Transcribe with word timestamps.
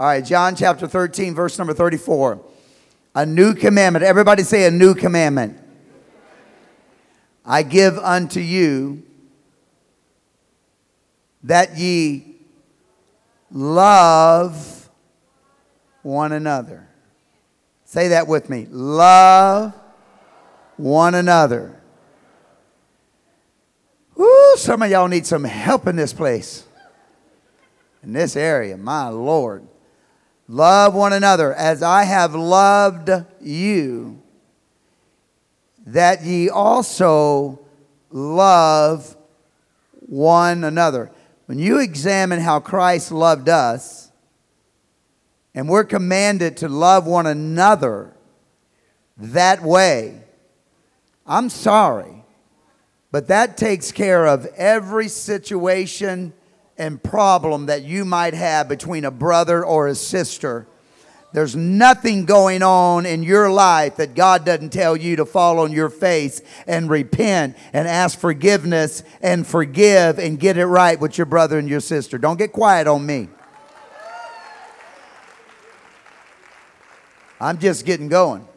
All 0.00 0.06
right, 0.06 0.24
John 0.24 0.56
chapter 0.56 0.86
13, 0.88 1.34
verse 1.34 1.58
number 1.58 1.74
34. 1.74 2.40
A 3.16 3.26
new 3.26 3.52
commandment. 3.52 4.02
Everybody 4.02 4.42
say 4.44 4.64
a 4.64 4.70
new 4.70 4.94
commandment. 4.94 5.58
I 7.44 7.62
give 7.62 7.98
unto 7.98 8.40
you 8.40 9.02
that 11.42 11.76
ye 11.76 12.36
love 13.50 14.88
one 16.00 16.32
another. 16.32 16.88
Say 17.84 18.08
that 18.08 18.26
with 18.26 18.48
me. 18.48 18.66
Love 18.70 19.74
one 20.78 21.14
another. 21.14 21.78
Woo, 24.16 24.56
some 24.56 24.80
of 24.80 24.90
y'all 24.90 25.08
need 25.08 25.26
some 25.26 25.44
help 25.44 25.86
in 25.86 25.96
this 25.96 26.14
place. 26.14 26.64
In 28.02 28.14
this 28.14 28.34
area, 28.34 28.78
my 28.78 29.08
Lord. 29.08 29.66
Love 30.52 30.94
one 30.96 31.12
another 31.12 31.54
as 31.54 31.80
I 31.80 32.02
have 32.02 32.34
loved 32.34 33.08
you, 33.40 34.20
that 35.86 36.24
ye 36.24 36.50
also 36.50 37.60
love 38.10 39.16
one 40.00 40.64
another. 40.64 41.12
When 41.46 41.60
you 41.60 41.78
examine 41.78 42.40
how 42.40 42.58
Christ 42.58 43.12
loved 43.12 43.48
us, 43.48 44.10
and 45.54 45.68
we're 45.68 45.84
commanded 45.84 46.56
to 46.56 46.68
love 46.68 47.06
one 47.06 47.28
another 47.28 48.12
that 49.18 49.62
way, 49.62 50.20
I'm 51.24 51.48
sorry, 51.48 52.24
but 53.12 53.28
that 53.28 53.56
takes 53.56 53.92
care 53.92 54.26
of 54.26 54.46
every 54.56 55.06
situation 55.06 56.32
and 56.80 57.00
problem 57.00 57.66
that 57.66 57.84
you 57.84 58.06
might 58.06 58.32
have 58.32 58.66
between 58.66 59.04
a 59.04 59.10
brother 59.10 59.62
or 59.62 59.86
a 59.86 59.94
sister. 59.94 60.66
There's 61.32 61.54
nothing 61.54 62.24
going 62.24 62.62
on 62.62 63.04
in 63.04 63.22
your 63.22 63.52
life 63.52 63.96
that 63.96 64.14
God 64.14 64.46
doesn't 64.46 64.70
tell 64.72 64.96
you 64.96 65.16
to 65.16 65.26
fall 65.26 65.60
on 65.60 65.72
your 65.72 65.90
face 65.90 66.40
and 66.66 66.88
repent 66.88 67.56
and 67.74 67.86
ask 67.86 68.18
forgiveness 68.18 69.04
and 69.20 69.46
forgive 69.46 70.18
and 70.18 70.40
get 70.40 70.56
it 70.56 70.64
right 70.66 70.98
with 70.98 71.18
your 71.18 71.26
brother 71.26 71.58
and 71.58 71.68
your 71.68 71.80
sister. 71.80 72.16
Don't 72.16 72.38
get 72.38 72.50
quiet 72.50 72.88
on 72.88 73.04
me. 73.04 73.28
I'm 77.38 77.58
just 77.58 77.84
getting 77.84 78.08
going. 78.08 78.48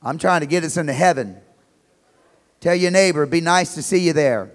I'm 0.00 0.16
trying 0.16 0.40
to 0.40 0.46
get 0.46 0.62
us 0.62 0.76
into 0.76 0.92
heaven. 0.92 1.38
Tell 2.60 2.74
your 2.74 2.92
neighbor, 2.92 3.26
be 3.26 3.40
nice 3.40 3.74
to 3.74 3.82
see 3.82 3.98
you 3.98 4.12
there. 4.12 4.52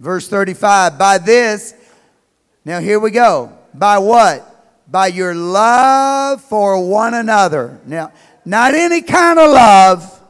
Verse 0.00 0.26
35 0.26 0.98
By 0.98 1.18
this, 1.18 1.74
now 2.64 2.80
here 2.80 2.98
we 2.98 3.10
go. 3.10 3.56
By 3.74 3.98
what? 3.98 4.46
By 4.90 5.08
your 5.08 5.34
love 5.34 6.42
for 6.42 6.84
one 6.88 7.14
another. 7.14 7.78
Now, 7.86 8.12
not 8.44 8.74
any 8.74 9.02
kind 9.02 9.38
of 9.38 9.50
love, 9.50 10.20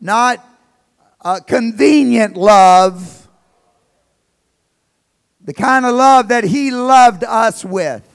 not 0.00 0.42
a 1.20 1.40
convenient 1.40 2.36
love, 2.36 3.28
the 5.40 5.52
kind 5.52 5.84
of 5.84 5.94
love 5.94 6.28
that 6.28 6.44
He 6.44 6.70
loved 6.70 7.24
us 7.24 7.64
with. 7.64 8.08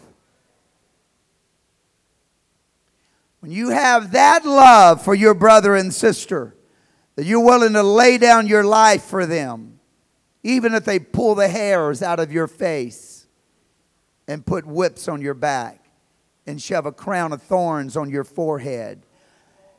When 3.42 3.52
you 3.52 3.70
have 3.70 4.14
that 4.14 4.46
love 4.46 5.04
for 5.04 5.14
your 5.14 5.34
brother 5.34 5.76
and 5.76 5.94
sister, 5.94 6.54
that 7.18 7.26
you're 7.26 7.44
willing 7.44 7.74
to 7.74 7.82
lay 7.82 8.20
down 8.20 8.46
your 8.46 8.64
life 8.64 9.04
for 9.04 9.26
them, 9.26 9.80
even 10.44 10.76
if 10.76 10.86
they 10.86 11.00
pull 11.00 11.34
the 11.34 11.48
hairs 11.48 12.04
out 12.04 12.20
of 12.20 12.32
your 12.32 12.46
face 12.46 13.26
and 14.28 14.46
put 14.46 14.68
whips 14.68 15.08
on 15.08 15.20
your 15.20 15.34
back 15.34 15.84
and 16.46 16.62
shove 16.62 16.86
a 16.86 16.92
crown 16.92 17.34
of 17.34 17.42
thorns 17.42 17.98
on 17.98 18.12
your 18.12 18.24
forehead 18.24 19.02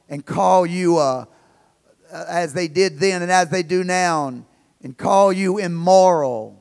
and 0.09 0.27
call 0.27 0.67
you, 0.67 0.99
uh, 0.99 1.27
as 2.11 2.55
they 2.55 2.67
did 2.67 2.99
then 2.99 3.23
and 3.23 3.31
as 3.31 3.51
they 3.51 3.63
do 3.63 3.85
now, 3.85 4.45
and 4.83 4.99
call 4.99 5.33
you 5.33 5.59
immoral. 5.59 6.61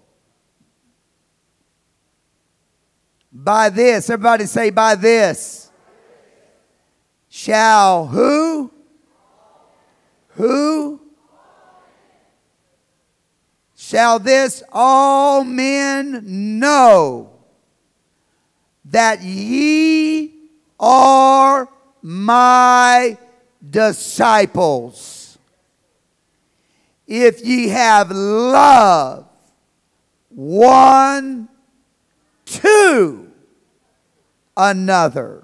By 3.34 3.70
this, 3.70 4.12
everybody 4.12 4.46
say, 4.46 4.70
by 4.70 4.94
this 4.94 5.72
shall 7.30 8.06
who? 8.06 8.72
Who? 10.38 11.02
Shall 13.76 14.20
this 14.20 14.62
all 14.72 15.44
men 15.44 16.60
know 16.60 17.32
that 18.86 19.24
ye 19.24 20.34
are 20.80 21.68
my 22.04 23.18
disciples? 23.68 25.40
If 27.08 27.44
ye 27.44 27.70
have 27.70 28.12
love 28.12 29.26
one 30.30 31.50
to 32.46 33.32
another. 34.56 35.44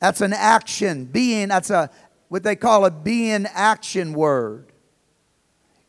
That's 0.00 0.20
an 0.20 0.32
action, 0.32 1.04
being, 1.04 1.48
that's 1.48 1.70
a 1.70 1.90
what 2.28 2.42
they 2.42 2.56
call 2.56 2.84
a 2.84 2.90
being 2.90 3.46
action 3.52 4.12
word. 4.12 4.72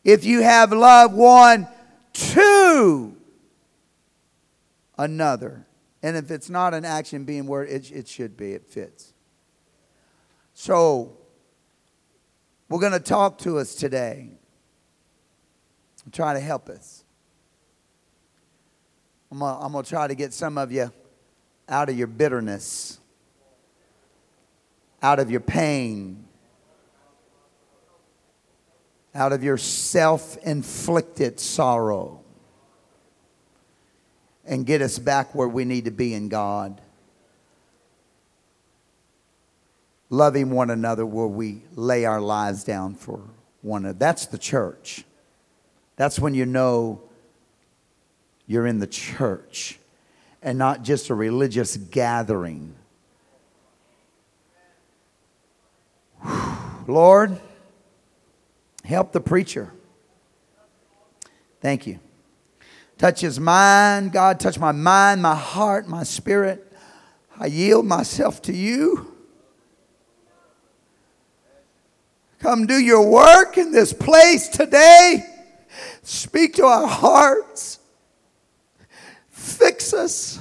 If 0.04 0.24
you 0.24 0.42
have 0.42 0.72
love 0.72 1.12
one 1.12 1.68
to 2.12 3.16
another, 4.96 5.66
and 6.02 6.16
if 6.16 6.30
it's 6.30 6.48
not 6.48 6.74
an 6.74 6.84
action 6.84 7.24
being 7.24 7.46
word, 7.46 7.68
it, 7.68 7.90
it 7.90 8.08
should 8.08 8.36
be, 8.36 8.52
it 8.52 8.66
fits. 8.66 9.12
So, 10.54 11.16
we're 12.68 12.80
going 12.80 12.92
to 12.92 13.00
talk 13.00 13.38
to 13.38 13.58
us 13.58 13.74
today. 13.74 14.30
Try 16.12 16.34
to 16.34 16.40
help 16.40 16.68
us. 16.68 17.04
I'm 19.30 19.38
going 19.38 19.84
to 19.84 19.88
try 19.88 20.06
to 20.06 20.14
get 20.14 20.32
some 20.32 20.56
of 20.56 20.72
you 20.72 20.90
out 21.68 21.90
of 21.90 21.98
your 21.98 22.06
bitterness, 22.06 22.98
out 25.02 25.18
of 25.18 25.30
your 25.30 25.40
pain, 25.40 26.24
out 29.14 29.32
of 29.32 29.42
your 29.42 29.56
self 29.56 30.36
inflicted 30.38 31.40
sorrow 31.40 32.22
and 34.44 34.64
get 34.64 34.82
us 34.82 34.98
back 34.98 35.34
where 35.34 35.48
we 35.48 35.64
need 35.64 35.84
to 35.84 35.90
be 35.90 36.14
in 36.14 36.28
God. 36.28 36.80
Loving 40.10 40.50
one 40.50 40.70
another 40.70 41.04
where 41.04 41.26
we 41.26 41.62
lay 41.74 42.06
our 42.06 42.20
lives 42.20 42.64
down 42.64 42.94
for 42.94 43.20
one 43.60 43.84
another. 43.84 43.98
That's 43.98 44.26
the 44.26 44.38
church. 44.38 45.04
That's 45.96 46.18
when 46.18 46.34
you 46.34 46.46
know 46.46 47.02
you're 48.46 48.66
in 48.66 48.78
the 48.78 48.86
church 48.86 49.78
and 50.42 50.56
not 50.56 50.82
just 50.82 51.10
a 51.10 51.14
religious 51.14 51.76
gathering. 51.76 52.74
Lord, 56.86 57.38
Help 58.88 59.12
the 59.12 59.20
preacher. 59.20 59.70
Thank 61.60 61.86
you. 61.86 61.98
Touch 62.96 63.20
his 63.20 63.38
mind, 63.38 64.12
God. 64.12 64.40
Touch 64.40 64.58
my 64.58 64.72
mind, 64.72 65.20
my 65.20 65.34
heart, 65.34 65.86
my 65.86 66.04
spirit. 66.04 66.72
I 67.38 67.48
yield 67.48 67.84
myself 67.84 68.40
to 68.42 68.52
you. 68.54 69.14
Come 72.38 72.64
do 72.66 72.78
your 72.78 73.06
work 73.06 73.58
in 73.58 73.72
this 73.72 73.92
place 73.92 74.48
today. 74.48 75.22
Speak 76.02 76.54
to 76.54 76.64
our 76.64 76.86
hearts. 76.86 77.80
Fix 79.28 79.92
us. 79.92 80.40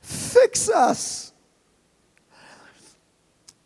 Fix 0.00 0.70
us. 0.70 1.32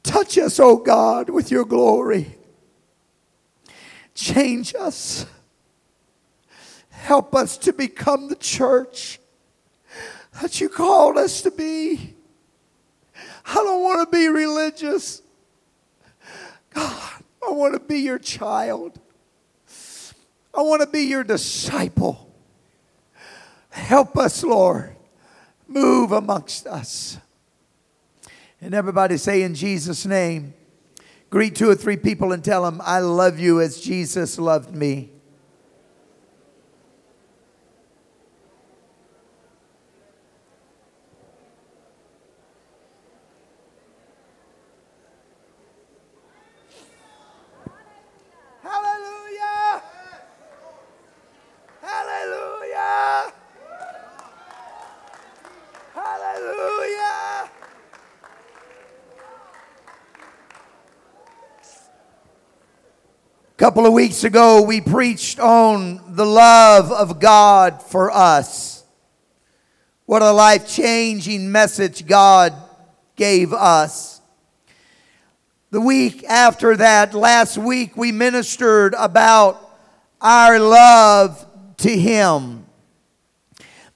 Touch 0.02 0.38
us, 0.38 0.58
oh 0.58 0.78
God, 0.78 1.28
with 1.28 1.50
your 1.50 1.66
glory. 1.66 2.36
Change 4.16 4.74
us. 4.74 5.26
Help 6.88 7.34
us 7.34 7.58
to 7.58 7.72
become 7.72 8.28
the 8.28 8.34
church 8.34 9.20
that 10.40 10.58
you 10.58 10.70
called 10.70 11.18
us 11.18 11.42
to 11.42 11.50
be. 11.50 12.14
I 13.44 13.54
don't 13.54 13.82
want 13.82 14.10
to 14.10 14.16
be 14.16 14.26
religious. 14.28 15.20
God, 16.72 17.22
I 17.46 17.50
want 17.52 17.74
to 17.74 17.80
be 17.80 17.98
your 17.98 18.18
child. 18.18 18.98
I 20.54 20.62
want 20.62 20.80
to 20.80 20.88
be 20.88 21.02
your 21.02 21.22
disciple. 21.22 22.34
Help 23.68 24.16
us, 24.16 24.42
Lord. 24.42 24.96
Move 25.68 26.12
amongst 26.12 26.66
us. 26.66 27.18
And 28.62 28.72
everybody 28.72 29.18
say 29.18 29.42
in 29.42 29.54
Jesus' 29.54 30.06
name. 30.06 30.54
Greet 31.31 31.56
two 31.56 31.69
or 31.69 31.75
three 31.75 31.96
people 31.96 32.32
and 32.32 32.44
tell 32.44 32.64
them, 32.64 32.81
I 32.84 33.00
love 33.00 33.38
you 33.38 33.61
as 33.61 33.81
Jesus 33.81 34.38
loved 34.38 34.75
me. 34.75 35.15
Couple 63.66 63.84
of 63.84 63.92
weeks 63.92 64.22
ago, 64.22 64.62
we 64.62 64.80
preached 64.80 65.40
on 65.40 66.00
the 66.14 66.24
love 66.24 66.92
of 66.92 67.18
God 67.18 67.82
for 67.82 68.12
us. 68.12 68.84
What 70.04 70.22
a 70.22 70.30
life 70.30 70.68
changing 70.68 71.50
message 71.50 72.06
God 72.06 72.54
gave 73.16 73.52
us. 73.52 74.20
The 75.72 75.80
week 75.80 76.22
after 76.22 76.76
that, 76.76 77.12
last 77.12 77.58
week, 77.58 77.96
we 77.96 78.12
ministered 78.12 78.94
about 78.96 79.60
our 80.20 80.60
love 80.60 81.44
to 81.78 81.90
Him. 81.90 82.66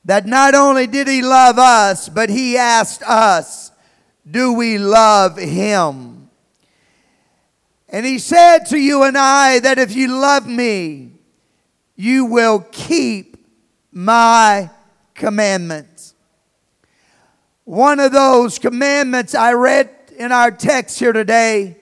That 0.05 0.27
not 0.27 0.57
only 0.57 0.89
did 0.89 1.07
He 1.07 1.23
love 1.23 1.61
us, 1.61 2.09
but 2.09 2.29
He 2.29 2.57
asked 2.57 3.05
us, 3.05 3.71
Do 4.29 4.53
we 4.53 4.79
love 4.79 5.39
Him? 5.39 6.20
And 7.91 8.07
he 8.07 8.19
said 8.19 8.61
to 8.67 8.79
you 8.79 9.03
and 9.03 9.19
I 9.19 9.59
that 9.59 9.79
if 9.79 9.95
you 9.95 10.09
love 10.09 10.47
me, 10.47 11.11
you 11.97 12.25
will 12.25 12.61
keep 12.71 13.37
my 13.93 14.71
commandments. 15.15 16.15
One 17.65 17.99
of 17.99 18.13
those 18.13 18.59
commandments 18.59 19.35
I 19.35 19.53
read 19.53 19.91
in 20.17 20.31
our 20.33 20.51
text 20.51 20.99
here 20.99 21.13
today. 21.13 21.79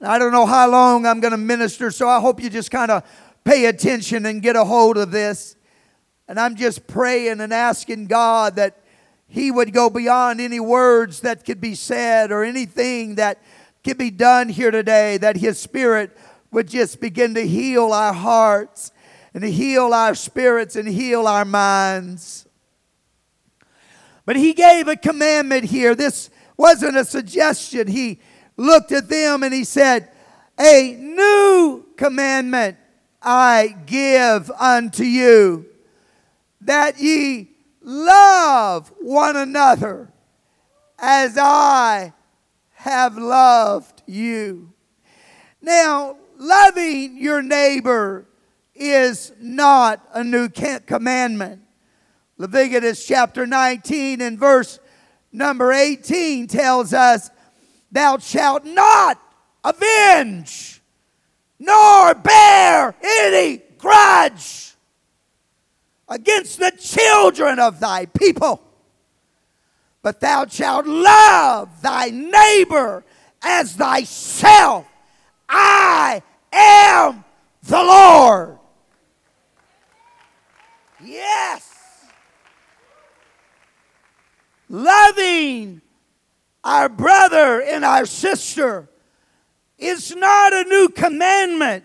I 0.00 0.18
don't 0.18 0.32
know 0.32 0.46
how 0.46 0.68
long 0.70 1.06
I'm 1.06 1.20
going 1.20 1.32
to 1.32 1.36
minister, 1.36 1.90
so 1.90 2.08
I 2.08 2.20
hope 2.20 2.42
you 2.42 2.48
just 2.48 2.70
kind 2.70 2.90
of 2.90 3.04
pay 3.44 3.66
attention 3.66 4.26
and 4.26 4.42
get 4.42 4.56
a 4.56 4.64
hold 4.64 4.96
of 4.96 5.10
this. 5.10 5.56
And 6.26 6.40
I'm 6.40 6.56
just 6.56 6.86
praying 6.86 7.40
and 7.40 7.52
asking 7.52 8.06
God 8.06 8.56
that 8.56 8.78
He 9.28 9.50
would 9.50 9.74
go 9.74 9.90
beyond 9.90 10.40
any 10.40 10.60
words 10.60 11.20
that 11.20 11.44
could 11.44 11.60
be 11.60 11.74
said 11.74 12.32
or 12.32 12.44
anything 12.44 13.16
that 13.16 13.42
can 13.84 13.98
be 13.98 14.10
done 14.10 14.48
here 14.48 14.70
today, 14.70 15.18
that 15.18 15.36
His 15.36 15.60
Spirit 15.60 16.16
would 16.50 16.68
just 16.68 17.00
begin 17.00 17.34
to 17.34 17.46
heal 17.46 17.92
our 17.92 18.14
hearts 18.14 18.90
and 19.34 19.42
to 19.42 19.50
heal 19.50 19.92
our 19.92 20.14
spirits 20.14 20.74
and 20.74 20.88
heal 20.88 21.26
our 21.26 21.44
minds. 21.44 22.46
But 24.24 24.36
He 24.36 24.54
gave 24.54 24.88
a 24.88 24.96
commandment 24.96 25.66
here. 25.66 25.94
This 25.94 26.30
wasn't 26.56 26.96
a 26.96 27.04
suggestion. 27.04 27.88
He 27.88 28.20
looked 28.56 28.90
at 28.90 29.08
them 29.08 29.42
and 29.42 29.52
He 29.52 29.64
said, 29.64 30.10
A 30.58 30.94
new 30.94 31.84
commandment 31.96 32.78
I 33.20 33.76
give 33.86 34.50
unto 34.52 35.04
you, 35.04 35.66
that 36.62 36.98
ye 36.98 37.50
love 37.82 38.92
one 39.00 39.36
another 39.36 40.10
as 40.98 41.36
I 41.36 42.14
have 42.84 43.16
loved 43.16 44.02
you. 44.04 44.70
Now, 45.62 46.18
loving 46.36 47.16
your 47.16 47.40
neighbor 47.40 48.26
is 48.74 49.32
not 49.40 50.06
a 50.12 50.22
new 50.22 50.50
commandment. 50.50 51.62
Leviticus 52.36 53.06
chapter 53.06 53.46
19 53.46 54.20
and 54.20 54.38
verse 54.38 54.80
number 55.32 55.72
18 55.72 56.46
tells 56.46 56.92
us, 56.92 57.30
Thou 57.90 58.18
shalt 58.18 58.66
not 58.66 59.18
avenge 59.64 60.82
nor 61.58 62.14
bear 62.14 62.94
any 63.02 63.62
grudge 63.78 64.74
against 66.06 66.58
the 66.58 66.72
children 66.78 67.58
of 67.58 67.80
thy 67.80 68.04
people 68.04 68.60
but 70.04 70.20
thou 70.20 70.44
shalt 70.46 70.86
love 70.86 71.80
thy 71.80 72.10
neighbor 72.10 73.02
as 73.42 73.72
thyself. 73.72 74.86
I 75.48 76.22
am 76.52 77.24
the 77.62 77.82
Lord. 77.82 78.58
Yes. 81.02 81.70
Loving 84.68 85.80
our 86.62 86.90
brother 86.90 87.62
and 87.62 87.82
our 87.82 88.04
sister 88.04 88.90
is 89.78 90.14
not 90.14 90.52
a 90.52 90.64
new 90.64 90.90
commandment 90.90 91.82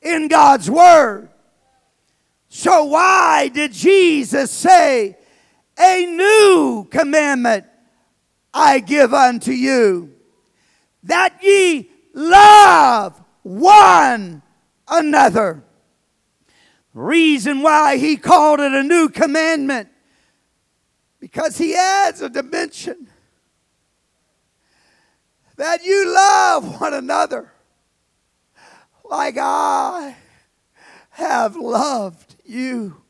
in 0.00 0.28
God's 0.28 0.70
Word. 0.70 1.30
So, 2.48 2.84
why 2.84 3.48
did 3.48 3.72
Jesus 3.72 4.52
say, 4.52 5.16
a 5.78 6.06
new 6.06 6.86
commandment 6.90 7.66
I 8.52 8.80
give 8.80 9.12
unto 9.12 9.52
you, 9.52 10.12
that 11.02 11.38
ye 11.42 11.90
love 12.14 13.22
one 13.42 14.42
another. 14.88 15.62
Reason 16.94 17.60
why 17.60 17.98
he 17.98 18.16
called 18.16 18.60
it 18.60 18.72
a 18.72 18.82
new 18.82 19.10
commandment, 19.10 19.90
because 21.20 21.58
he 21.58 21.74
adds 21.74 22.22
a 22.22 22.30
dimension 22.30 23.08
that 25.56 25.84
you 25.84 26.14
love 26.14 26.80
one 26.80 26.94
another 26.94 27.52
like 29.04 29.36
I 29.38 30.16
have 31.10 31.56
loved 31.56 32.36
you. 32.44 33.02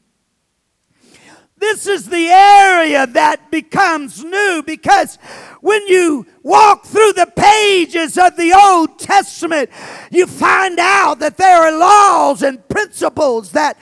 This 1.66 1.88
is 1.88 2.08
the 2.08 2.28
area 2.28 3.08
that 3.08 3.50
becomes 3.50 4.22
new 4.22 4.62
because 4.64 5.16
when 5.60 5.84
you 5.88 6.24
walk 6.44 6.86
through 6.86 7.14
the 7.14 7.26
pages 7.34 8.16
of 8.16 8.36
the 8.36 8.52
Old 8.52 9.00
Testament, 9.00 9.70
you 10.12 10.28
find 10.28 10.78
out 10.78 11.18
that 11.18 11.36
there 11.36 11.62
are 11.62 11.76
laws 11.76 12.44
and 12.44 12.66
principles 12.68 13.50
that 13.50 13.76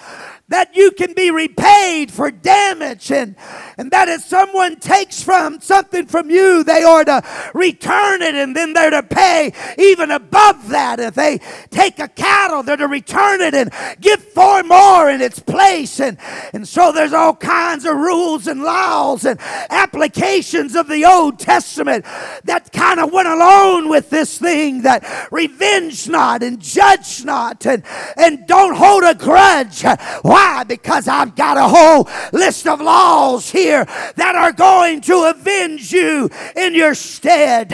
that 0.49 0.75
you 0.75 0.93
can 0.93 1.13
be 1.13 1.31
repaid 1.31 2.11
for 2.11 2.31
damage 2.31 3.11
and, 3.11 3.37
and 3.77 3.91
that 3.91 4.09
if 4.09 4.23
someone 4.23 4.77
takes 4.77 5.23
from 5.23 5.61
something 5.61 6.07
from 6.07 6.31
you, 6.31 6.63
they 6.65 6.83
are 6.83 7.05
to 7.05 7.23
return 7.55 8.23
it 8.23 8.35
and 8.35 8.55
then 8.55 8.73
they're 8.73 8.91
to 8.91 9.03
pay 9.03 9.53
even 9.79 10.11
above 10.11 10.69
that. 10.69 11.01
If 11.01 11.15
they 11.15 11.39
take 11.71 11.99
a 11.99 12.09
cattle, 12.09 12.63
they're 12.63 12.77
to 12.77 12.89
return 12.89 13.41
it 13.41 13.55
and 13.55 13.73
give 14.01 14.23
four 14.23 14.63
more 14.63 15.11
in 15.11 15.21
its 15.21 15.39
place. 15.39 16.01
And, 16.01 16.19
and 16.53 16.67
so 16.67 16.93
there's 16.93 17.13
all 17.13 17.35
kinds 17.35 17.85
of 17.85 17.97
rules 17.97 18.47
and 18.47 18.63
laws 18.63 19.25
and 19.25 19.41
applications 19.71 20.77
of 20.77 20.89
the 20.89 21.05
Old 21.05 21.39
Testament 21.39 22.05
that 22.45 22.73
kind 22.73 23.01
of 23.01 23.13
went 23.13 23.29
along 23.29 23.89
with 23.89 24.11
this 24.11 24.39
thing 24.39 24.83
that 24.83 25.29
revenge 25.31 26.09
not 26.09 26.43
and 26.43 26.61
judge 26.61 27.25
not 27.25 27.67
and, 27.67 27.83
and 28.17 28.47
don't 28.47 28.77
hold 28.77 29.03
a 29.05 29.15
grudge. 29.15 29.83
Why? 30.23 30.65
Because 30.65 31.09
I've 31.09 31.35
got 31.35 31.57
a 31.57 31.69
whole 31.69 32.09
list 32.33 32.67
of 32.67 32.81
laws 32.81 33.51
here 33.51 33.64
that 33.71 34.35
are 34.35 34.53
going 34.53 35.01
to 35.03 35.31
avenge 35.35 35.93
you 35.93 36.31
in 36.57 36.75
your 36.75 36.95
stead. 36.95 37.73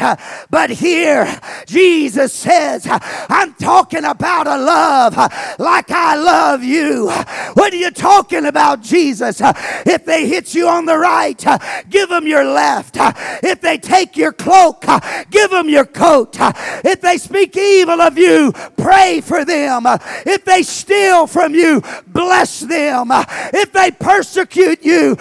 But 0.50 0.70
here, 0.70 1.40
Jesus 1.66 2.32
says, 2.32 2.86
I'm 2.88 3.54
talking 3.54 4.04
about 4.04 4.46
a 4.46 4.56
love 4.56 5.16
like 5.58 5.90
I 5.90 6.16
love 6.16 6.62
you. 6.62 7.08
What 7.54 7.72
are 7.72 7.76
you 7.76 7.90
talking 7.90 8.46
about, 8.46 8.82
Jesus? 8.82 9.40
If 9.42 10.04
they 10.04 10.26
hit 10.26 10.54
you 10.54 10.68
on 10.68 10.86
the 10.86 10.98
right, 10.98 11.44
give 11.88 12.08
them 12.08 12.26
your 12.26 12.44
left. 12.44 12.96
If 13.42 13.60
they 13.60 13.78
take 13.78 14.16
your 14.16 14.32
cloak, 14.32 14.84
give 15.30 15.50
them 15.50 15.68
your 15.68 15.84
coat. 15.84 16.36
If 16.40 17.00
they 17.00 17.18
speak 17.18 17.56
evil 17.56 18.00
of 18.00 18.16
you, 18.16 18.52
pray 18.76 19.20
for 19.20 19.44
them. 19.44 19.84
If 20.26 20.44
they 20.44 20.62
steal 20.62 21.26
from 21.26 21.54
you, 21.54 21.82
bless 22.06 22.60
them. 22.60 23.08
If 23.10 23.72
they 23.72 23.90
persecute 23.90 24.84
you, 24.84 25.16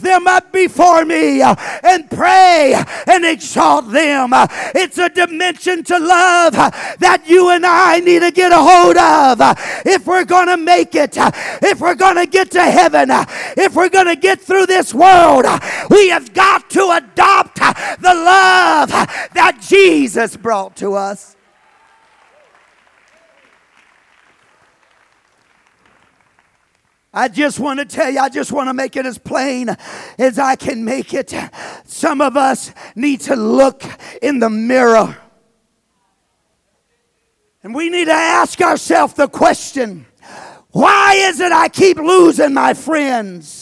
them 0.00 0.26
up 0.26 0.52
before 0.52 1.04
me 1.04 1.42
uh, 1.42 1.54
and 1.82 2.10
pray 2.10 2.74
and 3.06 3.24
exalt 3.24 3.90
them. 3.90 4.32
Uh, 4.32 4.46
it's 4.74 4.98
a 4.98 5.08
dimension 5.08 5.84
to 5.84 5.98
love 5.98 6.54
uh, 6.54 6.70
that 6.98 7.24
you 7.26 7.50
and 7.50 7.64
I 7.66 8.00
need 8.00 8.20
to 8.20 8.30
get 8.30 8.52
a 8.52 8.56
hold 8.56 8.96
of 8.96 9.40
if 9.86 10.06
we're 10.06 10.24
going 10.24 10.48
to 10.48 10.56
make 10.56 10.94
it, 10.94 11.16
if 11.16 11.80
we're 11.80 11.94
going 11.94 12.16
to 12.16 12.26
get 12.26 12.50
to 12.52 12.62
heaven, 12.62 13.08
if 13.56 13.74
we're 13.74 13.88
going 13.88 14.06
to 14.06 14.16
get 14.16 14.40
through 14.40 14.66
this 14.66 14.92
world. 14.94 15.44
We 15.90 16.08
have 16.10 16.32
got 16.32 16.70
to 16.70 16.90
adopt 16.92 17.56
the 17.56 18.14
love 18.14 18.90
that 18.90 19.58
Jesus 19.60 20.36
brought 20.36 20.76
to 20.76 20.94
us. 20.94 21.36
I 27.12 27.28
just 27.28 27.58
want 27.58 27.80
to 27.80 27.84
tell 27.84 28.10
you, 28.10 28.20
I 28.20 28.28
just 28.28 28.52
want 28.52 28.68
to 28.68 28.74
make 28.74 28.96
it 28.96 29.04
as 29.04 29.18
plain 29.18 29.70
as 30.18 30.38
I 30.38 30.54
can 30.54 30.84
make 30.84 31.12
it. 31.12 31.34
Some 31.84 32.20
of 32.20 32.36
us 32.36 32.72
need 32.94 33.20
to 33.22 33.34
look 33.34 33.82
in 34.22 34.38
the 34.38 34.50
mirror. 34.50 35.16
And 37.62 37.74
we 37.74 37.90
need 37.90 38.06
to 38.06 38.12
ask 38.12 38.60
ourselves 38.60 39.14
the 39.14 39.28
question 39.28 40.06
why 40.72 41.14
is 41.14 41.40
it 41.40 41.50
I 41.50 41.68
keep 41.68 41.96
losing 41.96 42.54
my 42.54 42.74
friends? 42.74 43.59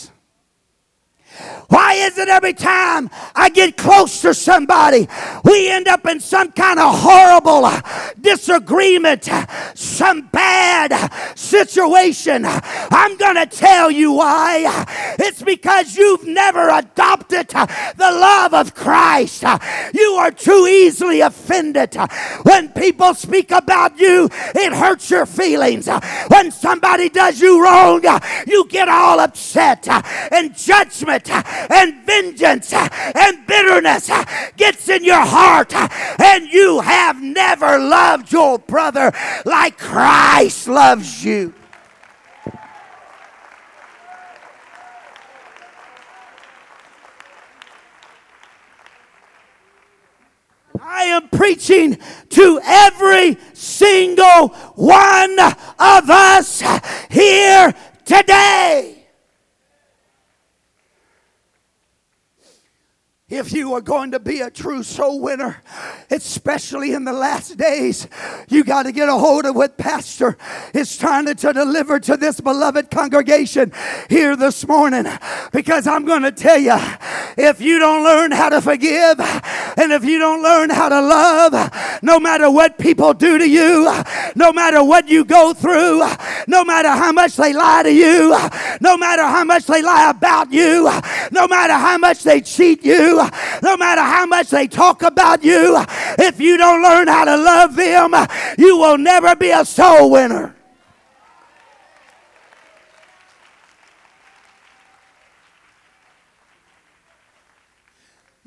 Why 1.68 1.92
is 1.94 2.16
it 2.16 2.28
every 2.28 2.54
time 2.54 3.10
I 3.34 3.50
get 3.50 3.76
close 3.76 4.22
to 4.22 4.32
somebody, 4.32 5.06
we 5.44 5.70
end 5.70 5.86
up 5.86 6.06
in 6.06 6.18
some 6.18 6.50
kind 6.52 6.78
of 6.80 6.98
horrible 6.98 7.70
disagreement, 8.18 9.28
some 9.74 10.22
bad 10.28 11.12
situation? 11.36 12.46
I'm 12.46 13.18
going 13.18 13.34
to 13.34 13.44
tell 13.44 13.90
you 13.90 14.12
why. 14.12 14.86
It's 15.18 15.42
because 15.42 15.94
you've 15.94 16.26
never 16.26 16.70
adopted 16.70 17.48
the 17.48 17.98
love 17.98 18.54
of 18.54 18.74
Christ. 18.74 19.44
You 19.92 20.12
are 20.20 20.30
too 20.30 20.66
easily 20.70 21.20
offended. 21.20 21.94
When 22.44 22.70
people 22.70 23.12
speak 23.12 23.50
about 23.50 23.98
you, 24.00 24.30
it 24.54 24.72
hurts 24.72 25.10
your 25.10 25.26
feelings. 25.26 25.86
When 26.28 26.50
somebody 26.50 27.10
does 27.10 27.42
you 27.42 27.62
wrong, 27.62 28.02
you 28.46 28.66
get 28.68 28.88
all 28.88 29.20
upset 29.20 29.86
and 30.32 30.56
judgment 30.56 31.28
and 31.70 32.04
vengeance 32.04 32.72
and 32.72 33.46
bitterness 33.46 34.10
gets 34.56 34.88
in 34.88 35.04
your 35.04 35.24
heart, 35.24 35.74
and 35.74 36.48
you 36.48 36.80
have 36.80 37.22
never 37.22 37.78
loved 37.78 38.32
your 38.32 38.58
brother 38.58 39.12
like 39.44 39.78
Christ 39.78 40.68
loves 40.68 41.24
you. 41.24 41.54
I 50.80 51.02
am 51.04 51.28
preaching 51.28 51.98
to 52.30 52.60
every 52.64 53.36
single 53.52 54.48
one 54.74 55.38
of 55.38 56.10
us 56.10 56.62
here 57.10 57.74
today. 58.04 58.97
If 63.30 63.52
you 63.52 63.74
are 63.74 63.82
going 63.82 64.12
to 64.12 64.20
be 64.20 64.40
a 64.40 64.50
true 64.50 64.82
soul 64.82 65.20
winner, 65.20 65.62
especially 66.10 66.94
in 66.94 67.04
the 67.04 67.12
last 67.12 67.58
days, 67.58 68.08
you 68.48 68.64
got 68.64 68.84
to 68.84 68.92
get 68.92 69.10
a 69.10 69.12
hold 69.12 69.44
of 69.44 69.54
what 69.54 69.76
Pastor 69.76 70.38
is 70.72 70.96
trying 70.96 71.26
to, 71.26 71.34
to 71.34 71.52
deliver 71.52 72.00
to 72.00 72.16
this 72.16 72.40
beloved 72.40 72.90
congregation 72.90 73.70
here 74.08 74.34
this 74.34 74.66
morning. 74.66 75.04
Because 75.52 75.86
I'm 75.86 76.06
going 76.06 76.22
to 76.22 76.32
tell 76.32 76.56
you, 76.56 76.78
if 77.36 77.60
you 77.60 77.78
don't 77.78 78.02
learn 78.02 78.32
how 78.32 78.48
to 78.48 78.62
forgive 78.62 79.18
and 79.78 79.92
if 79.92 80.04
you 80.04 80.18
don't 80.18 80.42
learn 80.42 80.70
how 80.70 80.88
to 80.88 81.00
love, 81.00 82.02
no 82.02 82.18
matter 82.18 82.50
what 82.50 82.78
people 82.78 83.14
do 83.14 83.38
to 83.38 83.48
you, 83.48 83.84
no 84.34 84.52
matter 84.52 84.82
what 84.82 85.08
you 85.08 85.24
go 85.24 85.54
through, 85.54 86.02
no 86.48 86.64
matter 86.64 86.88
how 86.88 87.12
much 87.12 87.36
they 87.36 87.52
lie 87.52 87.84
to 87.84 87.92
you, 87.92 88.36
no 88.80 88.96
matter 88.96 89.22
how 89.22 89.44
much 89.44 89.66
they 89.66 89.80
lie 89.80 90.10
about 90.10 90.52
you, 90.52 90.84
no 91.30 91.46
matter 91.46 91.74
how 91.74 91.96
much 91.96 92.24
they 92.24 92.40
cheat 92.40 92.84
you, 92.84 93.16
no 93.62 93.76
matter 93.76 94.02
how 94.02 94.26
much 94.26 94.50
they 94.50 94.66
talk 94.66 95.02
about 95.02 95.44
you, 95.44 95.82
if 96.18 96.40
you 96.40 96.56
don't 96.56 96.82
learn 96.82 97.06
how 97.06 97.24
to 97.24 97.36
love 97.36 97.76
them, 97.76 98.14
you 98.58 98.76
will 98.76 98.98
never 98.98 99.36
be 99.36 99.50
a 99.50 99.64
soul 99.64 100.10
winner. 100.10 100.57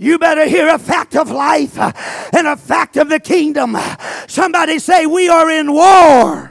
You 0.01 0.17
better 0.17 0.47
hear 0.47 0.67
a 0.67 0.79
fact 0.79 1.15
of 1.15 1.29
life 1.29 1.77
and 1.77 2.47
a 2.47 2.57
fact 2.57 2.97
of 2.97 3.07
the 3.07 3.19
kingdom. 3.19 3.77
Somebody 4.27 4.79
say, 4.79 5.05
We 5.05 5.29
are 5.29 5.47
in 5.51 5.71
war. 5.71 6.50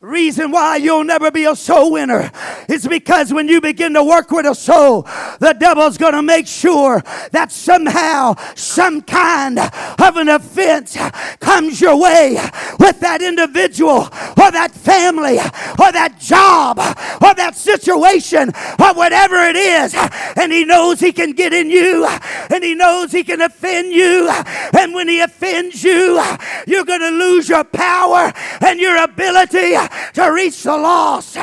Reason 0.00 0.52
why 0.52 0.76
you'll 0.76 1.02
never 1.02 1.28
be 1.32 1.44
a 1.44 1.56
soul 1.56 1.90
winner 1.90 2.30
is 2.68 2.86
because 2.86 3.32
when 3.32 3.48
you 3.48 3.60
begin 3.60 3.94
to 3.94 4.04
work 4.04 4.30
with 4.30 4.46
a 4.46 4.54
soul, 4.54 5.02
the 5.40 5.56
devil's 5.58 5.98
going 5.98 6.12
to 6.12 6.22
make 6.22 6.46
sure 6.46 7.02
that 7.32 7.50
somehow 7.50 8.36
some 8.54 9.02
kind 9.02 9.58
of 9.58 10.16
an 10.16 10.28
offense 10.28 10.96
comes 11.40 11.80
your 11.80 12.00
way 12.00 12.38
with 12.78 13.00
that 13.00 13.22
individual 13.22 14.02
or 14.02 14.50
that 14.52 14.70
family 14.70 15.38
or 15.38 15.90
that 15.90 16.20
job 16.20 16.78
or 16.78 17.34
that 17.34 17.56
situation 17.56 18.50
or 18.78 18.94
whatever 18.94 19.34
it 19.38 19.56
is. 19.56 19.96
And 20.36 20.52
he 20.52 20.64
knows 20.64 21.00
he 21.00 21.10
can 21.10 21.32
get 21.32 21.52
in 21.52 21.70
you 21.70 22.06
and 22.54 22.62
he 22.62 22.76
knows 22.76 23.10
he 23.10 23.24
can 23.24 23.40
offend 23.40 23.92
you. 23.92 24.30
And 24.78 24.94
when 24.94 25.08
he 25.08 25.18
offends 25.18 25.82
you, 25.82 26.22
you're 26.68 26.84
going 26.84 27.00
to 27.00 27.10
lose 27.10 27.48
your 27.48 27.64
power 27.64 28.32
and 28.60 28.78
your 28.78 29.02
ability 29.02 29.74
to 30.14 30.32
reach 30.32 30.62
the 30.62 30.76
lost. 30.76 31.36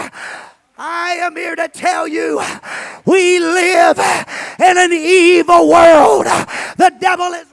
I 0.77 1.11
am 1.21 1.35
here 1.35 1.55
to 1.55 1.69
tell 1.69 2.07
you 2.07 2.41
we 3.05 3.39
live 3.39 3.97
in 3.97 4.77
an 4.77 4.91
evil 4.91 5.69
world. 5.69 6.25
The 6.77 6.93
devil 6.99 7.27
is 7.27 7.47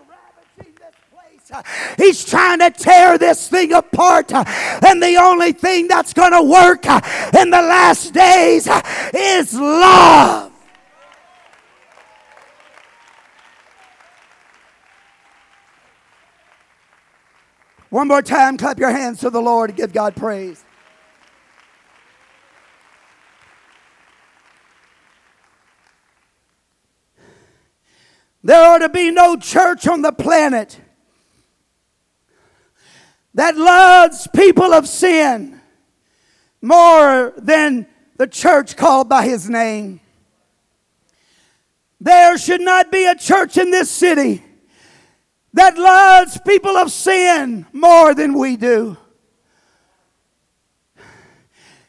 ravaging 0.59 0.75
this 0.77 0.95
place. 1.13 1.63
He's 1.97 2.25
trying 2.25 2.59
to 2.59 2.71
tear 2.71 3.19
this 3.19 3.49
thing 3.49 3.73
apart. 3.73 4.33
And 4.33 5.01
the 5.01 5.17
only 5.21 5.53
thing 5.53 5.87
that's 5.87 6.13
going 6.13 6.33
to 6.33 6.43
work 6.43 6.85
in 6.87 7.51
the 7.51 7.63
last 7.63 8.13
days 8.13 8.69
is 9.15 9.55
love. 9.55 10.51
One 17.91 18.09
more 18.09 18.23
time, 18.23 18.57
clap 18.57 18.79
your 18.79 18.91
hands 18.91 19.21
to 19.21 19.29
the 19.29 19.41
Lord 19.41 19.71
and 19.71 19.77
give 19.77 19.93
God 19.93 20.17
praise. 20.17 20.65
There 28.45 28.65
ought 28.65 28.79
to 28.79 28.89
be 28.89 29.11
no 29.11 29.37
church 29.37 29.87
on 29.87 30.03
the 30.03 30.13
planet 30.13 30.81
that 33.35 33.57
loves 33.57 34.29
people 34.35 34.75
of 34.75 34.89
sin 34.89 35.61
more 36.61 37.33
than 37.37 37.87
the 38.17 38.27
church 38.27 38.77
called 38.77 39.09
by 39.09 39.25
his 39.25 39.49
name. 39.49 40.01
There 42.01 42.37
should 42.37 42.61
not 42.61 42.91
be 42.91 43.05
a 43.07 43.15
church 43.15 43.57
in 43.57 43.71
this 43.71 43.91
city 43.91 44.43
that 45.55 45.79
loves 45.79 46.41
people 46.41 46.77
of 46.77 46.91
sin 46.91 47.67
more 47.73 48.15
than 48.15 48.35
we 48.35 48.57
do. 48.57 48.97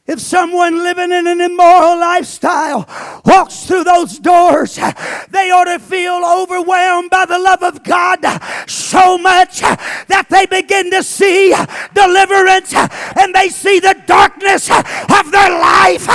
If 0.05 0.19
someone 0.19 0.83
living 0.83 1.13
in 1.13 1.27
an 1.27 1.39
immoral 1.39 1.97
lifestyle 1.97 2.85
walks 3.25 3.65
through 3.65 3.85
those 3.85 4.19
doors, 4.19 4.75
they 4.75 5.49
ought 5.49 5.63
to 5.63 5.79
feel 5.79 6.21
overwhelmed 6.25 7.09
by 7.09 7.25
the 7.25 7.39
love 7.39 7.63
of 7.63 7.83
God 7.83 8.19
so 8.67 9.17
much 9.17 9.61
that 9.61 10.27
they 10.29 10.45
begin 10.45 10.91
to 10.91 11.03
see 11.03 11.55
deliverance 11.93 12.73
and 12.73 13.33
they 13.33 13.47
see 13.47 13.79
the 13.79 13.95
darkness 14.05 14.69
of 14.69 15.31
their 15.31 15.51
life 15.51 16.05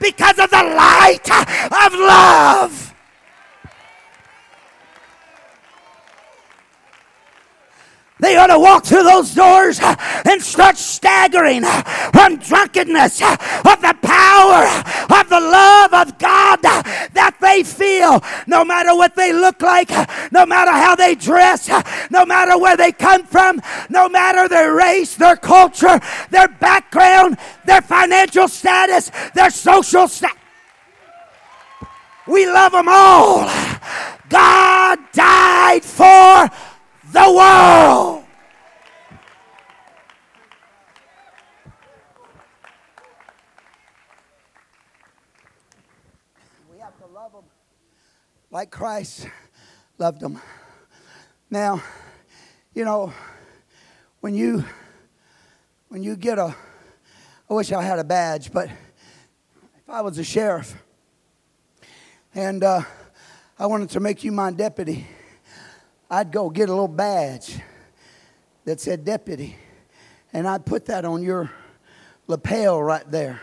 because 0.00 0.40
of 0.40 0.50
the 0.50 0.64
light 0.74 1.30
of 1.30 1.94
love. 1.94 2.85
They 8.26 8.36
ought 8.36 8.48
to 8.48 8.58
walk 8.58 8.84
through 8.84 9.04
those 9.04 9.32
doors 9.36 9.78
uh, 9.78 9.94
and 10.28 10.42
start 10.42 10.76
staggering 10.76 11.62
uh, 11.64 11.82
from 12.10 12.38
drunkenness 12.38 13.22
uh, 13.22 13.36
of 13.64 13.80
the 13.80 13.96
power 14.02 14.66
of 15.20 15.28
the 15.28 15.38
love 15.38 15.94
of 15.94 16.18
God 16.18 16.60
that 16.60 17.36
they 17.40 17.62
feel, 17.62 18.20
no 18.48 18.64
matter 18.64 18.96
what 18.96 19.14
they 19.14 19.32
look 19.32 19.62
like, 19.62 19.90
no 20.32 20.44
matter 20.44 20.72
how 20.72 20.96
they 20.96 21.14
dress, 21.14 21.70
no 22.10 22.26
matter 22.26 22.58
where 22.58 22.76
they 22.76 22.90
come 22.90 23.22
from, 23.22 23.62
no 23.90 24.08
matter 24.08 24.48
their 24.48 24.74
race, 24.74 25.14
their 25.14 25.36
culture, 25.36 26.00
their 26.30 26.48
background, 26.48 27.38
their 27.64 27.80
financial 27.80 28.48
status, 28.48 29.08
their 29.36 29.50
social 29.50 30.08
status. 30.08 30.36
We 32.26 32.46
love 32.46 32.72
them 32.72 32.88
all. 32.88 33.48
God 34.28 34.98
died 35.12 35.84
for 35.84 36.50
the 37.12 37.32
world. 37.32 38.24
We 46.72 46.78
have 46.80 46.98
to 46.98 47.06
love 47.06 47.32
them 47.32 47.44
like 48.50 48.70
Christ 48.70 49.28
loved 49.98 50.20
them. 50.20 50.40
Now, 51.50 51.82
you 52.74 52.84
know, 52.84 53.12
when 54.20 54.34
you 54.34 54.64
when 55.88 56.02
you 56.02 56.16
get 56.16 56.38
a 56.38 56.54
I 57.48 57.54
wish 57.54 57.70
I 57.70 57.82
had 57.82 58.00
a 58.00 58.04
badge, 58.04 58.52
but 58.52 58.68
if 58.68 59.88
I 59.88 60.00
was 60.00 60.18
a 60.18 60.24
sheriff 60.24 60.74
and 62.34 62.64
uh, 62.64 62.82
I 63.56 63.66
wanted 63.66 63.90
to 63.90 64.00
make 64.00 64.24
you 64.24 64.32
my 64.32 64.50
deputy, 64.50 65.06
I'd 66.10 66.30
go 66.30 66.50
get 66.50 66.68
a 66.68 66.72
little 66.72 66.86
badge 66.86 67.58
that 68.64 68.80
said 68.80 69.04
deputy, 69.04 69.56
and 70.32 70.46
I'd 70.46 70.64
put 70.64 70.86
that 70.86 71.04
on 71.04 71.22
your 71.22 71.50
lapel 72.28 72.80
right 72.82 73.08
there, 73.10 73.40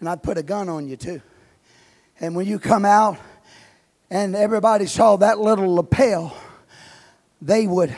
and 0.00 0.08
I'd 0.08 0.22
put 0.22 0.36
a 0.36 0.42
gun 0.42 0.68
on 0.68 0.88
you 0.88 0.96
too. 0.96 1.22
And 2.18 2.34
when 2.34 2.46
you 2.46 2.58
come 2.58 2.84
out 2.84 3.18
and 4.10 4.34
everybody 4.34 4.86
saw 4.86 5.16
that 5.16 5.38
little 5.38 5.74
lapel, 5.74 6.36
they 7.40 7.66
would 7.66 7.94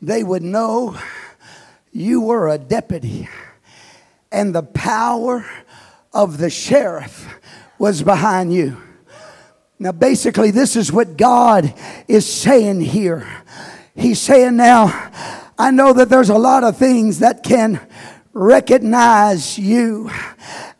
they 0.00 0.22
would 0.22 0.42
know 0.42 0.96
you 1.92 2.20
were 2.20 2.48
a 2.48 2.58
deputy 2.58 3.28
and 4.30 4.54
the 4.54 4.62
power 4.62 5.46
of 6.12 6.38
the 6.38 6.50
sheriff 6.50 7.28
was 7.78 8.02
behind 8.02 8.52
you. 8.52 8.76
Now, 9.82 9.90
basically, 9.90 10.52
this 10.52 10.76
is 10.76 10.92
what 10.92 11.16
God 11.16 11.74
is 12.06 12.24
saying 12.24 12.82
here. 12.82 13.26
He's 13.96 14.20
saying, 14.20 14.54
Now, 14.54 15.10
I 15.58 15.72
know 15.72 15.92
that 15.92 16.08
there's 16.08 16.28
a 16.28 16.38
lot 16.38 16.62
of 16.62 16.76
things 16.76 17.18
that 17.18 17.42
can 17.42 17.80
recognize 18.32 19.58
you 19.58 20.08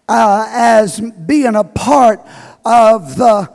uh, 0.09 0.47
as 0.52 1.00
being 1.00 1.56
a 1.56 1.64
part 1.64 2.21
of 2.64 3.16
the 3.16 3.52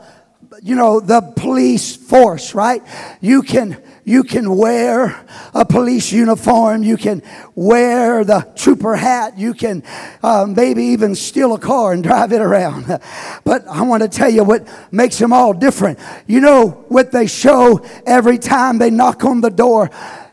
you 0.62 0.74
know 0.74 1.00
the 1.00 1.22
police 1.36 1.96
force 1.96 2.54
right 2.54 2.82
you 3.20 3.42
can 3.42 3.80
you 4.08 4.24
can 4.24 4.56
wear 4.56 5.26
a 5.52 5.66
police 5.66 6.10
uniform. 6.10 6.82
You 6.82 6.96
can 6.96 7.22
wear 7.54 8.24
the 8.24 8.50
trooper 8.56 8.96
hat. 8.96 9.38
You 9.38 9.52
can 9.52 9.82
uh, 10.22 10.46
maybe 10.48 10.82
even 10.84 11.14
steal 11.14 11.52
a 11.52 11.58
car 11.58 11.92
and 11.92 12.02
drive 12.02 12.32
it 12.32 12.40
around. 12.40 12.86
But 13.44 13.66
I 13.66 13.82
want 13.82 14.02
to 14.02 14.08
tell 14.08 14.30
you 14.30 14.44
what 14.44 14.68
makes 14.92 15.18
them 15.18 15.32
all 15.32 15.54
different. 15.54 15.98
You 16.26 16.40
know 16.40 16.84
what 16.88 17.12
they 17.12 17.26
show 17.26 17.84
every 18.06 18.38
time 18.38 18.78
they 18.78 18.90
knock 18.90 19.24
on 19.24 19.40
the 19.40 19.50
door? 19.50 19.90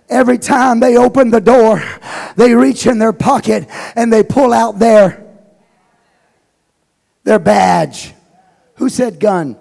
Every 0.09 0.37
time 0.37 0.79
they 0.79 0.97
open 0.97 1.29
the 1.29 1.41
door, 1.41 1.81
they 2.35 2.53
reach 2.53 2.87
in 2.87 2.99
their 2.99 3.13
pocket 3.13 3.67
and 3.95 4.11
they 4.11 4.23
pull 4.23 4.53
out 4.53 4.79
their, 4.79 5.25
their 7.23 7.39
badge. 7.39 8.13
Who 8.75 8.89
said 8.89 9.19
gun? 9.19 9.57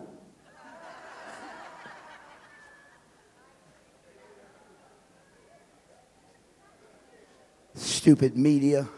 Stupid 7.85 8.35
media. 8.35 8.89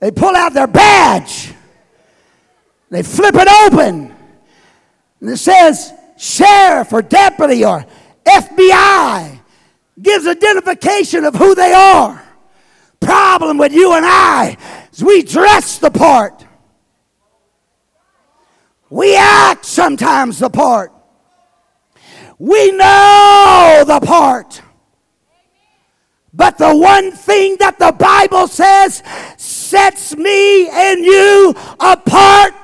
They 0.00 0.10
pull 0.10 0.34
out 0.34 0.52
their 0.52 0.66
badge. 0.66 1.52
They 2.90 3.04
flip 3.04 3.36
it 3.36 3.48
open. 3.64 4.14
And 5.20 5.30
it 5.30 5.36
says 5.36 5.92
sheriff 6.18 6.92
or 6.92 7.00
deputy 7.00 7.64
or 7.64 7.86
FBI. 8.24 9.38
Gives 10.02 10.26
identification 10.26 11.24
of 11.24 11.36
who 11.36 11.54
they 11.54 11.72
are. 11.72 12.22
Problem 12.98 13.56
with 13.56 13.72
you 13.72 13.92
and 13.92 14.04
I 14.04 14.56
is 14.92 15.04
we 15.04 15.22
dress 15.22 15.78
the 15.78 15.92
part. 15.92 16.44
We 18.90 19.16
act 19.16 19.64
sometimes 19.64 20.40
the 20.40 20.50
part. 20.50 20.92
We 22.36 22.72
know 22.72 23.84
the 23.86 24.00
part. 24.00 24.60
But 26.36 26.58
the 26.58 26.74
one 26.74 27.12
thing 27.12 27.56
that 27.60 27.78
the 27.78 27.92
Bible 27.92 28.48
says 28.48 29.04
sets 29.36 30.16
me 30.16 30.68
and 30.68 31.04
you 31.04 31.54
apart 31.78 32.54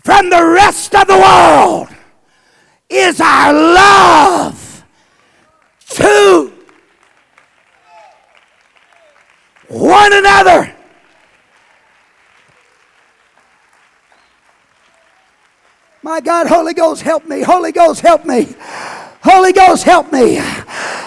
from 0.00 0.28
the 0.28 0.46
rest 0.46 0.94
of 0.94 1.06
the 1.06 1.16
world 1.16 1.88
is 2.90 3.20
our 3.22 3.52
love 3.54 4.84
to 5.88 6.52
one 9.68 10.12
another. 10.12 10.76
My 16.02 16.20
God, 16.20 16.48
Holy 16.48 16.74
Ghost, 16.74 17.02
help 17.02 17.26
me. 17.26 17.40
Holy 17.42 17.72
Ghost, 17.72 18.00
help 18.00 18.26
me. 18.26 18.54
Holy 19.22 19.52
Ghost, 19.52 19.84
help 19.84 20.12
me. 20.12 20.40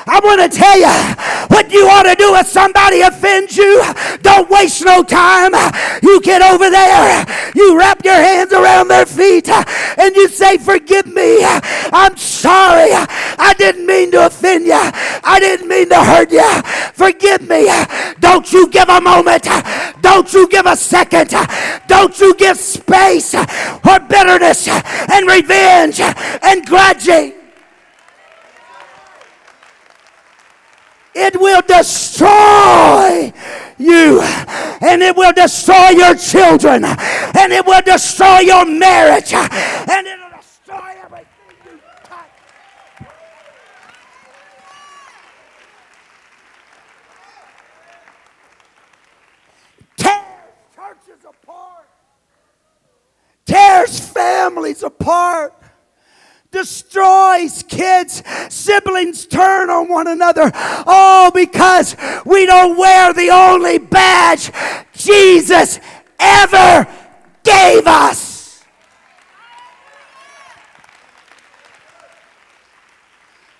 I 0.05 0.19
want 0.23 0.41
to 0.41 0.49
tell 0.49 0.77
you 0.77 1.47
what 1.47 1.71
you 1.71 1.87
ought 1.87 2.03
to 2.03 2.15
do 2.15 2.35
if 2.35 2.47
somebody 2.47 3.01
offends 3.01 3.55
you. 3.55 3.81
Don't 4.21 4.49
waste 4.49 4.83
no 4.83 5.03
time. 5.03 5.53
You 6.01 6.21
get 6.21 6.41
over 6.41 6.69
there, 6.69 7.25
you 7.55 7.77
wrap 7.77 8.03
your 8.03 8.15
hands 8.15 8.51
around 8.53 8.87
their 8.89 9.05
feet, 9.05 9.49
and 9.49 10.15
you 10.15 10.27
say, 10.27 10.57
Forgive 10.57 11.07
me. 11.07 11.39
I'm 11.43 12.17
sorry. 12.17 12.91
I 12.91 13.53
didn't 13.57 13.85
mean 13.85 14.11
to 14.11 14.25
offend 14.25 14.65
you. 14.65 14.73
I 14.73 15.37
didn't 15.39 15.67
mean 15.67 15.89
to 15.89 16.03
hurt 16.03 16.31
you. 16.31 16.61
Forgive 16.93 17.47
me. 17.47 17.69
Don't 18.19 18.51
you 18.51 18.67
give 18.69 18.89
a 18.89 19.01
moment. 19.01 19.47
Don't 20.01 20.31
you 20.33 20.47
give 20.47 20.65
a 20.65 20.75
second. 20.75 21.33
Don't 21.87 22.19
you 22.19 22.35
give 22.35 22.57
space 22.57 23.31
for 23.31 23.99
bitterness 23.99 24.67
and 24.67 25.27
revenge 25.27 25.99
and 25.99 26.65
grudging. 26.65 27.42
It 31.15 31.39
will 31.39 31.61
destroy 31.61 33.31
you 33.77 34.21
and 34.21 35.01
it 35.01 35.15
will 35.15 35.33
destroy 35.33 35.89
your 35.89 36.15
children 36.15 36.83
and 36.85 37.53
it 37.53 37.65
will 37.65 37.81
destroy 37.81 38.39
your 38.39 38.65
marriage 38.65 39.33
and 39.33 40.07
it'll 40.07 40.29
destroy 40.29 40.93
everything 41.03 41.27
you 41.65 41.79
touch. 42.03 42.29
Tears 49.97 50.15
churches 50.75 51.25
apart, 51.25 51.87
tears 53.45 53.99
families 53.99 54.83
apart 54.83 55.53
destroys 56.53 57.63
kids. 57.63 58.23
Siblings 58.47 59.25
turn 59.25 59.69
on 59.69 59.89
one 59.89 60.07
another. 60.07 60.49
All 60.85 61.31
because 61.31 61.97
we 62.25 62.45
don't 62.45 62.77
wear 62.77 63.11
the 63.11 63.29
only 63.29 63.79
badge 63.79 64.51
Jesus 64.93 65.81
ever 66.17 66.87
gave 67.43 67.85
us. 67.85 68.63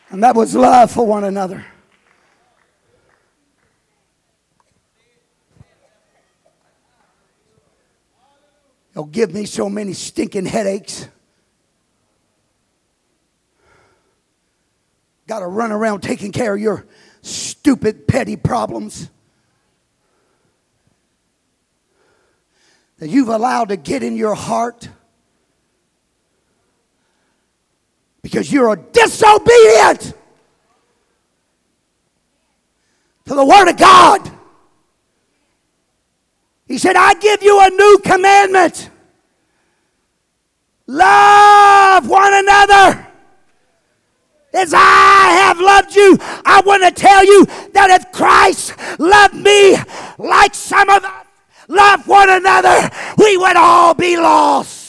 And 0.10 0.24
that 0.24 0.36
was 0.36 0.56
love 0.56 0.92
for 0.92 1.06
one 1.06 1.24
another. 1.24 1.66
It'll 8.92 9.06
give 9.06 9.34
me 9.34 9.46
so 9.46 9.72
many 9.72 9.94
stinking 9.94 10.46
headaches. 10.46 11.10
Got 15.28 15.40
to 15.40 15.48
run 15.48 15.72
around 15.72 16.02
taking 16.02 16.32
care 16.32 16.56
of 16.56 16.62
your 16.62 16.86
stupid, 17.22 18.08
petty 18.08 18.36
problems. 18.36 19.10
That 23.00 23.10
you've 23.10 23.30
allowed 23.30 23.70
to 23.70 23.78
get 23.78 24.04
in 24.04 24.16
your 24.16 24.36
heart. 24.36 24.88
Because 28.22 28.52
you're 28.52 28.72
a 28.72 28.78
disobedient 28.78 30.14
to 33.26 33.36
the 33.36 33.46
Word 33.46 33.70
of 33.70 33.78
God. 33.78 34.32
He 36.68 36.78
said, 36.78 36.96
I 36.96 37.14
give 37.16 37.44
you 37.44 37.60
a 37.60 37.70
new 37.70 38.00
commandment. 38.04 38.90
Love 40.88 42.08
one 42.08 42.34
another 42.34 43.03
as 44.54 44.74
I 44.74 45.32
have 45.44 45.60
loved 45.60 45.96
you. 45.96 46.18
I 46.46 46.62
want 46.66 46.84
to 46.84 46.92
tell 46.92 47.26
you 47.26 47.46
that 47.74 47.90
if 47.90 48.12
Christ 48.12 48.74
loved 49.00 49.36
me 49.36 49.78
like 50.18 50.54
some 50.54 50.90
of 50.90 51.04
us 51.04 51.26
love 51.68 52.08
one 52.08 52.30
another, 52.30 52.90
we 53.18 53.38
would 53.38 53.56
all 53.56 53.94
be 53.94 54.18
lost. 54.18 54.84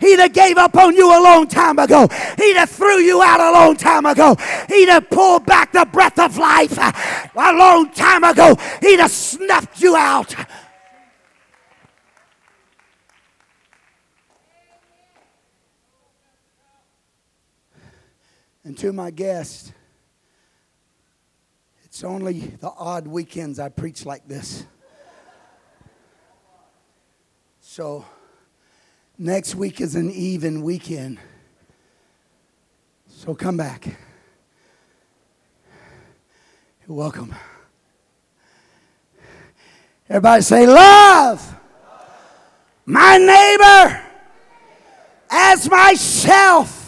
He'd 0.00 0.20
have 0.20 0.32
gave 0.32 0.56
up 0.58 0.76
on 0.76 0.94
you 0.94 1.08
a 1.10 1.20
long 1.20 1.48
time 1.48 1.78
ago. 1.78 2.08
He'd 2.36 2.56
have 2.56 2.70
threw 2.70 2.98
you 2.98 3.20
out 3.20 3.40
a 3.40 3.50
long 3.50 3.76
time 3.76 4.06
ago. 4.06 4.36
He'd 4.68 4.88
have 4.88 5.10
pulled 5.10 5.44
back 5.44 5.72
the 5.72 5.86
breath 5.86 6.18
of 6.20 6.38
life 6.38 6.78
a 6.78 7.52
long 7.52 7.90
time 7.90 8.22
ago. 8.22 8.56
He'd 8.80 9.00
have 9.00 9.10
snuffed 9.10 9.80
you 9.80 9.96
out. 9.96 10.34
And 18.68 18.76
to 18.76 18.92
my 18.92 19.10
guest, 19.10 19.72
It's 21.86 22.04
only 22.04 22.40
the 22.60 22.68
odd 22.68 23.06
weekends 23.06 23.58
I 23.58 23.70
preach 23.70 24.04
like 24.04 24.28
this. 24.28 24.66
So, 27.62 28.04
next 29.16 29.54
week 29.54 29.80
is 29.80 29.94
an 29.94 30.10
even 30.10 30.60
weekend. 30.60 31.18
So, 33.06 33.34
come 33.34 33.56
back. 33.56 33.86
You're 36.86 36.94
welcome. 36.94 37.34
Everybody 40.10 40.42
say, 40.42 40.66
Love 40.66 41.56
my 42.84 43.16
neighbor 43.16 44.02
as 45.30 45.70
myself. 45.70 46.87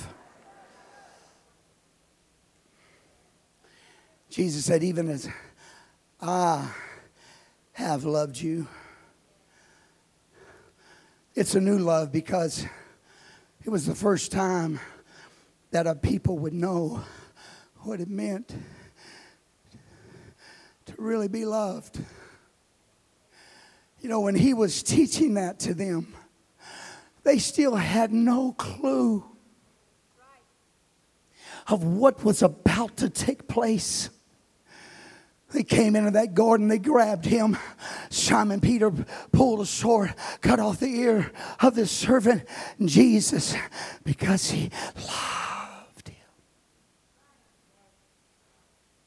Jesus 4.30 4.64
said, 4.64 4.84
Even 4.84 5.08
as 5.08 5.28
I 6.20 6.70
have 7.72 8.04
loved 8.04 8.40
you. 8.40 8.68
It's 11.34 11.56
a 11.56 11.60
new 11.60 11.78
love 11.78 12.12
because 12.12 12.64
it 13.64 13.70
was 13.70 13.86
the 13.86 13.94
first 13.94 14.30
time 14.30 14.78
that 15.72 15.88
a 15.88 15.96
people 15.96 16.38
would 16.38 16.52
know 16.52 17.02
what 17.78 18.00
it 18.00 18.08
meant 18.08 18.54
to 20.86 20.94
really 20.96 21.28
be 21.28 21.44
loved. 21.44 22.00
You 24.00 24.08
know, 24.08 24.20
when 24.20 24.36
he 24.36 24.54
was 24.54 24.82
teaching 24.84 25.34
that 25.34 25.58
to 25.60 25.74
them, 25.74 26.14
they 27.24 27.38
still 27.38 27.74
had 27.74 28.12
no 28.12 28.52
clue 28.52 29.24
of 31.66 31.84
what 31.84 32.24
was 32.24 32.42
about 32.42 32.96
to 32.98 33.08
take 33.08 33.48
place. 33.48 34.10
They 35.52 35.64
came 35.64 35.96
into 35.96 36.12
that 36.12 36.34
garden, 36.34 36.68
they 36.68 36.78
grabbed 36.78 37.24
him. 37.24 37.58
Simon 38.08 38.60
Peter 38.60 38.90
pulled 39.32 39.60
a 39.60 39.66
sword, 39.66 40.14
cut 40.40 40.60
off 40.60 40.80
the 40.80 40.86
ear 40.86 41.32
of 41.60 41.74
the 41.74 41.86
servant 41.86 42.44
Jesus 42.84 43.56
because 44.04 44.50
he 44.50 44.70
loved 44.96 46.08
him. 46.08 46.16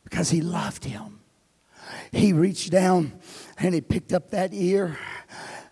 Because 0.03 0.29
he 0.29 0.41
loved 0.41 0.83
him. 0.83 1.21
He 2.11 2.33
reached 2.33 2.71
down 2.71 3.19
and 3.57 3.73
he 3.73 3.81
picked 3.81 4.13
up 4.13 4.31
that 4.31 4.53
ear 4.53 4.97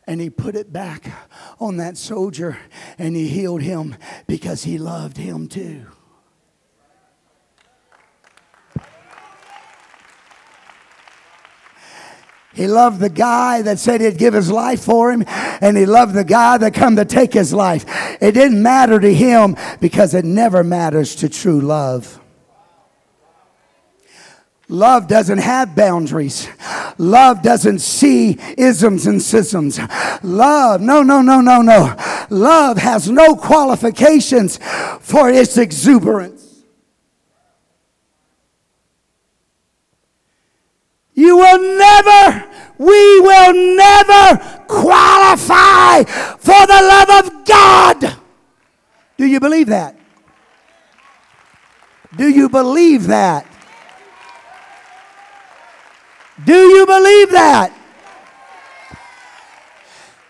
and 0.07 0.19
he 0.19 0.29
put 0.29 0.55
it 0.55 0.73
back 0.73 1.11
on 1.59 1.77
that 1.77 1.97
soldier 1.97 2.57
and 2.97 3.15
he 3.15 3.27
healed 3.27 3.61
him 3.61 3.95
because 4.27 4.63
he 4.63 4.77
loved 4.77 5.17
him 5.17 5.47
too. 5.47 5.85
He 12.53 12.67
loved 12.67 12.99
the 12.99 13.09
guy 13.09 13.61
that 13.61 13.79
said 13.79 14.01
he'd 14.01 14.17
give 14.17 14.33
his 14.33 14.51
life 14.51 14.83
for 14.83 15.11
him, 15.11 15.23
and 15.27 15.77
he 15.77 15.85
loved 15.85 16.13
the 16.13 16.25
guy 16.25 16.57
that 16.57 16.73
come 16.73 16.97
to 16.97 17.05
take 17.05 17.33
his 17.33 17.53
life. 17.53 17.85
It 18.21 18.33
didn't 18.33 18.61
matter 18.61 18.99
to 18.99 19.13
him 19.13 19.55
because 19.79 20.13
it 20.13 20.25
never 20.25 20.63
matters 20.63 21.15
to 21.15 21.29
true 21.29 21.61
love. 21.61 22.19
Love 24.67 25.07
doesn't 25.07 25.39
have 25.39 25.75
boundaries. 25.75 26.47
Love 26.97 27.41
doesn't 27.41 27.79
see 27.79 28.37
isms 28.57 29.05
and 29.05 29.21
schisms. 29.21 29.79
Love, 30.23 30.79
no, 30.79 31.03
no, 31.03 31.21
no, 31.21 31.41
no, 31.41 31.61
no. 31.61 31.95
Love 32.29 32.77
has 32.77 33.09
no 33.09 33.35
qualifications 33.35 34.59
for 35.01 35.29
its 35.29 35.57
exuberance. 35.57 36.40
You 41.21 41.37
will 41.37 41.61
never, 41.77 42.49
we 42.79 43.19
will 43.19 43.53
never 43.53 44.37
qualify 44.67 46.01
for 46.01 46.65
the 46.65 46.79
love 46.93 47.25
of 47.25 47.45
God. 47.45 48.17
Do 49.17 49.27
you 49.27 49.39
believe 49.39 49.67
that? 49.67 49.95
Do 52.17 52.27
you 52.27 52.49
believe 52.49 53.05
that? 53.05 53.45
Do 56.43 56.57
you 56.57 56.87
believe 56.87 57.29
that? 57.29 57.71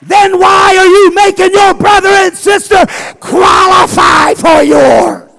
Then 0.02 0.38
why 0.38 0.76
are 0.78 0.92
you 0.98 1.16
making 1.16 1.54
your 1.54 1.74
brother 1.74 2.10
and 2.10 2.36
sister 2.36 2.86
qualify 3.22 4.34
for 4.34 4.62
yours? 4.62 5.31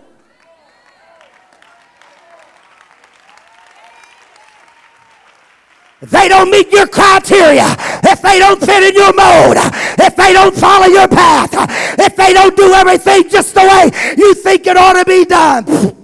They 6.11 6.29
don't 6.29 6.51
meet 6.51 6.71
your 6.73 6.87
criteria, 6.87 7.67
if 8.05 8.21
they 8.23 8.39
don't 8.39 8.61
fit 8.61 8.83
in 8.83 8.95
your 8.95 9.15
mode, 9.15 9.57
if 9.99 10.17
they 10.17 10.33
don't 10.33 10.55
follow 10.55 10.87
your 10.87 11.09
path, 11.09 11.51
if 11.99 12.17
they 12.17 12.33
don't 12.33 12.57
do 12.57 12.73
everything 12.73 13.29
just 13.29 13.55
the 13.55 13.61
way 13.61 14.15
you 14.19 14.35
think 14.35 14.67
it 14.67 14.77
ought 14.77 14.95
to 14.95 15.05
be 15.05 15.25
done, 15.25 15.97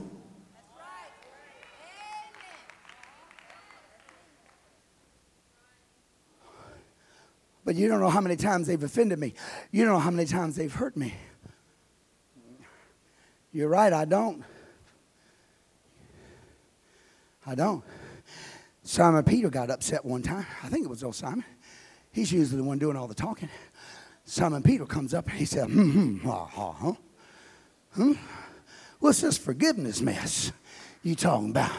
But 7.69 7.77
you 7.77 7.87
don't 7.87 8.01
know 8.01 8.09
how 8.09 8.23
many 8.23 8.35
times 8.35 8.67
they've 8.67 8.83
offended 8.83 9.19
me. 9.19 9.35
You 9.73 9.85
don't 9.85 9.93
know 9.93 10.01
how 10.01 10.11
many 10.11 10.27
times 10.27 10.57
they've 10.57 10.73
hurt 10.73 10.97
me. 10.97 11.13
You're 13.53 13.69
right, 13.69 13.93
I 13.93 14.07
don't. 14.07 14.43
I 17.47 17.55
don't. 17.55 17.85
Simon 18.89 19.23
Peter 19.23 19.51
got 19.51 19.71
upset 19.71 20.03
one 20.03 20.23
time. 20.23 20.47
I 20.63 20.71
think 20.71 20.87
it 20.87 20.89
was 20.89 21.05
old 21.05 21.15
Simon. 21.15 21.45
He's 22.11 22.33
usually 22.33 22.57
the 22.57 22.65
one 22.65 22.79
doing 22.79 22.97
all 22.97 23.07
the 23.07 23.15
talking. 23.15 23.51
Simon 24.25 24.63
Peter 24.63 24.87
comes 24.87 25.13
up 25.13 25.29
and 25.29 25.39
he 25.39 25.45
said, 25.45 25.69
hmm, 25.69 26.17
hmm, 26.17 26.27
uh, 26.27 26.33
uh, 26.33 26.73
huh? 26.73 26.93
Hmm? 27.93 28.13
What's 28.99 29.21
this 29.21 29.37
forgiveness 29.37 30.01
mess 30.01 30.53
you 31.03 31.15
talking 31.15 31.51
about? 31.51 31.71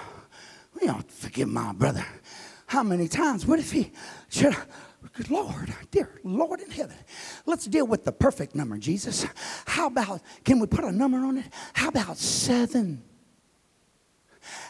We 0.79 0.85
don't 0.85 1.11
forgive 1.11 1.49
my 1.49 1.73
brother. 1.73 2.05
How 2.67 2.83
many 2.83 3.07
times? 3.07 3.43
What 3.43 3.57
if 3.57 3.71
he 3.71 3.91
should 4.29 4.55
Good 5.13 5.31
Lord, 5.31 5.73
dear 5.89 6.19
Lord 6.23 6.59
in 6.59 6.69
heaven, 6.69 6.97
let's 7.47 7.65
deal 7.65 7.87
with 7.87 8.05
the 8.05 8.11
perfect 8.11 8.53
number, 8.53 8.77
Jesus. 8.77 9.25
How 9.65 9.87
about, 9.87 10.21
can 10.45 10.59
we 10.59 10.67
put 10.67 10.83
a 10.83 10.91
number 10.91 11.17
on 11.17 11.39
it? 11.39 11.45
How 11.73 11.87
about 11.87 12.17
seven? 12.17 13.01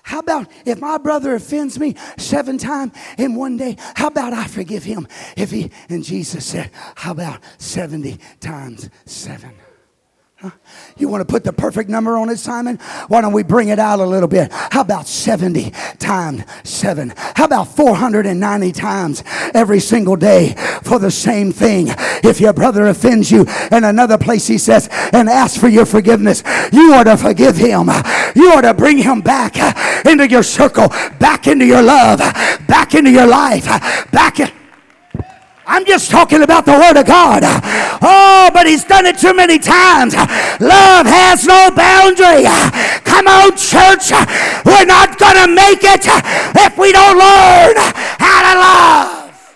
How 0.03 0.19
about 0.19 0.47
if 0.65 0.79
my 0.79 0.97
brother 0.97 1.35
offends 1.35 1.79
me 1.79 1.95
seven 2.17 2.57
times 2.57 2.93
in 3.17 3.35
one 3.35 3.57
day? 3.57 3.77
How 3.95 4.07
about 4.07 4.33
I 4.33 4.47
forgive 4.47 4.83
him 4.83 5.07
if 5.37 5.51
he, 5.51 5.71
and 5.89 6.03
Jesus 6.03 6.45
said, 6.45 6.71
how 6.95 7.11
about 7.11 7.41
70 7.57 8.17
times 8.39 8.89
seven? 9.05 9.53
You 10.97 11.08
want 11.08 11.21
to 11.21 11.32
put 11.32 11.43
the 11.43 11.52
perfect 11.52 11.89
number 11.89 12.17
on 12.17 12.30
it, 12.30 12.38
Simon? 12.38 12.78
Why 13.08 13.21
don't 13.21 13.34
we 13.34 13.43
bring 13.43 13.69
it 13.69 13.80
out 13.80 13.99
a 13.99 14.06
little 14.06 14.28
bit? 14.28 14.52
How 14.52 14.82
about 14.82 15.08
70 15.08 15.71
times 15.97 16.43
7? 16.63 17.13
How 17.36 17.45
about 17.45 17.75
490 17.75 18.71
times 18.71 19.23
every 19.54 19.80
single 19.80 20.15
day 20.15 20.56
for 20.84 20.99
the 20.99 21.12
same 21.12 21.52
thing? 21.52 21.88
If 22.23 22.39
your 22.39 22.54
brother 22.54 22.88
offends 22.88 23.32
you 23.32 23.45
in 23.71 23.84
another 23.84 24.17
place, 24.17 24.47
he 24.47 24.58
says, 24.58 24.88
and 25.13 25.30
ask 25.30 25.60
for 25.60 25.69
your 25.69 25.86
forgiveness, 25.86 26.43
you 26.71 26.93
are 26.93 27.04
to 27.04 27.17
forgive 27.17 27.58
him. 27.58 27.89
You 28.36 28.52
are 28.52 28.62
to 28.62 28.73
bring 28.73 28.97
him 28.97 29.21
back 29.21 29.58
into 30.06 30.30
your 30.30 30.43
circle, 30.43 30.89
back 31.19 31.47
into 31.47 31.65
your 31.65 31.82
love, 31.82 32.19
back 32.67 32.95
into 32.95 33.12
your 33.12 33.28
life, 33.28 33.65
back 34.12 34.39
in. 34.39 34.58
I'm 35.71 35.86
just 35.86 36.10
talking 36.10 36.41
about 36.41 36.65
the 36.65 36.71
Word 36.71 36.97
of 36.97 37.05
God. 37.05 37.43
Oh, 38.01 38.49
but 38.51 38.65
He's 38.65 38.84
done 38.84 39.05
it 39.05 39.19
too 39.19 39.36
many 39.36 39.60
times. 39.60 40.15
Love 40.15 41.05
has 41.05 41.45
no 41.45 41.69
boundary. 41.69 42.45
Come 43.05 43.27
on, 43.27 43.55
church. 43.55 44.10
We're 44.65 44.86
not 44.86 45.19
going 45.19 45.38
to 45.38 45.47
make 45.47 45.84
it 45.84 46.08
if 46.58 46.75
we 46.75 46.91
don't 46.91 47.19
learn 47.19 47.75
how 48.17 48.41
to 48.49 48.60
love. 48.60 49.55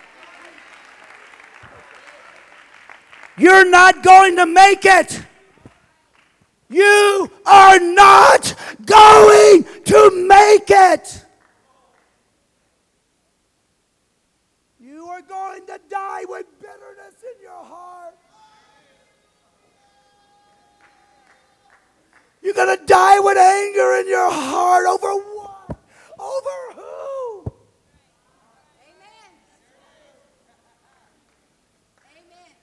You're 3.36 3.68
not 3.68 4.04
going 4.04 4.36
to 4.36 4.46
make 4.46 4.86
it. 4.86 5.20
You 6.70 7.32
are 7.48 7.80
not 7.80 8.54
going 8.86 9.66
to 9.86 10.28
make 10.28 10.70
it. 10.70 11.24
are 15.14 15.22
going 15.34 15.66
to 15.66 15.80
die 15.90 16.24
with 16.28 16.46
bitterness 16.60 17.18
in 17.22 17.42
your 17.42 17.64
heart. 17.64 18.14
You're 22.42 22.54
going 22.54 22.78
to 22.78 22.86
die 22.86 23.20
with 23.20 23.38
anger 23.38 23.96
in 23.96 24.08
your 24.08 24.30
heart 24.30 24.86
over 24.86 25.14
what? 25.14 25.78
Over 26.20 26.60
who? 26.76 27.52
Amen. 28.84 29.32
Amen. 32.12 32.54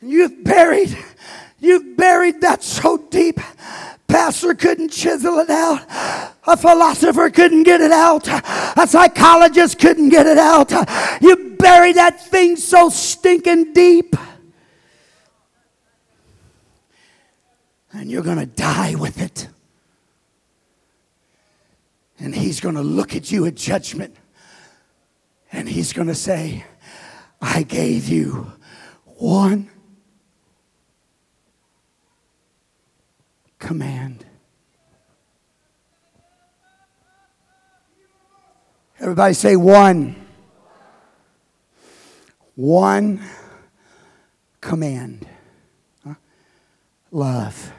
You've 0.00 0.44
you've 1.58 1.96
buried 1.96 2.40
that 2.40 2.62
so 2.62 2.98
deep. 2.98 3.40
Pastor 4.06 4.54
couldn't 4.54 4.90
chisel 4.90 5.40
it 5.40 5.50
out. 5.50 5.80
A 6.54 6.56
philosopher 6.56 7.30
couldn't 7.30 7.64
get 7.64 7.80
it 7.80 7.90
out. 7.90 8.28
A 8.28 8.86
psychologist 8.86 9.80
couldn't 9.80 10.10
get 10.10 10.24
it 10.24 10.38
out. 10.38 10.70
You 11.20 11.56
bury 11.58 11.92
that 11.94 12.24
thing 12.24 12.54
so 12.54 12.90
stinking 12.90 13.72
deep. 13.72 14.14
And 17.90 18.08
you're 18.08 18.22
going 18.22 18.38
to 18.38 18.46
die 18.46 18.94
with 18.94 19.20
it. 19.20 19.48
And 22.20 22.32
he's 22.32 22.60
going 22.60 22.76
to 22.76 22.82
look 22.82 23.16
at 23.16 23.32
you 23.32 23.46
at 23.46 23.56
judgment. 23.56 24.14
And 25.50 25.68
he's 25.68 25.92
going 25.92 26.06
to 26.06 26.14
say, 26.14 26.64
I 27.42 27.64
gave 27.64 28.08
you 28.08 28.52
one 29.04 29.70
command. 33.58 34.24
Everybody 39.04 39.34
say 39.34 39.54
one. 39.54 40.16
One 42.54 43.22
command. 44.62 45.28
Huh? 46.02 46.14
Love. 47.10 47.70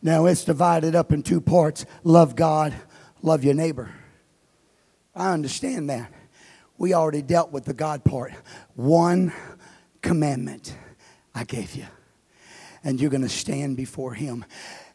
Now 0.00 0.26
it's 0.26 0.44
divided 0.44 0.94
up 0.94 1.10
in 1.10 1.24
two 1.24 1.40
parts 1.40 1.84
love 2.04 2.36
God, 2.36 2.72
love 3.22 3.42
your 3.42 3.54
neighbor. 3.54 3.92
I 5.16 5.32
understand 5.32 5.90
that. 5.90 6.12
We 6.78 6.94
already 6.94 7.22
dealt 7.22 7.50
with 7.50 7.64
the 7.64 7.74
God 7.74 8.04
part. 8.04 8.32
One 8.76 9.32
commandment 10.00 10.76
I 11.34 11.42
gave 11.42 11.74
you. 11.74 11.86
And 12.84 13.00
you're 13.00 13.10
going 13.10 13.22
to 13.22 13.28
stand 13.28 13.76
before 13.76 14.14
Him 14.14 14.44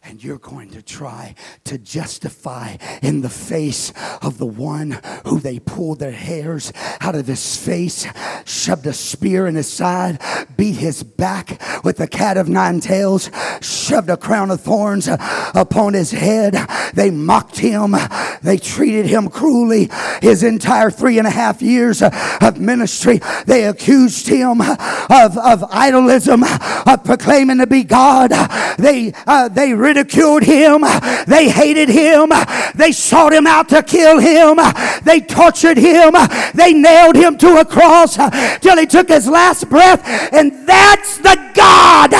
and 0.07 0.23
you're 0.23 0.37
going 0.37 0.69
to 0.69 0.83
try 0.83 1.33
to 1.63 1.79
justify 1.79 2.77
in 3.01 3.21
the 3.21 3.29
face 3.29 3.91
of 4.21 4.37
the 4.37 4.45
one 4.45 4.99
who 5.25 5.39
they 5.39 5.57
pulled 5.57 5.99
their 5.99 6.11
hairs 6.11 6.71
out 7.01 7.15
of 7.15 7.25
his 7.25 7.57
face, 7.57 8.05
shoved 8.45 8.85
a 8.85 8.93
spear 8.93 9.47
in 9.47 9.55
his 9.55 9.71
side, 9.71 10.21
beat 10.57 10.75
his 10.75 11.01
back 11.01 11.59
with 11.83 11.97
the 11.97 12.07
cat 12.07 12.37
of 12.37 12.47
nine 12.47 12.79
tails, 12.79 13.31
shoved 13.61 14.09
a 14.09 14.17
crown 14.17 14.51
of 14.51 14.61
thorns 14.61 15.09
upon 15.09 15.95
his 15.95 16.11
head. 16.11 16.55
They 16.93 17.09
mocked 17.09 17.57
him, 17.57 17.95
they 18.43 18.57
treated 18.57 19.07
him 19.07 19.27
cruelly. 19.27 19.89
His 20.21 20.43
entire 20.43 20.91
three 20.91 21.17
and 21.17 21.27
a 21.27 21.31
half 21.31 21.63
years 21.63 22.03
of 22.03 22.59
ministry, 22.59 23.21
they 23.47 23.65
accused 23.65 24.27
him 24.27 24.61
of, 24.61 25.37
of 25.37 25.63
idolism, 25.71 26.43
of 26.85 27.03
proclaiming 27.03 27.57
to 27.57 27.67
be 27.67 27.83
God. 27.83 28.31
They, 28.77 29.13
uh, 29.25 29.47
they 29.47 29.73
ridiculed 29.73 29.94
him. 29.97 30.81
They 31.27 31.49
hated 31.49 31.89
him. 31.89 32.31
They 32.75 32.91
sought 32.91 33.33
him 33.33 33.47
out 33.47 33.69
to 33.69 33.83
kill 33.83 34.19
him. 34.19 34.59
They 35.03 35.21
tortured 35.21 35.77
him. 35.77 36.13
They 36.53 36.73
nailed 36.73 37.15
him 37.15 37.37
to 37.37 37.59
a 37.59 37.65
cross 37.65 38.15
till 38.59 38.77
he 38.77 38.85
took 38.85 39.09
his 39.09 39.27
last 39.27 39.69
breath. 39.69 40.01
And 40.33 40.67
that's 40.67 41.17
the 41.17 41.35
God 41.53 42.11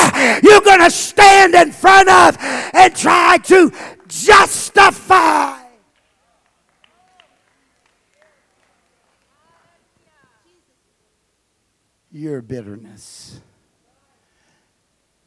you're 0.43 0.61
going 0.61 0.79
to 0.79 0.91
stand 0.91 1.53
in 1.55 1.71
front 1.71 2.09
of 2.09 2.37
and 2.73 2.95
try 2.95 3.37
to 3.43 3.71
justify. 4.07 5.59
Your 12.11 12.41
bitterness, 12.41 13.41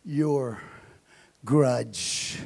your 0.06 0.62
grudge. 1.44 2.38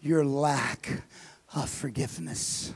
Your 0.00 0.24
lack 0.24 1.02
of 1.54 1.68
forgiveness. 1.68 2.72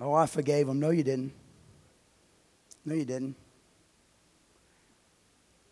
Oh, 0.00 0.14
I 0.14 0.26
forgave 0.26 0.68
him. 0.68 0.80
No, 0.80 0.90
you 0.90 1.02
didn't. 1.02 1.32
No, 2.84 2.94
you 2.94 3.04
didn't. 3.04 3.36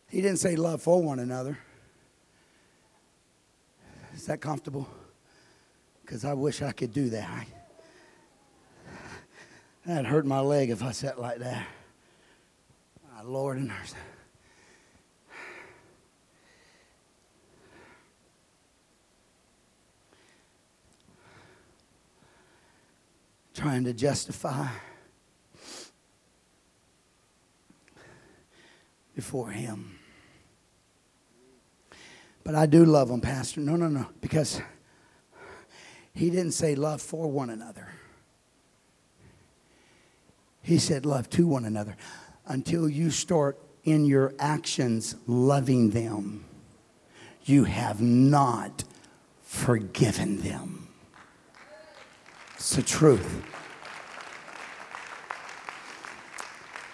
He 0.09 0.21
didn't 0.21 0.39
say 0.39 0.57
love 0.57 0.83
for 0.83 1.03
one 1.03 1.19
another. 1.19 1.59
Is 4.15 4.27
that 4.27 4.41
comfortable? 4.41 4.87
Because 6.03 6.25
I 6.25 6.35
wish 6.35 6.61
I 6.61 6.73
could 6.73 6.93
do 6.93 7.09
that. 7.11 7.47
That'd 9.85 10.07
hurt 10.07 10.25
my 10.25 10.41
leg 10.41 10.71
if 10.71 10.83
I 10.83 10.93
sat 10.93 11.21
like 11.21 11.39
that. 11.39 11.67
My 13.13 13.23
Lord 13.23 13.59
and 13.59 13.69
mercy. 13.69 13.97
Trying 23.55 23.85
to 23.85 23.93
justify 23.93 24.69
before 29.15 29.51
Him. 29.51 29.99
But 32.45 32.55
I 32.55 32.67
do 32.67 32.85
love 32.85 33.11
Him, 33.11 33.21
Pastor. 33.21 33.61
No, 33.61 33.77
no, 33.77 33.89
no. 33.89 34.07
Because 34.21 34.61
He 36.15 36.31
didn't 36.31 36.53
say 36.53 36.77
love 36.77 37.03
for 37.03 37.31
one 37.31 37.51
another. 37.51 37.89
He 40.63 40.79
said, 40.79 41.05
Love 41.05 41.29
to 41.31 41.47
one 41.47 41.65
another 41.65 41.97
until 42.47 42.89
you 42.89 43.11
start 43.11 43.59
in 43.85 44.05
your 44.05 44.33
actions 44.39 45.17
loving 45.27 45.91
them. 45.91 46.45
You 47.45 47.65
have 47.65 48.01
not 48.01 48.85
forgiven 49.43 50.41
them. 50.41 50.89
It's 52.55 52.77
the 52.77 52.83
truth. 52.83 53.43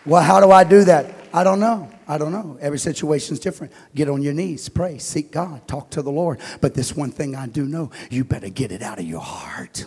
Well, 0.06 0.22
how 0.22 0.40
do 0.40 0.50
I 0.50 0.64
do 0.64 0.84
that? 0.84 1.14
I 1.34 1.44
don't 1.44 1.60
know. 1.60 1.90
I 2.06 2.16
don't 2.16 2.32
know. 2.32 2.56
Every 2.62 2.78
situation 2.78 3.34
is 3.34 3.40
different. 3.40 3.74
Get 3.94 4.08
on 4.08 4.22
your 4.22 4.32
knees, 4.32 4.70
pray, 4.70 4.96
seek 4.96 5.30
God, 5.30 5.68
talk 5.68 5.90
to 5.90 6.00
the 6.00 6.10
Lord. 6.10 6.40
But 6.62 6.72
this 6.72 6.96
one 6.96 7.10
thing 7.10 7.36
I 7.36 7.46
do 7.46 7.66
know 7.66 7.90
you 8.10 8.24
better 8.24 8.48
get 8.48 8.72
it 8.72 8.80
out 8.80 8.98
of 8.98 9.04
your 9.04 9.20
heart. 9.20 9.84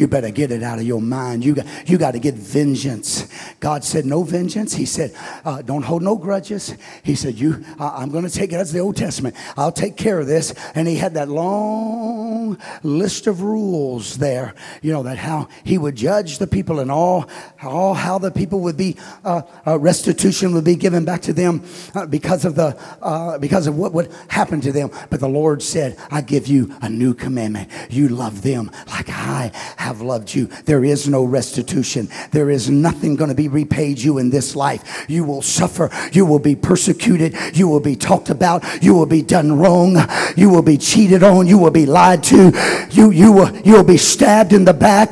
You 0.00 0.08
better 0.08 0.30
get 0.30 0.50
it 0.50 0.62
out 0.62 0.78
of 0.78 0.86
your 0.86 1.02
mind. 1.02 1.44
You 1.44 1.56
got, 1.56 1.66
you 1.86 1.98
got 1.98 2.12
to 2.12 2.18
get 2.18 2.34
vengeance. 2.34 3.28
God 3.60 3.84
said, 3.84 4.06
No 4.06 4.22
vengeance. 4.22 4.74
He 4.74 4.86
said, 4.86 5.14
uh, 5.44 5.60
Don't 5.60 5.82
hold 5.82 6.00
no 6.00 6.16
grudges. 6.16 6.74
He 7.02 7.14
said, 7.14 7.38
You, 7.38 7.62
I'm 7.78 8.10
going 8.10 8.24
to 8.24 8.30
take 8.30 8.50
it. 8.50 8.56
That's 8.56 8.72
the 8.72 8.78
Old 8.78 8.96
Testament. 8.96 9.36
I'll 9.58 9.70
take 9.70 9.98
care 9.98 10.18
of 10.18 10.26
this. 10.26 10.54
And 10.74 10.88
he 10.88 10.96
had 10.96 11.12
that 11.14 11.28
long 11.28 12.56
list 12.82 13.26
of 13.26 13.42
rules 13.42 14.16
there, 14.16 14.54
you 14.80 14.90
know, 14.90 15.02
that 15.02 15.18
how 15.18 15.48
he 15.64 15.76
would 15.76 15.96
judge 15.96 16.38
the 16.38 16.46
people 16.46 16.80
and 16.80 16.90
all, 16.90 17.28
all 17.62 17.92
how 17.92 18.16
the 18.16 18.30
people 18.30 18.60
would 18.60 18.78
be, 18.78 18.96
uh, 19.22 19.42
uh 19.66 19.78
restitution 19.78 20.54
would 20.54 20.64
be 20.64 20.76
given 20.76 21.04
back 21.04 21.20
to 21.20 21.34
them 21.34 21.62
uh, 21.94 22.06
because 22.06 22.46
of 22.46 22.54
the, 22.54 22.74
uh, 23.02 23.36
because 23.36 23.66
of 23.66 23.76
what 23.76 23.92
would 23.92 24.10
happen 24.28 24.62
to 24.62 24.72
them. 24.72 24.90
But 25.10 25.20
the 25.20 25.28
Lord 25.28 25.62
said, 25.62 25.98
I 26.10 26.22
give 26.22 26.46
you 26.46 26.74
a 26.80 26.88
new 26.88 27.12
commandment. 27.12 27.68
You 27.90 28.08
love 28.08 28.40
them 28.40 28.70
like 28.86 29.10
I 29.10 29.50
have 29.76 29.89
loved 29.98 30.34
you. 30.34 30.46
There 30.66 30.84
is 30.84 31.08
no 31.08 31.24
restitution. 31.24 32.08
There 32.30 32.50
is 32.50 32.70
nothing 32.70 33.16
going 33.16 33.30
to 33.30 33.34
be 33.34 33.48
repaid 33.48 33.98
you 33.98 34.18
in 34.18 34.30
this 34.30 34.54
life. 34.54 35.04
You 35.08 35.24
will 35.24 35.42
suffer. 35.42 35.90
You 36.12 36.24
will 36.24 36.38
be 36.38 36.54
persecuted. 36.54 37.34
You 37.56 37.66
will 37.66 37.80
be 37.80 37.96
talked 37.96 38.30
about. 38.30 38.64
You 38.82 38.94
will 38.94 39.06
be 39.06 39.22
done 39.22 39.58
wrong. 39.58 39.96
You 40.36 40.50
will 40.50 40.62
be 40.62 40.78
cheated 40.78 41.24
on. 41.24 41.48
You 41.48 41.58
will 41.58 41.72
be 41.72 41.86
lied 41.86 42.22
to. 42.24 42.52
You, 42.90 43.10
you, 43.10 43.32
will, 43.32 43.56
you 43.62 43.72
will 43.72 43.84
be 43.84 43.96
stabbed 43.96 44.52
in 44.52 44.64
the 44.64 44.74
back. 44.74 45.10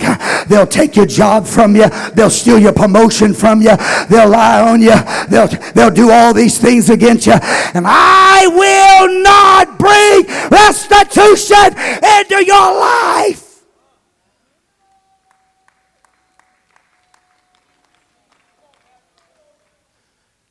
They'll 0.48 0.66
take 0.66 0.94
your 0.94 1.06
job 1.06 1.46
from 1.46 1.74
you. 1.74 1.88
They'll 2.14 2.30
steal 2.30 2.58
your 2.58 2.72
promotion 2.72 3.34
from 3.34 3.60
you. 3.60 3.76
They'll 4.08 4.28
lie 4.28 4.60
on 4.60 4.80
you. 4.80 4.94
They'll, 5.28 5.48
they'll 5.72 5.90
do 5.90 6.10
all 6.10 6.32
these 6.32 6.58
things 6.58 6.90
against 6.90 7.26
you. 7.26 7.34
And 7.74 7.84
I 7.86 8.46
will 8.46 9.22
not 9.22 9.78
bring 9.78 10.26
restitution 10.50 11.74
into 12.20 12.44
your 12.44 12.80
life. 12.80 13.47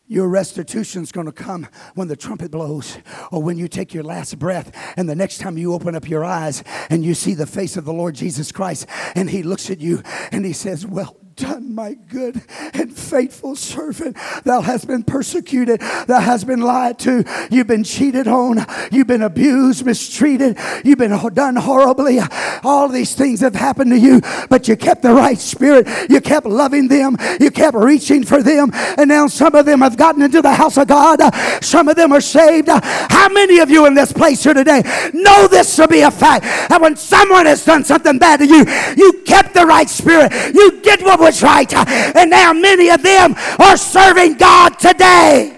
Your 0.08 0.30
restitution 0.30 1.04
is 1.04 1.12
going 1.12 1.26
to 1.26 1.34
come 1.34 1.68
when 1.96 2.08
the 2.08 2.16
trumpet 2.16 2.52
blows 2.52 2.98
or 3.32 3.44
when 3.44 3.58
you 3.58 3.68
take 3.68 3.94
your 3.94 4.04
last 4.04 4.40
breath. 4.40 4.72
And 4.96 5.10
the 5.10 5.16
next 5.16 5.40
time 5.40 5.58
you 5.58 5.74
open 5.74 5.96
up 5.96 6.10
your 6.10 6.24
eyes 6.24 6.64
and 6.90 7.04
you 7.04 7.14
see 7.14 7.34
the 7.34 7.46
face 7.46 7.76
of 7.76 7.86
the 7.86 7.94
Lord 7.94 8.16
Jesus 8.16 8.52
Christ 8.52 8.88
and 9.16 9.30
he 9.30 9.44
looks 9.44 9.70
at 9.70 9.82
you 9.82 10.02
and 10.32 10.46
he 10.46 10.54
says, 10.54 10.88
Well 10.88 11.18
done, 11.38 11.74
my 11.74 11.94
good 11.94 12.42
and 12.74 12.96
faithful 12.96 13.56
servant. 13.56 14.18
Thou 14.44 14.62
hast 14.62 14.88
been 14.88 15.04
persecuted, 15.04 15.80
thou 16.08 16.20
hast 16.20 16.48
been 16.48 16.62
lied 16.62 17.00
to, 17.00 17.24
you've 17.50 17.68
been 17.68 17.84
cheated 17.84 18.28
on, 18.28 18.66
you've 18.92 19.08
been 19.08 19.22
abused, 19.22 19.86
mistreated, 19.86 20.58
you've 20.84 20.98
been 20.98 21.18
done 21.34 21.56
horribly. 21.56 22.20
All 22.64 22.90
these 22.90 23.16
things 23.16 23.42
have 23.42 23.56
happened 23.56 23.92
to 23.92 24.00
you, 24.00 24.22
but 24.50 24.68
you 24.68 24.76
kept 24.76 25.04
the 25.04 25.14
right 25.14 25.38
spirit, 25.38 25.88
you 26.10 26.20
kept 26.20 26.48
loving 26.48 26.88
them, 26.88 27.16
you 27.40 27.52
kept 27.52 27.78
reaching 27.78 28.24
for 28.24 28.42
them, 28.42 28.72
and 28.74 29.08
now 29.08 29.28
some 29.28 29.56
of 29.56 29.66
them 29.66 29.82
have 29.82 29.96
gotten 29.96 30.24
into 30.24 30.42
the 30.42 30.54
house 30.54 30.78
of 30.78 30.88
God, 30.88 31.20
some 31.64 31.88
of 31.88 31.96
them 31.96 32.12
are 32.12 32.22
saved. 32.22 32.68
How 32.68 33.30
many 33.30 33.60
of 33.60 33.70
you 33.70 33.86
in 33.86 33.94
this 33.94 34.12
place 34.12 34.44
here 34.44 34.56
today 34.56 34.82
know 35.14 35.48
this 35.48 35.76
to 35.76 35.88
be 35.88 36.02
a 36.02 36.12
fact 36.12 36.44
that 36.70 36.82
when 36.82 36.96
someone 36.96 37.46
has 37.46 37.64
done 37.64 37.84
something 37.84 38.18
bad 38.18 38.40
to 38.40 38.48
you, 38.48 38.66
you 38.98 39.22
kept 39.24 39.54
the 39.54 39.66
right 39.66 39.90
spirit, 39.90 40.34
you 40.54 40.82
did 40.82 41.02
what 41.02 41.20
was 41.20 41.27
right, 41.42 41.74
and 41.74 42.30
now 42.30 42.54
many 42.54 42.90
of 42.90 43.04
them 43.04 43.36
are 43.60 43.78
serving 43.78 44.36
God 44.38 44.80
today. 44.80 45.54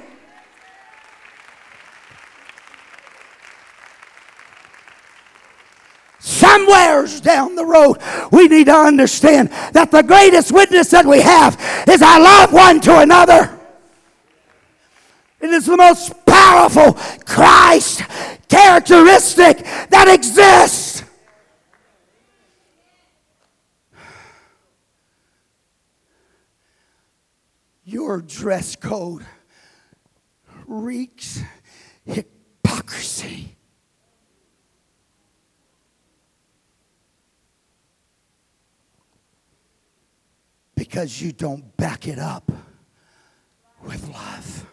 Somewheres 6.19 7.21
down 7.21 7.55
the 7.55 7.65
road, 7.65 7.97
we 8.31 8.47
need 8.47 8.65
to 8.65 8.75
understand 8.75 9.49
that 9.73 9.91
the 9.91 10.03
greatest 10.03 10.51
witness 10.51 10.89
that 10.91 11.05
we 11.05 11.21
have 11.21 11.55
is 11.87 12.01
our 12.01 12.19
love 12.19 12.53
one 12.53 12.79
to 12.81 12.99
another. 12.99 13.57
It 15.39 15.49
is 15.51 15.65
the 15.65 15.77
most 15.77 16.25
powerful 16.25 16.93
Christ 17.25 18.01
characteristic 18.49 19.63
that 19.89 20.07
exists. 20.09 20.88
Your 28.09 28.21
dress 28.21 28.75
code 28.75 29.23
reeks 30.65 31.43
hypocrisy. 32.05 33.55
Because 40.73 41.21
you 41.21 41.31
don't 41.31 41.77
back 41.77 42.07
it 42.07 42.17
up 42.17 42.51
with 43.83 44.09
love. 44.09 44.65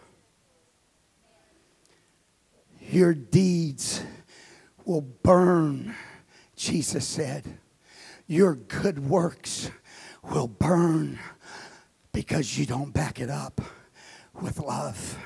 Your 2.89 3.13
deeds 3.13 4.01
will 4.83 5.01
burn, 5.01 5.93
Jesus 6.55 7.07
said. 7.07 7.59
Your 8.25 8.55
good 8.55 8.97
works 8.97 9.69
will 10.23 10.47
burn 10.47 11.19
because 12.17 12.57
you 12.57 12.65
don't 12.65 12.91
back 12.91 13.19
it 13.19 13.29
up 13.29 13.61
with 14.41 14.57
love. 14.57 15.19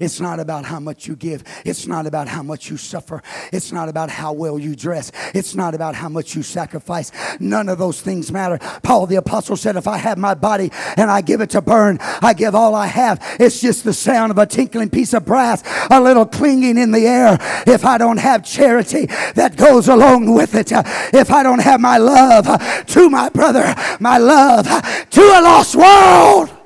It's 0.00 0.18
not 0.18 0.40
about 0.40 0.64
how 0.64 0.80
much 0.80 1.06
you 1.06 1.14
give. 1.14 1.44
It's 1.64 1.86
not 1.86 2.06
about 2.06 2.26
how 2.26 2.42
much 2.42 2.70
you 2.70 2.78
suffer. 2.78 3.22
It's 3.52 3.70
not 3.70 3.88
about 3.90 4.08
how 4.08 4.32
well 4.32 4.58
you 4.58 4.74
dress. 4.74 5.12
It's 5.34 5.54
not 5.54 5.74
about 5.74 5.94
how 5.94 6.08
much 6.08 6.34
you 6.34 6.42
sacrifice. 6.42 7.12
None 7.38 7.68
of 7.68 7.78
those 7.78 8.00
things 8.00 8.32
matter. 8.32 8.58
Paul 8.82 9.06
the 9.06 9.16
Apostle 9.16 9.56
said, 9.56 9.76
If 9.76 9.86
I 9.86 9.98
have 9.98 10.16
my 10.16 10.32
body 10.32 10.70
and 10.96 11.10
I 11.10 11.20
give 11.20 11.42
it 11.42 11.50
to 11.50 11.60
burn, 11.60 11.98
I 12.00 12.32
give 12.32 12.54
all 12.54 12.74
I 12.74 12.86
have. 12.86 13.20
It's 13.38 13.60
just 13.60 13.84
the 13.84 13.92
sound 13.92 14.30
of 14.30 14.38
a 14.38 14.46
tinkling 14.46 14.88
piece 14.88 15.12
of 15.12 15.26
brass, 15.26 15.62
a 15.90 16.00
little 16.00 16.26
clinging 16.26 16.78
in 16.78 16.92
the 16.92 17.06
air. 17.06 17.36
If 17.66 17.84
I 17.84 17.98
don't 17.98 18.18
have 18.18 18.44
charity 18.44 19.06
that 19.34 19.56
goes 19.56 19.88
along 19.88 20.32
with 20.34 20.54
it, 20.54 20.72
uh, 20.72 20.82
if 21.12 21.30
I 21.30 21.42
don't 21.42 21.60
have 21.60 21.80
my 21.80 21.98
love 21.98 22.46
uh, 22.48 22.58
to 22.84 23.10
my 23.10 23.28
brother, 23.28 23.74
my 24.00 24.16
love 24.16 24.66
uh, 24.66 24.80
to 24.80 25.20
a 25.20 25.40
lost 25.42 25.76
world, 25.76 26.59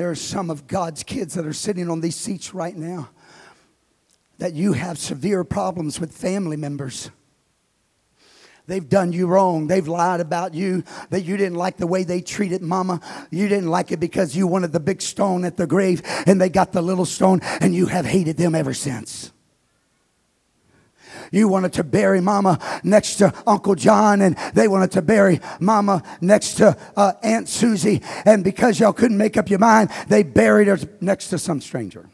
There 0.00 0.08
are 0.08 0.14
some 0.14 0.48
of 0.48 0.66
God's 0.66 1.02
kids 1.02 1.34
that 1.34 1.44
are 1.44 1.52
sitting 1.52 1.90
on 1.90 2.00
these 2.00 2.16
seats 2.16 2.54
right 2.54 2.74
now 2.74 3.10
that 4.38 4.54
you 4.54 4.72
have 4.72 4.96
severe 4.96 5.44
problems 5.44 6.00
with 6.00 6.10
family 6.10 6.56
members. 6.56 7.10
They've 8.66 8.88
done 8.88 9.12
you 9.12 9.26
wrong. 9.26 9.66
They've 9.66 9.86
lied 9.86 10.20
about 10.20 10.54
you. 10.54 10.84
That 11.10 11.24
you 11.24 11.36
didn't 11.36 11.58
like 11.58 11.76
the 11.76 11.86
way 11.86 12.04
they 12.04 12.22
treated 12.22 12.62
mama. 12.62 13.02
You 13.30 13.46
didn't 13.46 13.68
like 13.68 13.92
it 13.92 14.00
because 14.00 14.34
you 14.34 14.46
wanted 14.46 14.72
the 14.72 14.80
big 14.80 15.02
stone 15.02 15.44
at 15.44 15.58
the 15.58 15.66
grave 15.66 16.00
and 16.26 16.40
they 16.40 16.48
got 16.48 16.72
the 16.72 16.80
little 16.80 17.04
stone 17.04 17.40
and 17.60 17.74
you 17.74 17.84
have 17.84 18.06
hated 18.06 18.38
them 18.38 18.54
ever 18.54 18.72
since. 18.72 19.32
You 21.30 21.48
wanted 21.48 21.72
to 21.74 21.84
bury 21.84 22.20
mama 22.20 22.58
next 22.82 23.16
to 23.16 23.32
Uncle 23.46 23.74
John, 23.74 24.20
and 24.20 24.36
they 24.54 24.68
wanted 24.68 24.92
to 24.92 25.02
bury 25.02 25.40
mama 25.60 26.02
next 26.20 26.54
to 26.54 26.76
uh, 26.96 27.12
Aunt 27.22 27.48
Susie. 27.48 28.02
And 28.24 28.42
because 28.42 28.80
y'all 28.80 28.92
couldn't 28.92 29.18
make 29.18 29.36
up 29.36 29.48
your 29.48 29.58
mind, 29.58 29.90
they 30.08 30.22
buried 30.22 30.68
her 30.68 30.78
next 31.00 31.28
to 31.28 31.38
some 31.38 31.60
stranger. 31.60 32.08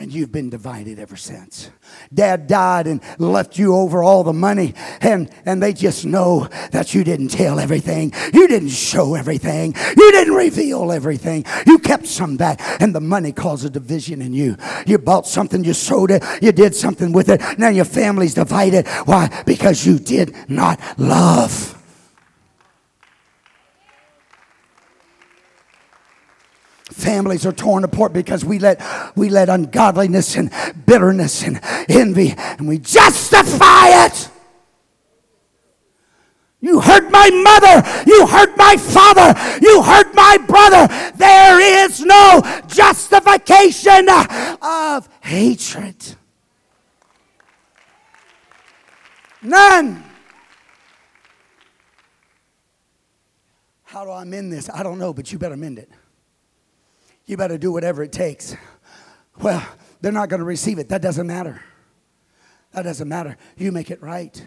And 0.00 0.12
you've 0.12 0.30
been 0.30 0.48
divided 0.48 1.00
ever 1.00 1.16
since. 1.16 1.70
Dad 2.14 2.46
died 2.46 2.86
and 2.86 3.02
left 3.18 3.58
you 3.58 3.74
over 3.74 4.04
all 4.04 4.22
the 4.22 4.32
money, 4.32 4.74
and, 5.00 5.28
and 5.44 5.60
they 5.60 5.72
just 5.72 6.06
know 6.06 6.46
that 6.70 6.94
you 6.94 7.02
didn't 7.02 7.28
tell 7.28 7.58
everything. 7.58 8.12
You 8.32 8.46
didn't 8.46 8.68
show 8.68 9.16
everything. 9.16 9.74
You 9.96 10.12
didn't 10.12 10.34
reveal 10.34 10.92
everything. 10.92 11.44
You 11.66 11.80
kept 11.80 12.06
some 12.06 12.36
back, 12.36 12.60
and 12.80 12.94
the 12.94 13.00
money 13.00 13.32
caused 13.32 13.64
a 13.64 13.70
division 13.70 14.22
in 14.22 14.32
you. 14.32 14.56
You 14.86 14.98
bought 14.98 15.26
something, 15.26 15.64
you 15.64 15.74
sold 15.74 16.12
it, 16.12 16.22
you 16.40 16.52
did 16.52 16.76
something 16.76 17.10
with 17.10 17.28
it. 17.28 17.42
Now 17.58 17.68
your 17.68 17.84
family's 17.84 18.34
divided. 18.34 18.86
Why? 19.04 19.42
Because 19.46 19.84
you 19.84 19.98
did 19.98 20.32
not 20.48 20.80
love. 20.96 21.77
Families 26.98 27.46
are 27.46 27.52
torn 27.52 27.84
apart 27.84 28.12
because 28.12 28.44
we 28.44 28.58
let 28.58 28.82
we 29.14 29.28
let 29.28 29.48
ungodliness 29.48 30.34
and 30.34 30.50
bitterness 30.84 31.44
and 31.44 31.60
envy 31.88 32.34
and 32.36 32.66
we 32.66 32.78
justify 32.78 34.04
it. 34.04 34.28
You 36.60 36.80
hurt 36.80 37.08
my 37.12 37.30
mother. 37.30 38.04
You 38.04 38.26
hurt 38.26 38.56
my 38.56 38.76
father. 38.76 39.60
You 39.62 39.80
hurt 39.80 40.12
my 40.12 40.38
brother. 40.48 40.88
There 41.14 41.84
is 41.84 42.00
no 42.04 42.42
justification 42.66 44.08
of 44.60 45.08
hatred. 45.20 46.16
None. 49.40 50.02
How 53.84 54.04
do 54.04 54.10
I 54.10 54.24
mend 54.24 54.52
this? 54.52 54.68
I 54.68 54.82
don't 54.82 54.98
know, 54.98 55.14
but 55.14 55.30
you 55.30 55.38
better 55.38 55.56
mend 55.56 55.78
it. 55.78 55.88
You 57.28 57.36
better 57.36 57.58
do 57.58 57.70
whatever 57.70 58.02
it 58.02 58.10
takes. 58.10 58.56
Well, 59.42 59.62
they're 60.00 60.12
not 60.12 60.30
going 60.30 60.40
to 60.40 60.46
receive 60.46 60.78
it. 60.78 60.88
That 60.88 61.02
doesn't 61.02 61.26
matter. 61.26 61.62
That 62.72 62.82
doesn't 62.82 63.06
matter. 63.06 63.36
You 63.58 63.70
make 63.70 63.90
it 63.90 64.02
right. 64.02 64.42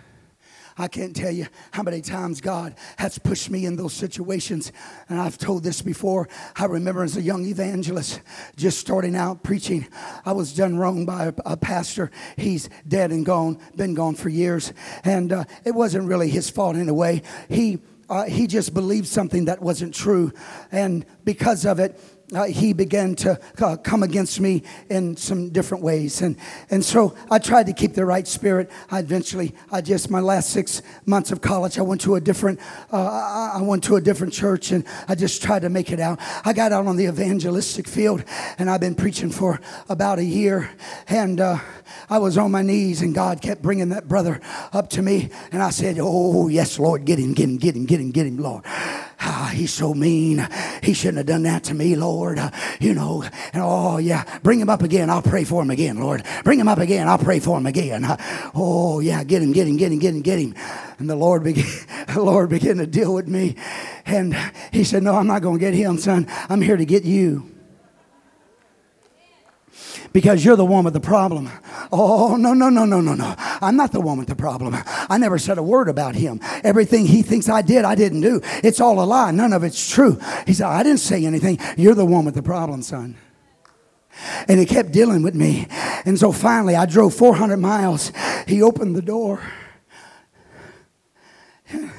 I 0.80 0.88
can't 0.88 1.16
tell 1.16 1.30
you 1.30 1.46
how 1.70 1.84
many 1.84 2.02
times 2.02 2.42
God 2.42 2.74
has 2.98 3.20
pushed 3.20 3.52
me 3.52 3.68
in 3.68 3.76
those 3.76 3.94
situations. 3.94 4.72
And 5.10 5.20
I've 5.22 5.38
told 5.38 5.64
this 5.64 5.84
before. 5.84 6.28
I 6.56 6.66
remember 6.66 7.04
as 7.04 7.18
a 7.18 7.22
young 7.22 7.46
evangelist, 7.46 8.20
just 8.56 8.80
starting 8.80 9.16
out 9.16 9.44
preaching, 9.44 9.86
I 10.26 10.32
was 10.32 10.52
done 10.52 10.80
wrong 10.80 11.06
by 11.06 11.34
a, 11.46 11.58
pastor. 11.58 12.10
He's 12.36 12.68
dead 12.88 13.12
and 13.12 13.24
gone, 13.24 13.60
been 13.76 13.94
gone 13.94 14.16
for 14.16 14.30
years. 14.30 14.74
And 15.04 15.32
uh, 15.32 15.44
it 15.66 15.76
wasn't 15.76 16.08
really 16.08 16.30
his 16.30 16.50
fault 16.50 16.76
in 16.76 16.90
a 16.90 16.96
way. 16.96 17.22
He, 17.48 17.80
uh, 18.10 18.24
he 18.24 18.48
just 18.48 18.74
believed 18.74 19.08
something 19.08 19.46
that 19.46 19.62
wasn't 19.62 19.94
true. 19.94 20.34
And 20.72 21.06
because 21.24 21.64
of 21.66 21.80
it, 21.80 22.00
uh, 22.34 22.46
he 22.46 22.74
began 22.74 23.16
to 23.16 23.40
uh, 23.62 23.76
come 23.78 24.04
against 24.04 24.40
me 24.40 24.64
in 24.90 25.18
some 25.18 25.50
different 25.50 25.84
ways. 25.84 26.22
And, 26.22 26.38
and 26.70 26.84
so 26.84 27.16
I 27.30 27.40
tried 27.40 27.66
to 27.68 27.74
keep 27.74 27.94
the 27.94 28.06
right 28.06 28.28
spirit. 28.28 28.72
I 28.90 29.00
eventually, 29.00 29.54
I 29.72 29.82
just, 29.82 30.10
my 30.10 30.20
last 30.20 30.52
six 30.52 30.82
months 31.06 31.32
of 31.32 31.42
college, 31.42 31.78
I 31.78 31.82
went 31.82 32.02
to 32.02 32.16
a 32.16 32.22
different, 32.22 32.60
uh, 32.92 33.52
I 33.54 33.62
went 33.62 33.84
to 33.86 33.96
a 33.96 34.02
different 34.02 34.34
church 34.34 34.72
and 34.72 34.86
I 35.08 35.16
just 35.16 35.44
tried 35.44 35.64
to 35.64 35.70
make 35.70 35.92
it 35.92 36.00
out. 36.00 36.20
I 36.46 36.54
got 36.54 36.72
out 36.72 36.88
on 36.88 36.96
the 36.96 37.06
evangelistic 37.06 37.88
field 37.88 38.24
and 38.58 38.70
I've 38.70 38.82
been 38.82 38.96
preaching 38.96 39.30
for 39.30 39.60
about 39.90 40.20
a 40.20 40.24
year. 40.24 40.72
And 41.08 41.42
uh, 41.42 41.60
I 42.10 42.20
was 42.20 42.38
on 42.38 42.52
my 42.52 42.62
knees 42.62 43.02
and 43.02 43.14
God 43.14 43.42
kept 43.42 43.62
bringing 43.62 43.90
that 43.90 44.08
brother 44.08 44.40
up 44.72 44.90
to 44.92 45.02
me. 45.02 45.30
And 45.52 45.62
I 45.62 45.70
said, 45.70 45.98
Oh, 46.00 46.48
yes, 46.48 46.80
Lord, 46.80 47.06
get 47.06 47.20
him, 47.20 47.34
get 47.34 47.50
him, 47.50 47.58
get 47.58 47.76
him, 47.76 47.86
get 47.86 48.00
him, 48.00 48.12
get 48.12 48.26
him, 48.26 48.38
Lord. 48.38 48.64
Ah, 49.24 49.52
he's 49.54 49.72
so 49.72 49.94
mean. 49.94 50.48
He 50.82 50.94
shouldn't 50.94 51.18
have 51.18 51.28
done 51.28 51.44
that 51.44 51.66
to 51.66 51.76
me, 51.76 51.96
Lord. 51.96 52.40
You 52.80 52.96
know, 52.96 53.24
and 53.54 53.62
oh, 53.64 53.98
yeah, 53.98 54.24
bring 54.42 54.60
him 54.60 54.70
up 54.70 54.82
again. 54.82 55.12
I'll 55.12 55.22
pray 55.22 55.44
for 55.44 55.62
him 55.62 55.70
again, 55.70 56.00
Lord. 56.00 56.24
Bring 56.44 56.60
him 56.60 56.68
up 56.68 56.80
again. 56.80 57.08
I'll 57.08 57.20
pray 57.20 57.40
for 57.40 57.58
him 57.58 57.68
again. 57.68 58.04
Oh, 58.56 59.00
yeah, 59.00 59.24
get 59.24 59.44
him, 59.44 59.52
get 59.52 59.68
him, 59.68 59.78
get 59.78 59.92
him, 59.92 60.00
get 60.00 60.16
him, 60.16 60.22
get 60.22 60.40
him. 60.40 60.56
And 60.98 61.08
the 61.08 61.16
Lord 61.16 61.44
began, 61.44 61.66
the 62.14 62.22
Lord 62.22 62.50
began 62.50 62.78
to 62.78 62.88
deal 62.88 63.14
with 63.14 63.28
me. 63.28 63.56
And 64.06 64.36
he 64.72 64.84
said, 64.84 65.04
No, 65.04 65.16
I'm 65.16 65.28
not 65.28 65.44
going 65.44 65.60
to 65.60 65.66
get 65.66 65.76
him, 65.76 65.98
son. 65.98 66.28
I'm 66.50 66.62
here 66.62 66.78
to 66.78 66.86
get 66.86 67.04
you. 67.04 67.61
Because 70.14 70.44
you're 70.44 70.56
the 70.56 70.66
one 70.66 70.84
with 70.84 70.94
the 70.94 71.00
problem. 71.00 71.50
Oh, 71.92 72.36
no, 72.36 72.54
no, 72.54 72.70
no, 72.70 72.86
no, 72.86 73.02
no, 73.02 73.14
no. 73.14 73.36
I'm 73.38 73.76
not 73.76 73.92
the 73.92 74.02
one 74.02 74.18
with 74.18 74.28
the 74.28 74.36
problem. 74.36 74.76
I 74.86 75.18
never 75.18 75.38
said 75.38 75.58
a 75.58 75.64
word 75.64 75.90
about 75.90 76.16
him. 76.16 76.40
Everything 76.64 77.06
he 77.06 77.22
thinks 77.22 77.50
I 77.50 77.62
did, 77.62 77.86
I 77.86 77.96
didn't 77.96 78.22
do. 78.22 78.42
It's 78.64 78.82
all 78.82 79.02
a 79.02 79.06
lie. 79.06 79.32
None 79.32 79.54
of 79.54 79.64
it's 79.64 79.90
true. 79.90 80.20
He 80.46 80.54
said, 80.54 80.68
I 80.68 80.84
didn't 80.84 81.00
say 81.00 81.26
anything. 81.26 81.60
You're 81.78 81.96
the 81.96 82.06
one 82.06 82.26
with 82.26 82.36
the 82.36 82.44
problem, 82.44 82.82
son. 82.82 83.18
And 84.48 84.60
he 84.60 84.66
kept 84.66 84.92
dealing 84.92 85.24
with 85.24 85.36
me. 85.36 85.68
And 86.06 86.20
so 86.20 86.32
finally, 86.32 86.76
I 86.76 86.86
drove 86.86 87.14
400 87.14 87.58
miles. 87.58 88.12
He 88.48 88.62
opened 88.62 88.96
the 88.96 89.02
door. 89.02 89.42
I 91.74 91.90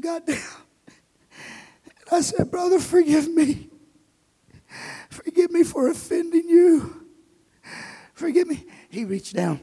got 0.00 0.26
down. 0.26 0.38
And 2.06 2.12
I 2.12 2.20
said, 2.20 2.50
Brother, 2.50 2.78
forgive 2.78 3.28
me. 3.28 3.70
Forgive 5.24 5.50
me 5.50 5.64
for 5.64 5.88
offending 5.88 6.48
you. 6.48 7.06
Forgive 8.12 8.46
me. 8.46 8.66
He 8.90 9.04
reached 9.04 9.34
down. 9.34 9.60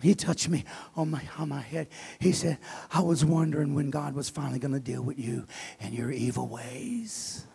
He 0.00 0.14
touched 0.14 0.48
me 0.48 0.64
on 0.96 1.10
my, 1.10 1.22
on 1.38 1.48
my 1.48 1.60
head. 1.60 1.88
He 2.20 2.32
said, 2.32 2.58
I 2.92 3.00
was 3.00 3.24
wondering 3.24 3.74
when 3.74 3.90
God 3.90 4.14
was 4.14 4.28
finally 4.28 4.58
going 4.58 4.74
to 4.74 4.80
deal 4.80 5.02
with 5.02 5.18
you 5.18 5.46
and 5.80 5.94
your 5.94 6.10
evil 6.10 6.48
ways. 6.48 7.46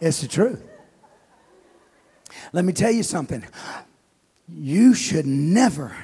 It's 0.00 0.20
the 0.20 0.28
truth. 0.28 0.62
Let 2.52 2.64
me 2.64 2.72
tell 2.72 2.90
you 2.90 3.02
something. 3.02 3.44
You 4.48 4.94
should 4.94 5.26
never 5.26 5.96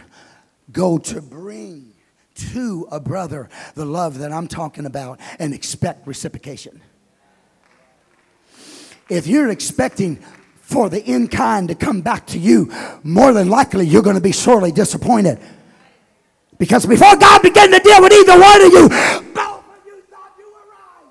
go 0.72 0.98
to 0.98 1.20
bring 1.20 1.94
to 2.52 2.88
a 2.90 3.00
brother 3.00 3.48
the 3.74 3.84
love 3.84 4.18
that 4.18 4.32
I'm 4.32 4.48
talking 4.48 4.86
about 4.86 5.20
and 5.38 5.54
expect 5.54 6.06
reciprocation. 6.06 6.80
If 9.08 9.26
you're 9.26 9.50
expecting 9.50 10.22
for 10.60 10.88
the 10.88 11.04
in 11.04 11.26
kind 11.26 11.68
to 11.68 11.74
come 11.74 12.00
back 12.00 12.26
to 12.28 12.38
you, 12.38 12.72
more 13.02 13.32
than 13.32 13.48
likely 13.48 13.86
you're 13.86 14.02
going 14.02 14.16
to 14.16 14.22
be 14.22 14.32
sorely 14.32 14.70
disappointed. 14.70 15.40
Because 16.58 16.86
before 16.86 17.16
God 17.16 17.42
began 17.42 17.70
to 17.72 17.78
deal 17.80 18.00
with 18.00 18.12
either 18.12 18.38
one 18.38 18.62
of 18.62 18.72
you, 18.72 18.88
both 18.88 19.64
of 19.64 19.86
you 19.86 20.00
thought 20.08 20.32
you 20.38 20.46
were 20.52 20.66
right. 20.70 21.10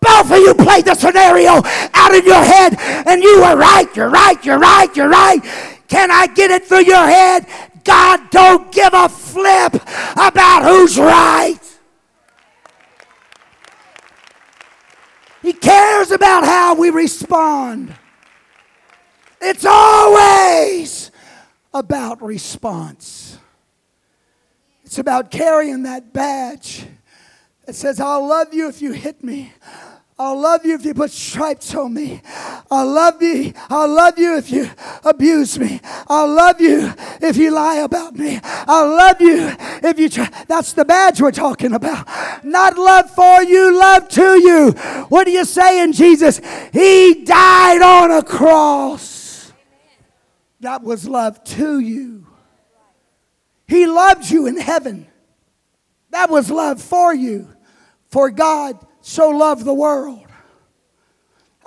Both 0.00 0.30
of 0.32 0.38
you 0.38 0.54
played 0.54 0.86
the 0.86 0.94
scenario 0.94 1.60
out 1.92 2.14
in 2.14 2.24
your 2.24 2.42
head 2.42 2.76
and 3.06 3.22
you 3.22 3.40
were 3.40 3.56
right, 3.56 3.88
you're 3.94 4.08
right, 4.08 4.42
you're 4.44 4.58
right, 4.58 4.96
you're 4.96 5.10
right. 5.10 5.40
Can 5.88 6.10
I 6.10 6.26
get 6.28 6.50
it 6.50 6.66
through 6.66 6.84
your 6.84 7.06
head? 7.06 7.46
God 7.84 8.30
don't 8.30 8.72
give 8.72 8.92
a 8.92 9.08
flip 9.08 9.74
about 10.16 10.64
who's 10.64 10.98
right. 10.98 11.58
He 15.42 15.52
cares 15.52 16.10
about 16.10 16.44
how 16.44 16.74
we 16.74 16.90
respond. 16.90 17.94
It's 19.40 19.64
always 19.64 21.10
about 21.72 22.20
response. 22.22 23.38
It's 24.84 24.98
about 24.98 25.30
carrying 25.30 25.84
that 25.84 26.12
badge 26.12 26.86
that 27.66 27.74
says, 27.74 28.00
I'll 28.00 28.26
love 28.26 28.52
you 28.52 28.68
if 28.68 28.82
you 28.82 28.92
hit 28.92 29.22
me. 29.22 29.52
I'll 30.18 30.40
love 30.40 30.64
you 30.64 30.74
if 30.74 30.84
you 30.84 30.94
put 30.94 31.10
stripes 31.10 31.74
on 31.74 31.94
me. 31.94 32.22
I'll 32.70 32.86
love 32.92 33.22
you. 33.22 33.52
I'll 33.70 33.88
love 33.88 34.18
you 34.18 34.36
if 34.36 34.50
you 34.50 34.70
abuse 35.04 35.58
me. 35.58 35.80
I'll 36.06 36.28
love 36.28 36.60
you 36.60 36.92
if 37.20 37.36
you 37.36 37.50
lie 37.50 37.76
about 37.76 38.14
me. 38.14 38.40
I'll 38.42 38.88
love 38.88 39.20
you 39.20 39.50
if 39.82 39.98
you 39.98 40.08
try. 40.10 40.28
That's 40.46 40.74
the 40.74 40.84
badge 40.84 41.20
we're 41.22 41.32
talking 41.32 41.72
about. 41.72 42.06
Not 42.44 42.76
love 42.76 43.10
for 43.10 43.42
you, 43.42 43.78
love 43.78 44.08
to 44.10 44.40
you. 44.42 44.72
What 45.08 45.26
are 45.26 45.30
you 45.30 45.44
saying, 45.46 45.92
Jesus? 45.92 46.40
He 46.72 47.24
died 47.24 47.80
on 47.80 48.10
a 48.10 48.22
cross. 48.22 49.52
That 50.60 50.82
was 50.82 51.08
love 51.08 51.42
to 51.44 51.78
you. 51.78 52.26
He 53.66 53.86
loved 53.86 54.30
you 54.30 54.46
in 54.46 54.58
heaven. 54.58 55.06
That 56.10 56.30
was 56.30 56.50
love 56.50 56.82
for 56.82 57.14
you. 57.14 57.48
For 58.08 58.30
God 58.30 58.78
so 59.00 59.30
loved 59.30 59.64
the 59.64 59.74
world. 59.74 60.27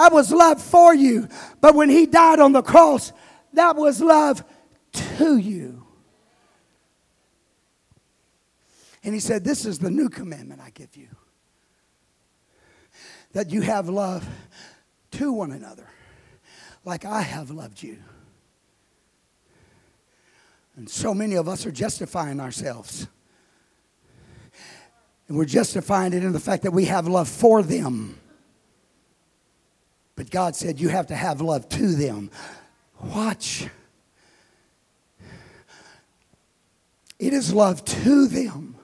I 0.02 0.10
was 0.10 0.32
love 0.32 0.60
for 0.60 0.96
you. 0.96 1.28
But 1.62 1.76
when 1.76 1.90
he 1.90 2.08
died 2.08 2.40
on 2.40 2.54
the 2.54 2.64
cross, 2.64 3.14
that 3.54 3.76
was 3.76 4.02
love 4.02 4.44
to 4.94 5.38
you. 5.38 5.86
And 9.04 9.14
he 9.14 9.20
said, 9.20 9.44
This 9.44 9.64
is 9.64 9.78
the 9.78 9.92
new 9.92 10.10
commandment 10.10 10.60
I 10.60 10.72
give 10.72 10.98
you 10.98 11.08
that 13.34 13.52
you 13.52 13.62
have 13.62 13.90
love 13.90 14.28
to 15.12 15.32
one 15.32 15.52
another, 15.52 15.88
like 16.84 17.06
I 17.06 17.22
have 17.22 17.52
loved 17.52 17.84
you. 17.84 17.98
And 20.76 20.90
so 20.90 21.14
many 21.14 21.36
of 21.36 21.48
us 21.48 21.66
are 21.68 21.72
justifying 21.72 22.40
ourselves. 22.40 23.08
And 25.28 25.38
we're 25.38 25.46
justifying 25.46 26.14
it 26.14 26.24
in 26.24 26.32
the 26.32 26.40
fact 26.40 26.64
that 26.64 26.72
we 26.72 26.86
have 26.86 27.08
love 27.08 27.30
for 27.30 27.62
them. 27.62 28.21
But 30.16 30.30
God 30.30 30.56
said 30.56 30.80
you 30.80 30.90
have 30.90 31.08
to 31.08 31.16
have 31.16 31.42
love 31.42 31.70
to 31.70 31.96
them. 31.96 32.30
Watch. 33.02 33.68
It 37.20 37.34
is 37.34 37.54
love 37.54 37.86
to 37.86 38.28
them 38.28 38.76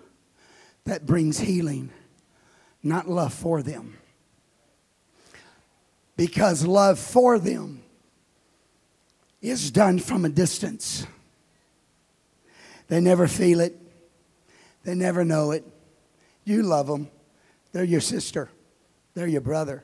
that 0.86 1.06
brings 1.06 1.40
healing, 1.40 1.90
not 2.82 3.10
love 3.10 3.34
for 3.34 3.62
them. 3.62 3.98
Because 6.16 6.66
love 6.66 6.98
for 6.98 7.38
them 7.38 7.84
is 9.42 9.72
done 9.72 10.00
from 10.00 10.26
a 10.26 10.30
distance. 10.30 11.06
They 12.88 13.00
never 13.00 13.28
feel 13.28 13.60
it, 13.60 13.76
they 14.84 14.96
never 14.96 15.26
know 15.26 15.52
it. 15.52 15.66
You 16.46 16.64
love 16.64 16.88
them. 16.88 17.10
They're 17.74 17.84
your 17.84 18.02
sister, 18.02 18.50
they're 19.14 19.28
your 19.28 19.42
brother. 19.42 19.84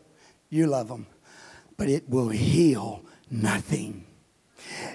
You 0.50 0.68
love 0.68 0.88
them. 0.88 1.08
But 1.84 1.90
it 1.90 2.08
will 2.08 2.30
heal 2.30 3.04
nothing, 3.30 4.06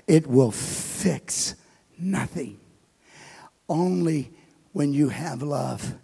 it 0.07 0.27
will 0.27 0.51
fix 0.51 1.55
nothing. 1.99 2.59
Only 3.69 4.33
when 4.73 4.95
you 4.95 5.11
have 5.11 5.43
love 5.43 5.99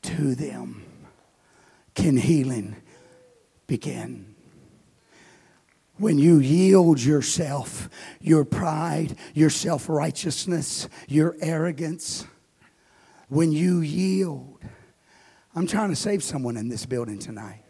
to 0.00 0.34
them 0.34 0.84
can 1.94 2.16
healing 2.16 2.76
begin. 3.66 4.34
When 5.98 6.18
you 6.18 6.38
yield 6.38 7.02
yourself, 7.02 7.90
your 8.18 8.46
pride, 8.46 9.18
your 9.34 9.50
self 9.50 9.86
righteousness, 9.86 10.88
your 11.08 11.36
arrogance, 11.42 12.26
when 13.28 13.52
you 13.52 13.80
yield, 13.80 14.62
I'm 15.54 15.66
trying 15.66 15.90
to 15.90 15.96
save 15.96 16.24
someone 16.24 16.56
in 16.56 16.70
this 16.70 16.86
building 16.86 17.18
tonight. 17.18 17.61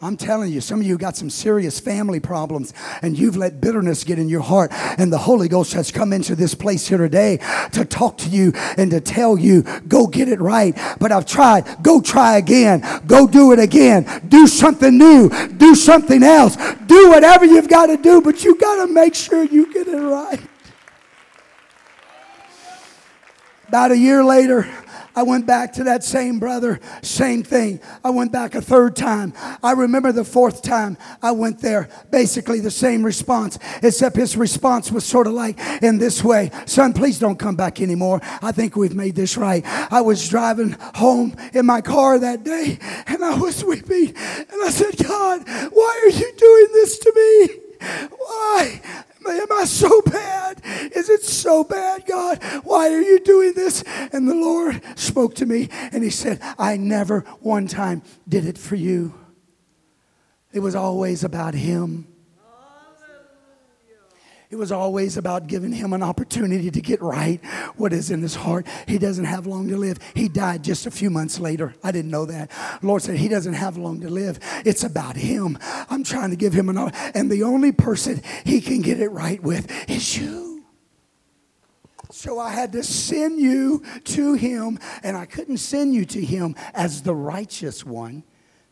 I'm 0.00 0.16
telling 0.16 0.52
you, 0.52 0.60
some 0.60 0.80
of 0.80 0.86
you 0.86 0.96
got 0.96 1.16
some 1.16 1.28
serious 1.28 1.80
family 1.80 2.20
problems 2.20 2.72
and 3.02 3.18
you've 3.18 3.36
let 3.36 3.60
bitterness 3.60 4.04
get 4.04 4.20
in 4.20 4.28
your 4.28 4.42
heart. 4.42 4.70
And 4.72 5.12
the 5.12 5.18
Holy 5.18 5.48
Ghost 5.48 5.72
has 5.72 5.90
come 5.90 6.12
into 6.12 6.36
this 6.36 6.54
place 6.54 6.86
here 6.86 6.98
today 6.98 7.38
to 7.72 7.84
talk 7.84 8.16
to 8.18 8.28
you 8.28 8.52
and 8.76 8.92
to 8.92 9.00
tell 9.00 9.36
you, 9.36 9.62
go 9.88 10.06
get 10.06 10.28
it 10.28 10.40
right. 10.40 10.78
But 11.00 11.10
I've 11.10 11.26
tried. 11.26 11.82
Go 11.82 12.00
try 12.00 12.36
again. 12.38 12.84
Go 13.08 13.26
do 13.26 13.50
it 13.50 13.58
again. 13.58 14.06
Do 14.28 14.46
something 14.46 14.96
new. 14.96 15.30
Do 15.56 15.74
something 15.74 16.22
else. 16.22 16.56
Do 16.86 17.08
whatever 17.08 17.44
you've 17.44 17.68
got 17.68 17.86
to 17.86 17.96
do, 17.96 18.20
but 18.20 18.44
you 18.44 18.56
got 18.56 18.86
to 18.86 18.92
make 18.92 19.16
sure 19.16 19.42
you 19.42 19.72
get 19.74 19.88
it 19.88 19.96
right. 19.96 20.40
About 23.66 23.90
a 23.90 23.98
year 23.98 24.24
later, 24.24 24.68
I 25.18 25.22
went 25.22 25.48
back 25.48 25.72
to 25.72 25.82
that 25.82 26.04
same 26.04 26.38
brother, 26.38 26.78
same 27.02 27.42
thing. 27.42 27.80
I 28.04 28.10
went 28.10 28.30
back 28.30 28.54
a 28.54 28.62
third 28.62 28.94
time. 28.94 29.32
I 29.64 29.72
remember 29.72 30.12
the 30.12 30.24
fourth 30.24 30.62
time 30.62 30.96
I 31.20 31.32
went 31.32 31.58
there, 31.58 31.88
basically 32.12 32.60
the 32.60 32.70
same 32.70 33.04
response, 33.04 33.58
except 33.82 34.14
his 34.14 34.36
response 34.36 34.92
was 34.92 35.04
sort 35.04 35.26
of 35.26 35.32
like 35.32 35.58
in 35.82 35.98
this 35.98 36.22
way 36.22 36.52
Son, 36.66 36.92
please 36.92 37.18
don't 37.18 37.36
come 37.36 37.56
back 37.56 37.80
anymore. 37.80 38.20
I 38.22 38.52
think 38.52 38.76
we've 38.76 38.94
made 38.94 39.16
this 39.16 39.36
right. 39.36 39.64
I 39.92 40.02
was 40.02 40.28
driving 40.28 40.76
home 40.94 41.34
in 41.52 41.66
my 41.66 41.80
car 41.80 42.20
that 42.20 42.44
day 42.44 42.78
and 43.08 43.24
I 43.24 43.36
was 43.36 43.64
weeping 43.64 44.14
and 44.16 44.62
I 44.64 44.70
said, 44.70 44.98
God, 45.04 45.42
why 45.72 46.00
are 46.04 46.16
you 46.16 46.32
doing 46.36 46.68
this 46.74 46.96
to 47.00 47.12
me? 47.16 47.88
Why? 48.16 48.80
Am 49.28 49.52
I 49.52 49.64
so 49.64 50.02
bad? 50.02 50.60
Is 50.94 51.08
it 51.08 51.22
so 51.22 51.64
bad, 51.64 52.06
God? 52.06 52.42
Why 52.64 52.92
are 52.92 53.00
you 53.00 53.20
doing 53.20 53.52
this? 53.54 53.84
And 54.12 54.28
the 54.28 54.34
Lord 54.34 54.82
spoke 54.96 55.34
to 55.36 55.46
me 55.46 55.68
and 55.92 56.02
He 56.02 56.10
said, 56.10 56.40
I 56.58 56.76
never 56.76 57.20
one 57.40 57.66
time 57.68 58.02
did 58.28 58.46
it 58.46 58.58
for 58.58 58.74
you. 58.74 59.14
It 60.52 60.60
was 60.60 60.74
always 60.74 61.22
about 61.22 61.54
Him. 61.54 62.07
It 64.50 64.56
was 64.56 64.72
always 64.72 65.18
about 65.18 65.46
giving 65.46 65.72
him 65.72 65.92
an 65.92 66.02
opportunity 66.02 66.70
to 66.70 66.80
get 66.80 67.02
right 67.02 67.44
what 67.76 67.92
is 67.92 68.10
in 68.10 68.22
his 68.22 68.34
heart. 68.34 68.66
He 68.86 68.96
doesn't 68.96 69.26
have 69.26 69.46
long 69.46 69.68
to 69.68 69.76
live. 69.76 69.98
He 70.14 70.28
died 70.28 70.64
just 70.64 70.86
a 70.86 70.90
few 70.90 71.10
months 71.10 71.38
later. 71.38 71.74
I 71.84 71.92
didn't 71.92 72.10
know 72.10 72.24
that. 72.24 72.50
Lord 72.82 73.02
said 73.02 73.18
he 73.18 73.28
doesn't 73.28 73.52
have 73.52 73.76
long 73.76 74.00
to 74.00 74.08
live. 74.08 74.38
It's 74.64 74.84
about 74.84 75.16
him. 75.16 75.58
I'm 75.90 76.02
trying 76.02 76.30
to 76.30 76.36
give 76.36 76.54
him 76.54 76.70
an 76.70 76.78
and 77.14 77.30
the 77.30 77.42
only 77.42 77.72
person 77.72 78.22
he 78.44 78.62
can 78.62 78.80
get 78.80 79.00
it 79.00 79.10
right 79.10 79.42
with 79.42 79.70
is 79.90 80.16
you. 80.16 80.64
So 82.10 82.38
I 82.38 82.50
had 82.50 82.72
to 82.72 82.82
send 82.82 83.38
you 83.38 83.82
to 84.04 84.32
him, 84.32 84.78
and 85.02 85.14
I 85.14 85.26
couldn't 85.26 85.58
send 85.58 85.94
you 85.94 86.06
to 86.06 86.24
him 86.24 86.56
as 86.72 87.02
the 87.02 87.14
righteous 87.14 87.84
one 87.84 88.22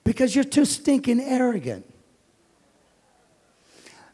because 0.05 0.35
you're 0.35 0.45
too 0.45 0.65
stinking 0.65 1.21
arrogant. 1.21 1.85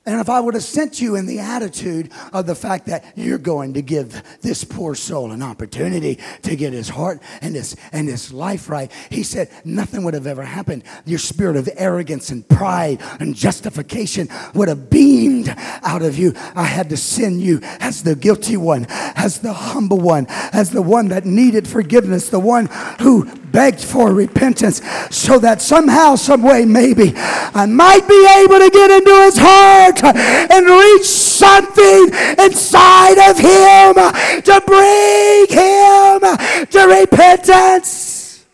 And 0.05 0.21
if 0.21 0.29
I 0.29 0.41
would 0.41 0.55
have 0.55 0.65
sent 0.65 1.01
you 1.01 1.15
in 1.15 1.27
the 1.27 1.39
attitude 1.39 2.11
of 2.33 2.47
the 2.47 2.57
fact 2.57 2.87
that 2.87 3.05
you're 3.15 3.39
going 3.39 3.75
to 3.75 3.83
give 3.83 4.21
this 4.41 4.65
poor 4.65 4.97
soul 4.97 5.31
an 5.31 5.43
opportunity 5.43 6.19
to 6.43 6.57
get 6.57 6.73
his 6.73 6.89
heart 6.89 7.23
and 7.41 7.55
his, 7.55 7.77
and 7.93 8.09
his 8.09 8.33
life 8.33 8.69
right, 8.69 8.91
he 9.11 9.23
said 9.23 9.49
nothing 9.65 10.03
would 10.03 10.15
have 10.15 10.27
ever 10.27 10.43
happened. 10.43 10.83
Your 11.05 11.21
spirit 11.21 11.55
of 11.55 11.69
arrogance 11.77 12.31
and 12.31 12.49
pride 12.49 13.01
and 13.21 13.37
justification 13.37 14.29
would 14.55 14.67
have 14.67 14.91
beamed 14.91 15.55
out 15.57 16.03
of 16.03 16.19
you. 16.19 16.33
I 16.57 16.65
had 16.65 16.89
to 16.91 16.97
send 16.97 17.41
you 17.41 17.61
as 17.63 18.03
the 18.03 18.17
guilty 18.17 18.57
one, 18.57 18.87
as 18.89 19.39
the 19.39 19.53
humble 19.53 20.01
one, 20.01 20.27
as 20.53 20.71
the 20.71 20.83
one 20.83 21.09
that 21.09 21.25
needed 21.25 21.69
forgiveness, 21.69 22.29
the 22.29 22.41
one 22.41 22.67
who 23.01 23.31
begged 23.53 23.85
for 23.85 24.13
repentance 24.13 24.81
so 25.11 25.39
that 25.39 25.61
somehow, 25.61 26.17
some 26.17 26.43
way, 26.43 26.65
maybe 26.65 27.13
I 27.15 27.67
might 27.67 28.09
be 28.09 28.27
able 28.43 28.59
to 28.59 28.71
get 28.71 28.91
into 28.91 29.15
his 29.23 29.37
heart 29.39 30.03
and 30.03 30.67
reach 30.67 31.07
something 31.07 32.09
inside 32.45 33.19
of 33.31 33.39
him 33.39 33.95
to 34.43 34.63
bring 34.67 35.47
him 35.49 36.67
to 36.67 37.01
repentance. 37.01 38.45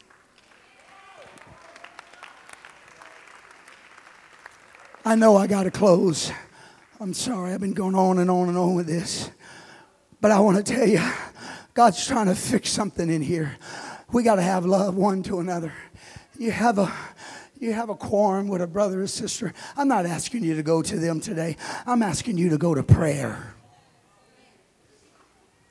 I 5.05 5.15
know 5.15 5.37
I 5.37 5.47
got 5.47 5.63
to 5.63 5.71
close. 5.71 6.31
I'm 7.01 7.15
sorry, 7.15 7.55
I've 7.55 7.61
been 7.61 7.73
going 7.73 7.95
on 7.95 8.19
and 8.19 8.31
on 8.31 8.49
and 8.49 8.59
on 8.59 8.75
with 8.75 8.87
this. 8.87 9.31
But 10.21 10.33
I 10.33 10.41
want 10.41 10.59
to 10.59 10.63
tell 10.63 10.87
you, 10.87 11.01
God's 11.73 12.05
trying 12.05 12.27
to 12.27 12.35
fix 12.35 12.71
something 12.71 13.09
in 13.09 13.23
here 13.23 13.57
we 14.13 14.23
got 14.23 14.37
to 14.37 14.43
have 14.43 14.65
love 14.65 14.95
one 14.95 15.23
to 15.25 15.41
another. 15.41 15.73
You 16.39 16.51
have 16.51 16.79
a 16.79 16.93
you 17.61 17.73
have 17.73 17.89
a 17.89 17.95
quorum 17.97 18.47
with 18.47 18.63
a 18.63 18.69
brother 18.69 19.03
or 19.03 19.07
sister. 19.09 19.53
I'm 19.77 19.89
not 19.89 20.07
asking 20.07 20.45
you 20.45 20.55
to 20.55 20.63
go 20.63 20.81
to 20.81 20.97
them 20.97 21.21
today. 21.21 21.57
I'm 21.87 22.03
asking 22.03 22.39
you 22.39 22.51
to 22.51 22.59
go 22.59 22.73
to 22.75 22.85
prayer. 22.85 23.55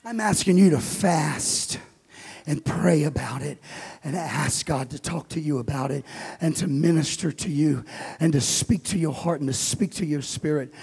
I'm 0.03 0.19
asking 0.19 0.57
you 0.57 0.71
to 0.71 0.79
fast 0.79 1.79
and 2.45 2.63
pray 2.63 3.03
about 3.03 3.41
it 3.41 3.57
and 4.03 4.15
ask 4.15 4.65
God 4.65 4.89
to 4.91 4.99
talk 4.99 5.29
to 5.29 5.39
you 5.39 5.59
about 5.59 5.91
it 5.91 6.05
and 6.39 6.55
to 6.57 6.67
minister 6.67 7.31
to 7.31 7.49
you 7.49 7.83
and 8.19 8.33
to 8.33 8.41
speak 8.41 8.83
to 8.85 8.97
your 8.97 9.13
heart 9.13 9.41
and 9.41 9.49
to 9.49 9.53
speak 9.53 9.91
to 9.95 10.05
your 10.05 10.21
spirit 10.21 10.73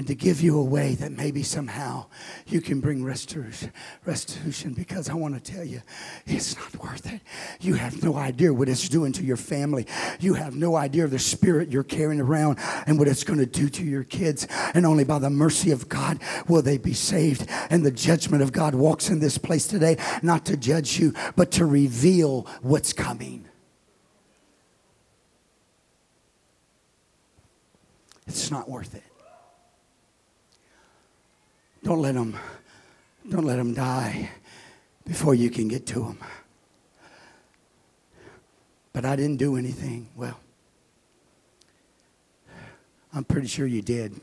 and 0.00 0.06
to 0.06 0.14
give 0.14 0.40
you 0.40 0.58
a 0.58 0.64
way 0.64 0.94
that 0.94 1.12
maybe 1.12 1.42
somehow 1.42 2.06
you 2.46 2.62
can 2.62 2.80
bring 2.80 3.04
restitution, 3.04 3.70
restitution 4.06 4.72
because 4.72 5.10
I 5.10 5.12
want 5.12 5.34
to 5.34 5.52
tell 5.52 5.62
you, 5.62 5.82
it's 6.24 6.56
not 6.56 6.82
worth 6.82 7.12
it. 7.12 7.20
You 7.60 7.74
have 7.74 8.02
no 8.02 8.16
idea 8.16 8.50
what 8.50 8.70
it's 8.70 8.88
doing 8.88 9.12
to 9.12 9.22
your 9.22 9.36
family. 9.36 9.86
You 10.18 10.32
have 10.32 10.56
no 10.56 10.74
idea 10.74 11.04
of 11.04 11.10
the 11.10 11.18
spirit 11.18 11.68
you're 11.68 11.82
carrying 11.82 12.18
around 12.18 12.60
and 12.86 12.98
what 12.98 13.08
it's 13.08 13.24
going 13.24 13.40
to 13.40 13.44
do 13.44 13.68
to 13.68 13.84
your 13.84 14.04
kids. 14.04 14.48
And 14.72 14.86
only 14.86 15.04
by 15.04 15.18
the 15.18 15.28
mercy 15.28 15.70
of 15.70 15.86
God 15.90 16.18
will 16.48 16.62
they 16.62 16.78
be 16.78 16.94
saved. 16.94 17.46
And 17.68 17.84
the 17.84 17.90
judgment 17.90 18.42
of 18.42 18.52
God 18.52 18.74
walks 18.74 19.10
in 19.10 19.20
this 19.20 19.36
place 19.36 19.66
today, 19.66 19.98
not 20.22 20.46
to 20.46 20.56
judge 20.56 20.98
you, 20.98 21.12
but 21.36 21.50
to 21.50 21.66
reveal 21.66 22.46
what's 22.62 22.94
coming. 22.94 23.46
It's 28.26 28.50
not 28.50 28.66
worth 28.66 28.94
it. 28.94 29.09
Don't 31.90 32.02
let 32.02 32.14
them, 32.14 32.36
don't 33.28 33.44
let 33.44 33.56
them 33.56 33.74
die 33.74 34.30
before 35.04 35.34
you 35.34 35.50
can 35.50 35.66
get 35.66 35.86
to 35.86 35.98
them. 35.98 36.18
But 38.92 39.04
I 39.04 39.16
didn't 39.16 39.38
do 39.38 39.56
anything. 39.56 40.06
Well, 40.14 40.38
I'm 43.12 43.24
pretty 43.24 43.48
sure 43.48 43.66
you 43.66 43.82
did. 43.82 44.20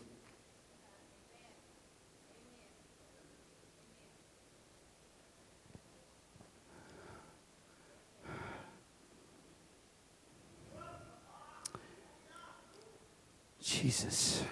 Jesus. 13.62 14.46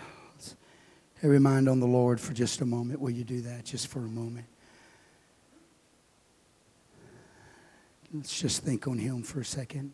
Every 1.25 1.39
mind 1.39 1.67
on 1.67 1.79
the 1.79 1.87
Lord 1.87 2.21
for 2.21 2.33
just 2.33 2.61
a 2.61 2.67
moment. 2.67 3.01
Will 3.01 3.09
you 3.09 3.23
do 3.23 3.41
that 3.41 3.65
just 3.65 3.87
for 3.87 3.97
a 3.97 4.07
moment? 4.07 4.45
Let's 8.13 8.39
just 8.39 8.61
think 8.61 8.87
on 8.87 8.99
Him 8.99 9.23
for 9.23 9.39
a 9.39 9.45
second. 9.45 9.91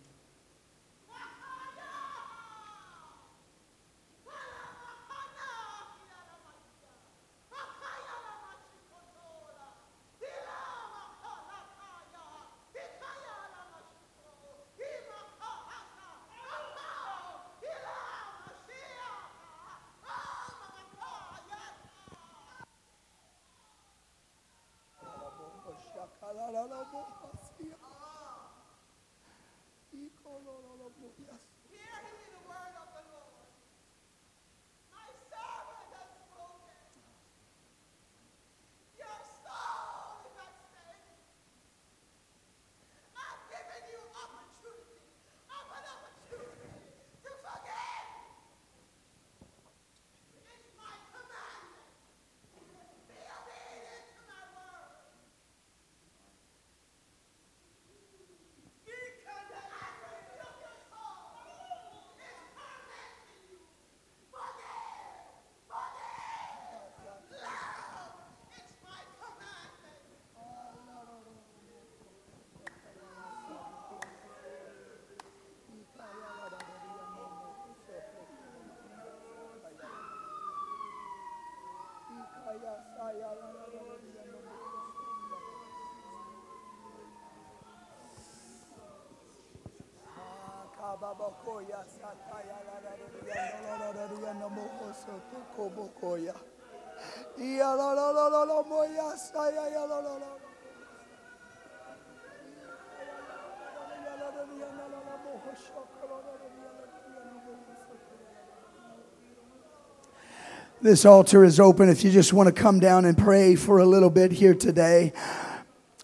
This 110.84 111.06
altar 111.06 111.44
is 111.44 111.60
open 111.60 111.90
if 111.90 112.04
you 112.04 112.12
just 112.12 112.32
want 112.32 112.48
to 112.48 112.54
come 112.54 112.80
down 112.80 113.06
and 113.06 113.18
pray 113.18 113.56
for 113.56 113.80
a 113.80 113.86
little 113.86 114.12
bit 114.12 114.32
here 114.32 114.54
today 114.54 115.14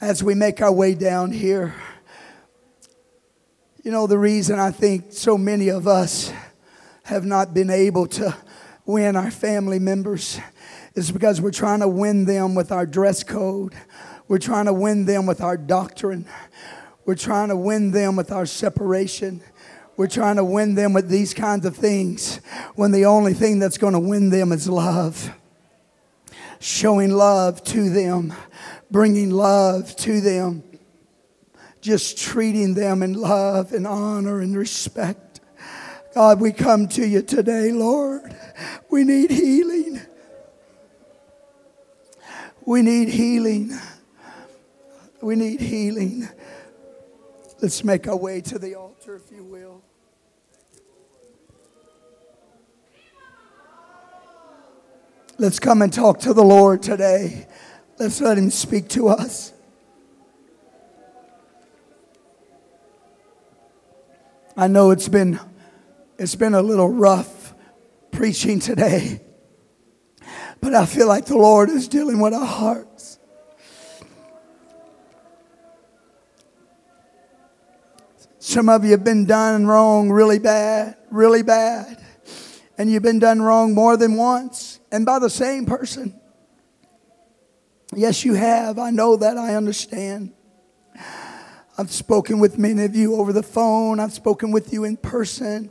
as 0.01 0.23
we 0.23 0.33
make 0.33 0.61
our 0.61 0.71
way 0.71 0.95
down 0.95 1.31
here. 1.31 1.75
You 3.87 3.93
know, 3.93 4.05
the 4.05 4.19
reason 4.19 4.59
I 4.59 4.71
think 4.71 5.13
so 5.13 5.37
many 5.37 5.69
of 5.69 5.87
us 5.87 6.33
have 7.03 7.23
not 7.23 7.53
been 7.53 7.69
able 7.69 8.05
to 8.07 8.35
win 8.85 9.15
our 9.15 9.31
family 9.31 9.79
members 9.79 10.41
is 10.93 11.09
because 11.09 11.39
we're 11.39 11.51
trying 11.51 11.79
to 11.79 11.87
win 11.87 12.25
them 12.25 12.53
with 12.53 12.73
our 12.73 12.85
dress 12.85 13.23
code. 13.23 13.73
We're 14.27 14.39
trying 14.39 14.65
to 14.65 14.73
win 14.73 15.05
them 15.05 15.25
with 15.25 15.39
our 15.39 15.55
doctrine. 15.55 16.27
We're 17.05 17.15
trying 17.15 17.47
to 17.47 17.55
win 17.55 17.91
them 17.91 18.17
with 18.17 18.29
our 18.29 18.45
separation. 18.45 19.39
We're 19.95 20.07
trying 20.07 20.35
to 20.35 20.43
win 20.43 20.75
them 20.75 20.91
with 20.91 21.07
these 21.07 21.33
kinds 21.33 21.65
of 21.65 21.77
things 21.77 22.41
when 22.75 22.91
the 22.91 23.05
only 23.05 23.33
thing 23.33 23.57
that's 23.57 23.77
going 23.77 23.93
to 23.93 23.99
win 23.99 24.31
them 24.31 24.51
is 24.51 24.67
love. 24.67 25.31
Showing 26.59 27.11
love 27.11 27.63
to 27.63 27.89
them, 27.89 28.33
bringing 28.91 29.29
love 29.29 29.95
to 29.95 30.19
them, 30.19 30.63
just 31.87 32.17
treating 32.17 32.73
them 32.73 33.01
in 33.01 33.13
love 33.13 33.71
and 33.71 33.87
honor 33.87 34.41
and 34.41 34.57
respect. 34.57 35.39
God, 36.13 36.41
we 36.41 36.51
come 36.51 36.89
to 36.89 37.07
you 37.07 37.21
today, 37.21 37.71
Lord. 37.71 38.35
We 38.89 39.05
need 39.05 39.31
healing. 39.31 40.01
We 42.65 42.81
need 42.81 43.07
healing. 43.07 43.71
We 45.21 45.37
need 45.37 45.61
healing. 45.61 46.27
Let's 47.61 47.85
make 47.85 48.05
our 48.07 48.17
way 48.17 48.41
to 48.41 48.59
the 48.59 48.75
altar, 48.75 49.15
if 49.15 49.31
you 49.31 49.45
will. 49.45 49.81
Let's 55.37 55.59
come 55.59 55.81
and 55.81 55.93
talk 55.93 56.19
to 56.21 56.33
the 56.33 56.43
Lord 56.43 56.83
today. 56.83 57.47
Let's 57.97 58.19
let 58.19 58.37
Him 58.37 58.51
speak 58.51 58.89
to 58.89 59.07
us. 59.07 59.53
I 64.59 64.65
know 64.65 64.89
it's 64.89 65.07
been 65.07 65.39
it's 66.17 66.33
been 66.33 66.55
a 66.55 66.61
little 66.63 66.89
rough 66.89 67.53
preaching 68.09 68.59
today. 68.59 69.21
But 70.59 70.73
I 70.73 70.87
feel 70.87 71.07
like 71.07 71.27
the 71.27 71.37
Lord 71.37 71.69
is 71.69 71.87
dealing 71.87 72.19
with 72.19 72.33
our 72.33 72.45
hearts. 72.45 73.19
Some 78.39 78.67
of 78.67 78.83
you 78.83 78.91
have 78.91 79.03
been 79.03 79.25
done 79.25 79.67
wrong 79.67 80.09
really 80.09 80.39
bad, 80.39 80.97
really 81.11 81.43
bad. 81.43 82.03
And 82.79 82.89
you've 82.89 83.03
been 83.03 83.19
done 83.19 83.41
wrong 83.41 83.75
more 83.75 83.95
than 83.95 84.15
once 84.15 84.79
and 84.91 85.05
by 85.05 85.19
the 85.19 85.29
same 85.29 85.67
person. 85.67 86.19
Yes, 87.93 88.25
you 88.25 88.33
have. 88.33 88.79
I 88.79 88.89
know 88.89 89.17
that. 89.17 89.37
I 89.37 89.53
understand. 89.53 90.33
I've 91.79 91.91
spoken 91.91 92.39
with 92.39 92.57
many 92.57 92.83
of 92.85 92.95
you 92.95 93.17
over 93.17 93.31
the 93.31 93.43
phone. 93.43 93.99
I've 93.99 94.13
spoken 94.13 94.51
with 94.51 94.73
you 94.73 94.83
in 94.83 94.97
person. 94.97 95.69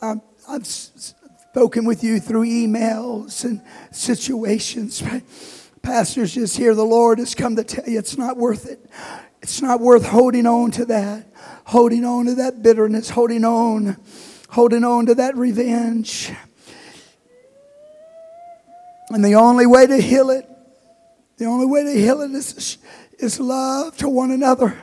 Um, 0.00 0.22
I've, 0.48 0.60
I've 0.60 0.66
spoken 0.66 1.84
with 1.84 2.02
you 2.02 2.20
through 2.20 2.46
emails 2.46 3.44
and 3.44 3.60
situations. 3.90 5.02
Pastors, 5.82 6.32
just 6.34 6.56
hear 6.56 6.74
the 6.74 6.84
Lord 6.84 7.18
has 7.18 7.34
come 7.34 7.54
to 7.56 7.64
tell 7.64 7.86
you 7.86 7.98
it's 7.98 8.16
not 8.16 8.38
worth 8.38 8.64
it. 8.64 8.80
It's 9.42 9.60
not 9.60 9.80
worth 9.80 10.06
holding 10.06 10.46
on 10.46 10.70
to 10.72 10.86
that, 10.86 11.26
holding 11.66 12.06
on 12.06 12.24
to 12.26 12.34
that 12.36 12.62
bitterness, 12.62 13.10
holding 13.10 13.44
on, 13.44 13.98
holding 14.48 14.84
on 14.84 15.04
to 15.04 15.14
that 15.16 15.36
revenge. 15.36 16.32
And 19.10 19.22
the 19.22 19.34
only 19.34 19.66
way 19.66 19.86
to 19.86 19.98
heal 19.98 20.30
it, 20.30 20.48
the 21.36 21.44
only 21.44 21.66
way 21.66 21.84
to 21.84 21.92
heal 21.92 22.22
it 22.22 22.30
is, 22.30 22.78
is 23.18 23.38
love 23.38 23.98
to 23.98 24.08
one 24.08 24.30
another. 24.30 24.82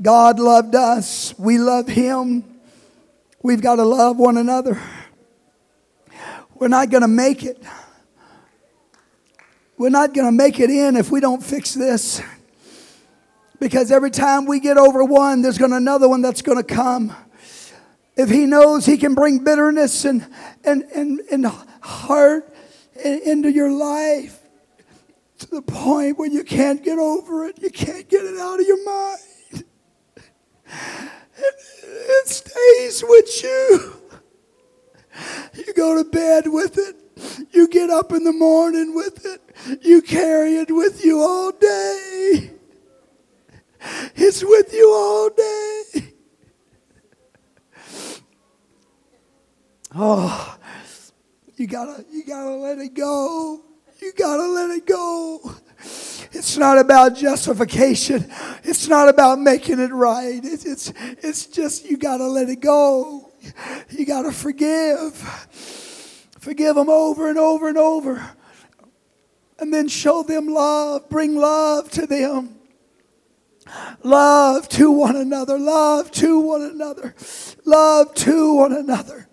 God 0.00 0.40
loved 0.40 0.74
us, 0.74 1.34
we 1.38 1.58
love 1.58 1.88
Him. 1.88 2.44
We've 3.42 3.60
got 3.60 3.76
to 3.76 3.84
love 3.84 4.16
one 4.16 4.36
another. 4.36 4.80
We're 6.54 6.68
not 6.68 6.90
going 6.90 7.02
to 7.02 7.08
make 7.08 7.44
it. 7.44 7.62
We're 9.76 9.90
not 9.90 10.14
going 10.14 10.26
to 10.26 10.32
make 10.32 10.60
it 10.60 10.70
in 10.70 10.96
if 10.96 11.10
we 11.10 11.20
don't 11.20 11.42
fix 11.42 11.74
this. 11.74 12.22
Because 13.60 13.90
every 13.90 14.10
time 14.10 14.46
we 14.46 14.60
get 14.60 14.78
over 14.78 15.04
one, 15.04 15.42
there's 15.42 15.58
going 15.58 15.72
to 15.72 15.76
another 15.76 16.08
one 16.08 16.22
that's 16.22 16.42
going 16.42 16.58
to 16.58 16.64
come. 16.64 17.14
If 18.16 18.30
he 18.30 18.46
knows 18.46 18.86
he 18.86 18.96
can 18.96 19.14
bring 19.14 19.44
bitterness 19.44 20.04
and, 20.04 20.26
and, 20.64 20.84
and, 20.94 21.20
and 21.30 21.46
heart 21.82 22.52
into 23.04 23.50
your 23.50 23.70
life 23.70 24.40
to 25.40 25.50
the 25.50 25.62
point 25.62 26.18
where 26.18 26.30
you 26.30 26.44
can't 26.44 26.82
get 26.82 26.98
over 26.98 27.46
it, 27.46 27.60
you 27.60 27.70
can't 27.70 28.08
get 28.08 28.24
it 28.24 28.38
out 28.38 28.60
of 28.60 28.66
your 28.66 28.84
mind 28.84 29.20
it 31.36 32.28
stays 32.28 33.04
with 33.06 33.42
you. 33.42 33.94
You 35.54 35.72
go 35.74 36.02
to 36.02 36.08
bed 36.08 36.48
with 36.48 36.78
it. 36.78 36.96
You 37.52 37.68
get 37.68 37.90
up 37.90 38.12
in 38.12 38.24
the 38.24 38.32
morning 38.32 38.94
with 38.94 39.24
it. 39.24 39.40
You 39.82 40.02
carry 40.02 40.56
it 40.56 40.74
with 40.74 41.04
you 41.04 41.20
all 41.20 41.52
day. 41.52 42.50
It's 44.16 44.42
with 44.42 44.72
you 44.72 44.90
all 44.90 45.30
day. 45.30 46.12
Oh, 49.96 50.56
you 51.56 51.68
gotta, 51.68 52.04
you 52.10 52.24
gotta 52.24 52.56
let 52.56 52.78
it 52.78 52.94
go. 52.94 53.62
You 54.00 54.12
gotta 54.18 54.46
let 54.46 54.70
it 54.70 54.86
go. 54.86 55.54
It's 56.32 56.56
not 56.56 56.78
about 56.78 57.14
justification. 57.16 58.30
It's 58.64 58.88
not 58.88 59.08
about 59.08 59.38
making 59.38 59.78
it 59.78 59.92
right. 59.92 60.40
It's, 60.42 60.64
it's, 60.64 60.92
it's 61.22 61.46
just 61.46 61.84
you 61.84 61.96
got 61.96 62.18
to 62.18 62.26
let 62.26 62.48
it 62.48 62.60
go. 62.60 63.30
You 63.90 64.06
got 64.06 64.22
to 64.22 64.32
forgive. 64.32 65.14
Forgive 66.38 66.76
them 66.76 66.88
over 66.88 67.28
and 67.28 67.38
over 67.38 67.68
and 67.68 67.78
over. 67.78 68.30
And 69.58 69.72
then 69.72 69.88
show 69.88 70.22
them 70.22 70.48
love. 70.48 71.08
Bring 71.08 71.36
love 71.36 71.90
to 71.92 72.06
them. 72.06 72.56
Love 74.02 74.68
to 74.70 74.90
one 74.90 75.16
another. 75.16 75.58
Love 75.58 76.10
to 76.12 76.40
one 76.40 76.62
another. 76.62 77.14
Love 77.64 78.14
to 78.14 78.54
one 78.54 78.72
another. 78.72 79.28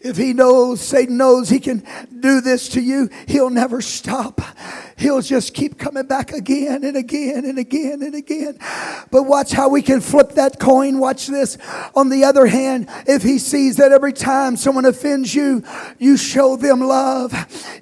If 0.00 0.16
he 0.16 0.32
knows, 0.32 0.80
Satan 0.80 1.18
knows 1.18 1.50
he 1.50 1.60
can 1.60 1.84
do 2.20 2.40
this 2.40 2.70
to 2.70 2.80
you, 2.80 3.10
he'll 3.26 3.50
never 3.50 3.82
stop. 3.82 4.40
He'll 5.00 5.22
just 5.22 5.54
keep 5.54 5.78
coming 5.78 6.06
back 6.06 6.30
again 6.32 6.84
and 6.84 6.94
again 6.94 7.46
and 7.46 7.58
again 7.58 8.02
and 8.02 8.14
again. 8.14 8.58
But 9.10 9.22
watch 9.22 9.50
how 9.50 9.70
we 9.70 9.80
can 9.80 10.02
flip 10.02 10.32
that 10.32 10.60
coin. 10.60 10.98
Watch 10.98 11.26
this. 11.26 11.56
On 11.94 12.10
the 12.10 12.24
other 12.24 12.46
hand, 12.46 12.86
if 13.06 13.22
he 13.22 13.38
sees 13.38 13.76
that 13.76 13.92
every 13.92 14.12
time 14.12 14.56
someone 14.56 14.84
offends 14.84 15.34
you, 15.34 15.64
you 15.98 16.18
show 16.18 16.56
them 16.56 16.80
love. 16.80 17.32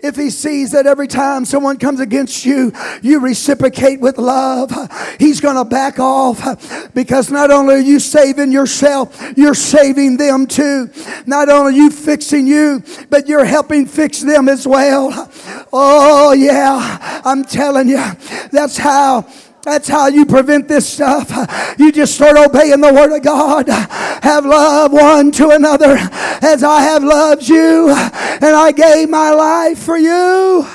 If 0.00 0.14
he 0.14 0.30
sees 0.30 0.70
that 0.70 0.86
every 0.86 1.08
time 1.08 1.44
someone 1.44 1.78
comes 1.78 1.98
against 1.98 2.46
you, 2.46 2.72
you 3.02 3.18
reciprocate 3.18 4.00
with 4.00 4.16
love, 4.16 4.70
he's 5.18 5.40
going 5.40 5.56
to 5.56 5.64
back 5.64 5.98
off 5.98 6.94
because 6.94 7.32
not 7.32 7.50
only 7.50 7.74
are 7.74 7.78
you 7.78 7.98
saving 7.98 8.52
yourself, 8.52 9.20
you're 9.36 9.54
saving 9.54 10.18
them 10.18 10.46
too. 10.46 10.88
Not 11.26 11.48
only 11.48 11.72
are 11.72 11.76
you 11.76 11.90
fixing 11.90 12.46
you, 12.46 12.82
but 13.10 13.26
you're 13.26 13.44
helping 13.44 13.86
fix 13.86 14.20
them 14.20 14.48
as 14.48 14.68
well. 14.68 15.30
Oh, 15.72 16.32
yeah, 16.32 16.98
I'm 17.24 17.44
telling 17.44 17.88
you, 17.88 18.04
that's 18.50 18.76
how. 18.76 19.26
That's 19.62 19.88
how 19.88 20.06
you 20.06 20.24
prevent 20.24 20.66
this 20.66 20.88
stuff. 20.88 21.30
You 21.78 21.92
just 21.92 22.14
start 22.14 22.38
obeying 22.38 22.80
the 22.80 22.94
Word 22.94 23.14
of 23.14 23.22
God. 23.22 23.68
Have 23.68 24.46
love 24.46 24.92
one 24.92 25.30
to 25.32 25.50
another 25.50 25.98
as 26.40 26.62
I 26.62 26.80
have 26.82 27.04
loved 27.04 27.46
you, 27.46 27.90
and 27.90 28.44
I 28.44 28.72
gave 28.72 29.10
my 29.10 29.30
life 29.30 29.78
for 29.80 29.98
you. 29.98 30.66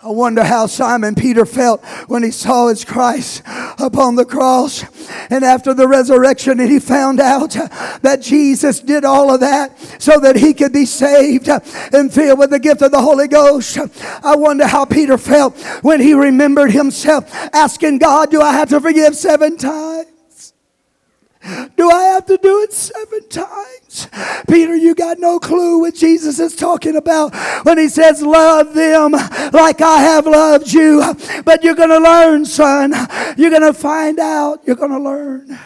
I 0.00 0.10
wonder 0.10 0.44
how 0.44 0.66
Simon 0.66 1.16
Peter 1.16 1.44
felt 1.44 1.84
when 2.06 2.22
he 2.22 2.30
saw 2.30 2.68
his 2.68 2.84
Christ 2.84 3.42
upon 3.78 4.14
the 4.14 4.24
cross. 4.24 4.84
And 5.28 5.44
after 5.44 5.74
the 5.74 5.88
resurrection, 5.88 6.60
and 6.60 6.70
he 6.70 6.78
found 6.78 7.18
out 7.18 7.50
that 8.02 8.20
Jesus 8.22 8.78
did 8.78 9.04
all 9.04 9.34
of 9.34 9.40
that 9.40 9.76
so 10.00 10.20
that 10.20 10.36
he 10.36 10.54
could 10.54 10.72
be 10.72 10.86
saved 10.86 11.48
and 11.48 12.12
filled 12.14 12.38
with 12.38 12.50
the 12.50 12.60
gift 12.60 12.80
of 12.82 12.92
the 12.92 13.00
Holy 13.02 13.26
Ghost. 13.26 13.76
I 14.22 14.36
wonder 14.36 14.68
how 14.68 14.84
Peter 14.84 15.18
felt 15.18 15.58
when 15.82 16.00
he 16.00 16.14
remembered 16.14 16.70
himself 16.70 17.24
asking 17.52 17.98
God, 17.98 18.30
Do 18.30 18.40
I 18.40 18.52
have 18.52 18.68
to 18.68 18.80
forgive 18.80 19.16
seven 19.16 19.56
times? 19.56 20.06
Do 21.76 21.90
I 21.90 22.02
have 22.14 22.26
to 22.26 22.36
do 22.36 22.60
it 22.62 22.72
seven 22.72 23.28
times? 23.28 24.08
Peter, 24.48 24.76
you 24.76 24.94
got 24.94 25.18
no 25.18 25.38
clue 25.38 25.78
what 25.78 25.94
Jesus 25.94 26.40
is 26.40 26.56
talking 26.56 26.96
about 26.96 27.34
when 27.64 27.78
he 27.78 27.88
says, 27.88 28.22
Love 28.22 28.74
them 28.74 29.12
like 29.52 29.80
I 29.80 29.98
have 29.98 30.26
loved 30.26 30.72
you. 30.72 31.02
But 31.44 31.62
you're 31.62 31.76
going 31.76 31.90
to 31.90 31.98
learn, 31.98 32.44
son. 32.44 32.92
You're 33.36 33.50
going 33.50 33.62
to 33.62 33.72
find 33.72 34.18
out. 34.18 34.66
You're 34.66 34.76
going 34.76 34.90
to 34.90 34.98
learn. 34.98 35.58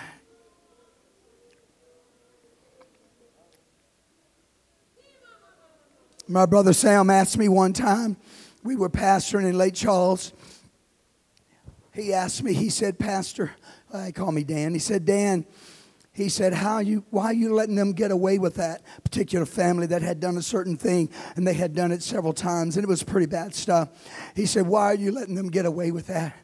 My 6.29 6.47
brother 6.47 6.73
Sam 6.73 7.11
asked 7.11 7.37
me 7.37 7.49
one 7.49 7.73
time, 7.73 8.17
we 8.63 8.77
were 8.77 8.89
pastoring 8.89 9.49
in 9.49 9.59
Lake 9.59 9.75
Charles. 9.75 10.33
He 11.93 12.13
asked 12.13 12.43
me, 12.43 12.55
he 12.55 12.71
said, 12.71 12.99
Pastor, 12.99 13.53
uh, 13.93 14.07
he 14.07 14.13
called 14.13 14.35
me 14.35 14.45
Dan. 14.45 14.73
He 14.73 14.79
said, 14.79 15.05
Dan, 15.05 15.45
he 16.13 16.29
said, 16.29 16.53
How 16.53 16.79
you 16.79 17.05
why 17.11 17.27
are 17.27 17.33
you 17.33 17.55
letting 17.55 17.75
them 17.75 17.93
get 17.93 18.11
away 18.11 18.39
with 18.39 18.57
that 18.57 18.83
particular 19.03 19.47
family 19.47 19.87
that 19.87 20.03
had 20.03 20.21
done 20.21 20.37
a 20.37 20.43
certain 20.43 20.77
thing 20.77 21.11
and 21.37 21.47
they 21.47 21.55
had 21.55 21.75
done 21.75 21.93
it 21.93 22.03
several 22.03 22.33
times 22.33 22.77
and 22.77 22.85
it 22.85 22.89
was 22.89 23.03
pretty 23.03 23.27
bad 23.27 23.55
stuff. 23.55 23.89
He 24.37 24.47
said, 24.47 24.67
Why 24.67 24.87
are 24.87 24.95
you 24.95 25.13
letting 25.13 25.35
them 25.35 25.49
get 25.49 25.67
away 25.67 25.91
with 25.91 26.07
that? 26.09 26.37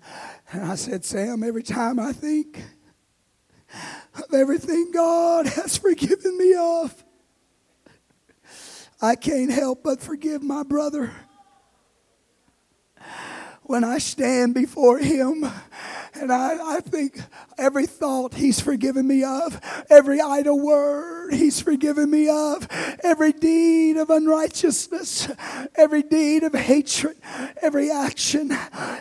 And 0.53 0.64
I 0.64 0.74
said, 0.76 1.05
Sam, 1.05 1.42
every 1.42 1.62
time 1.62 1.99
I 2.01 2.12
think 2.12 2.62
of 4.14 4.32
everything 4.32 4.90
God 4.92 5.46
has 5.46 5.76
forgiven 5.76 6.38
me 6.38 6.55
of, 6.55 7.05
I 9.01 9.14
can't 9.14 9.53
help 9.53 9.84
but 9.84 10.01
forgive 10.01 10.42
my 10.42 10.62
brother. 10.62 11.12
When 13.62 13.84
I 13.84 13.99
stand 13.99 14.55
before 14.55 14.99
him 14.99 15.44
and 16.14 16.32
I, 16.32 16.76
I 16.76 16.80
think 16.80 17.20
every 17.56 17.86
thought 17.86 18.34
he's 18.34 18.61
forgiven 18.61 19.06
me 19.06 19.24
of, 19.24 19.61
every 19.90 20.20
idle 20.20 20.59
word 20.59 21.34
he's 21.34 21.61
forgiven 21.61 22.11
me 22.11 22.28
of, 22.28 22.66
every 23.02 23.32
deed 23.32 23.96
of 23.96 24.11
unrighteousness, 24.11 25.28
every 25.74 26.02
deed 26.02 26.42
of 26.42 26.54
hatred, 26.54 27.16
every 27.61 27.90
action, 27.90 28.56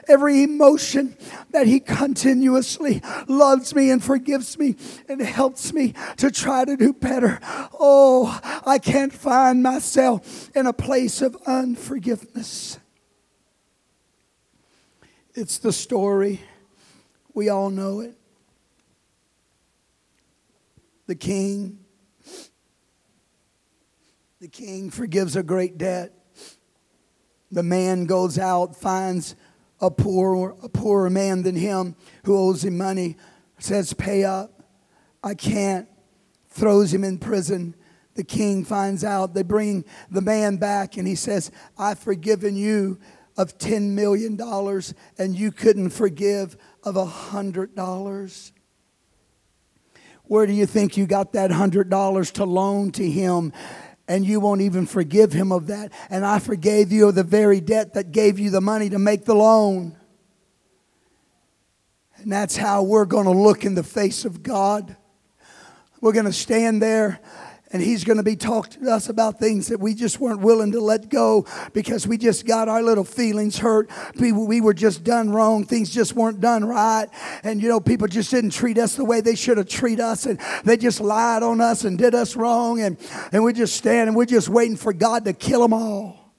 every 0.07 0.43
emotion 0.43 1.15
that 1.51 1.67
he 1.67 1.79
continuously 1.79 3.01
loves 3.27 3.73
me 3.73 3.89
and 3.89 4.03
forgives 4.03 4.57
me 4.57 4.75
and 5.07 5.21
helps 5.21 5.73
me 5.73 5.93
to 6.17 6.31
try 6.31 6.65
to 6.65 6.75
do 6.75 6.93
better. 6.93 7.39
Oh, 7.79 8.39
I 8.65 8.79
can't 8.79 9.13
find 9.13 9.63
myself 9.63 10.49
in 10.55 10.67
a 10.67 10.73
place 10.73 11.21
of 11.21 11.37
unforgiveness. 11.45 12.79
It's 15.33 15.59
the 15.59 15.71
story 15.71 16.41
we 17.37 17.49
all 17.49 17.69
know 17.69 17.99
it. 17.99 18.17
The 21.05 21.13
king. 21.13 21.77
The 24.41 24.47
king 24.47 24.89
forgives 24.89 25.35
a 25.35 25.43
great 25.43 25.77
debt. 25.77 26.13
The 27.51 27.61
man 27.61 28.05
goes 28.05 28.39
out, 28.39 28.75
finds 28.75 29.35
a 29.79 29.91
poor, 29.91 30.57
a 30.63 30.67
poorer 30.67 31.11
man 31.11 31.43
than 31.43 31.55
him 31.55 31.95
who 32.23 32.35
owes 32.35 32.65
him 32.65 32.75
money, 32.75 33.17
says, 33.59 33.93
Pay 33.93 34.23
up. 34.23 34.63
I 35.23 35.35
can't. 35.35 35.87
Throws 36.49 36.91
him 36.91 37.03
in 37.03 37.19
prison. 37.19 37.75
The 38.15 38.23
king 38.23 38.65
finds 38.65 39.03
out. 39.03 39.35
They 39.35 39.43
bring 39.43 39.85
the 40.09 40.21
man 40.21 40.57
back 40.57 40.97
and 40.97 41.07
he 41.07 41.13
says, 41.13 41.51
I've 41.77 41.99
forgiven 41.99 42.55
you 42.55 42.97
of 43.37 43.59
$10 43.59 43.91
million 43.91 44.41
and 45.19 45.37
you 45.37 45.51
couldn't 45.51 45.91
forgive 45.91 46.57
of 46.87 46.95
a 46.95 47.05
hundred 47.05 47.75
dollars? 47.75 48.53
Where 50.23 50.47
do 50.47 50.53
you 50.53 50.65
think 50.65 50.95
you 50.95 51.05
got 51.05 51.33
that 51.33 51.51
hundred 51.51 51.89
dollars 51.89 52.31
to 52.31 52.45
loan 52.45 52.91
to 52.93 53.09
him? 53.09 53.51
And 54.07 54.25
you 54.25 54.39
won't 54.39 54.61
even 54.61 54.85
forgive 54.85 55.33
him 55.33 55.51
of 55.51 55.67
that. 55.67 55.91
And 56.09 56.25
I 56.25 56.39
forgave 56.39 56.93
you 56.93 57.09
of 57.09 57.15
the 57.15 57.23
very 57.23 57.59
debt 57.59 57.93
that 57.95 58.13
gave 58.13 58.39
you 58.39 58.49
the 58.49 58.61
money 58.61 58.89
to 58.89 58.99
make 58.99 59.25
the 59.25 59.35
loan. 59.35 59.97
And 62.15 62.31
that's 62.31 62.55
how 62.55 62.83
we're 62.83 63.05
going 63.05 63.25
to 63.25 63.31
look 63.31 63.65
in 63.65 63.75
the 63.75 63.83
face 63.83 64.23
of 64.23 64.41
God. 64.41 64.95
We're 65.99 66.13
going 66.13 66.25
to 66.25 66.33
stand 66.33 66.81
there 66.81 67.19
and 67.71 67.81
he's 67.81 68.05
going 68.05 68.17
to 68.17 68.23
be 68.23 68.37
talking 68.37 68.85
to 68.85 68.91
us 68.91 69.09
about 69.09 69.39
things 69.39 69.67
that 69.67 69.79
we 69.79 69.93
just 69.93 70.21
weren't 70.21 70.39
willing 70.39 70.71
to 70.71 70.79
let 70.79 71.09
go 71.09 71.45
because 71.73 72.07
we 72.07 72.17
just 72.17 72.45
got 72.45 72.69
our 72.69 72.81
little 72.81 73.03
feelings 73.03 73.57
hurt. 73.57 73.89
We, 74.17 74.31
we 74.31 74.61
were 74.61 74.73
just 74.73 75.03
done 75.03 75.31
wrong. 75.31 75.65
Things 75.65 75.93
just 75.93 76.13
weren't 76.13 76.39
done 76.39 76.63
right. 76.63 77.07
And, 77.43 77.61
you 77.61 77.67
know, 77.67 77.81
people 77.81 78.07
just 78.07 78.31
didn't 78.31 78.51
treat 78.51 78.77
us 78.77 78.95
the 78.95 79.03
way 79.03 79.19
they 79.19 79.35
should 79.35 79.57
have 79.57 79.67
treated 79.67 79.99
us. 79.99 80.25
And 80.25 80.39
they 80.63 80.77
just 80.77 81.01
lied 81.01 81.43
on 81.43 81.59
us 81.59 81.83
and 81.83 81.97
did 81.97 82.15
us 82.15 82.37
wrong. 82.37 82.79
And, 82.81 82.97
and 83.33 83.43
we 83.43 83.51
just 83.51 83.75
stand 83.75 84.07
and 84.07 84.15
we're 84.15 84.25
just 84.25 84.47
waiting 84.47 84.77
for 84.77 84.93
God 84.93 85.25
to 85.25 85.33
kill 85.33 85.61
them 85.61 85.73
all. 85.73 86.33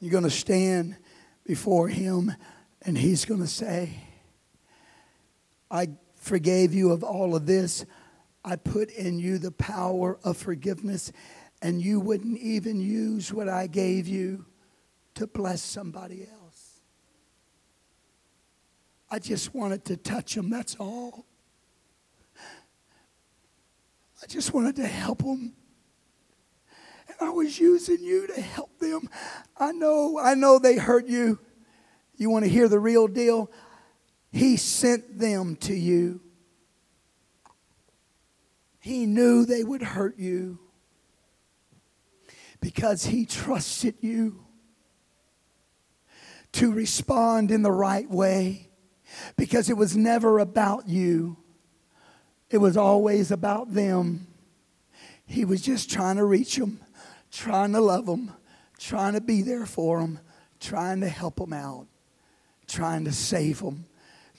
You're 0.00 0.12
going 0.12 0.24
to 0.24 0.30
stand 0.30 0.96
before 1.46 1.88
Him 1.88 2.34
and 2.84 2.96
he's 2.96 3.24
going 3.24 3.40
to 3.40 3.46
say, 3.46 3.90
I 5.70 5.88
forgave 6.16 6.74
you 6.74 6.92
of 6.92 7.02
all 7.02 7.34
of 7.34 7.46
this. 7.46 7.84
I 8.44 8.56
put 8.56 8.90
in 8.90 9.18
you 9.18 9.38
the 9.38 9.50
power 9.50 10.18
of 10.22 10.36
forgiveness, 10.36 11.10
and 11.62 11.80
you 11.80 11.98
wouldn't 11.98 12.38
even 12.38 12.80
use 12.80 13.32
what 13.32 13.48
I 13.48 13.66
gave 13.66 14.06
you 14.06 14.44
to 15.14 15.26
bless 15.26 15.62
somebody 15.62 16.26
else. 16.30 16.80
I 19.10 19.18
just 19.18 19.54
wanted 19.54 19.84
to 19.86 19.96
touch 19.96 20.34
them, 20.34 20.50
that's 20.50 20.76
all. 20.76 21.24
I 24.22 24.26
just 24.26 24.52
wanted 24.52 24.76
to 24.76 24.86
help 24.86 25.18
them. 25.18 25.54
And 27.08 27.28
I 27.28 27.30
was 27.30 27.58
using 27.58 28.02
you 28.02 28.26
to 28.26 28.40
help 28.40 28.78
them. 28.78 29.08
I 29.56 29.72
know, 29.72 30.18
I 30.18 30.34
know 30.34 30.58
they 30.58 30.76
hurt 30.76 31.06
you. 31.06 31.38
You 32.16 32.30
want 32.30 32.44
to 32.44 32.50
hear 32.50 32.68
the 32.68 32.78
real 32.78 33.08
deal? 33.08 33.50
He 34.30 34.56
sent 34.56 35.18
them 35.18 35.56
to 35.56 35.74
you. 35.74 36.20
He 38.80 39.06
knew 39.06 39.44
they 39.44 39.64
would 39.64 39.82
hurt 39.82 40.18
you 40.18 40.58
because 42.60 43.06
he 43.06 43.24
trusted 43.24 43.94
you 44.00 44.44
to 46.52 46.72
respond 46.72 47.50
in 47.50 47.62
the 47.62 47.72
right 47.72 48.08
way 48.08 48.68
because 49.36 49.70
it 49.70 49.76
was 49.76 49.96
never 49.96 50.38
about 50.38 50.88
you, 50.88 51.36
it 52.50 52.58
was 52.58 52.76
always 52.76 53.30
about 53.30 53.72
them. 53.72 54.26
He 55.26 55.44
was 55.44 55.62
just 55.62 55.90
trying 55.90 56.16
to 56.16 56.24
reach 56.24 56.56
them, 56.56 56.80
trying 57.32 57.72
to 57.72 57.80
love 57.80 58.06
them, 58.06 58.32
trying 58.78 59.14
to 59.14 59.20
be 59.20 59.40
there 59.40 59.66
for 59.66 60.00
them, 60.00 60.20
trying 60.60 61.00
to 61.00 61.08
help 61.08 61.36
them 61.36 61.52
out 61.52 61.86
trying 62.66 63.04
to 63.04 63.12
save 63.12 63.60
them, 63.60 63.86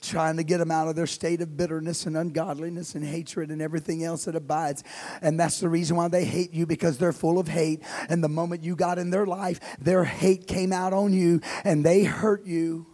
trying 0.00 0.36
to 0.36 0.44
get 0.44 0.58
them 0.58 0.70
out 0.70 0.88
of 0.88 0.96
their 0.96 1.06
state 1.06 1.40
of 1.40 1.56
bitterness 1.56 2.06
and 2.06 2.16
ungodliness 2.16 2.94
and 2.94 3.04
hatred 3.04 3.50
and 3.50 3.62
everything 3.62 4.04
else 4.04 4.24
that 4.24 4.36
abides. 4.36 4.84
And 5.22 5.38
that's 5.38 5.60
the 5.60 5.68
reason 5.68 5.96
why 5.96 6.08
they 6.08 6.24
hate 6.24 6.52
you 6.52 6.66
because 6.66 6.98
they're 6.98 7.12
full 7.12 7.38
of 7.38 7.48
hate. 7.48 7.82
And 8.08 8.22
the 8.22 8.28
moment 8.28 8.62
you 8.62 8.76
got 8.76 8.98
in 8.98 9.10
their 9.10 9.26
life, 9.26 9.60
their 9.78 10.04
hate 10.04 10.46
came 10.46 10.72
out 10.72 10.92
on 10.92 11.12
you 11.12 11.40
and 11.64 11.84
they 11.84 12.04
hurt 12.04 12.44
you. 12.44 12.86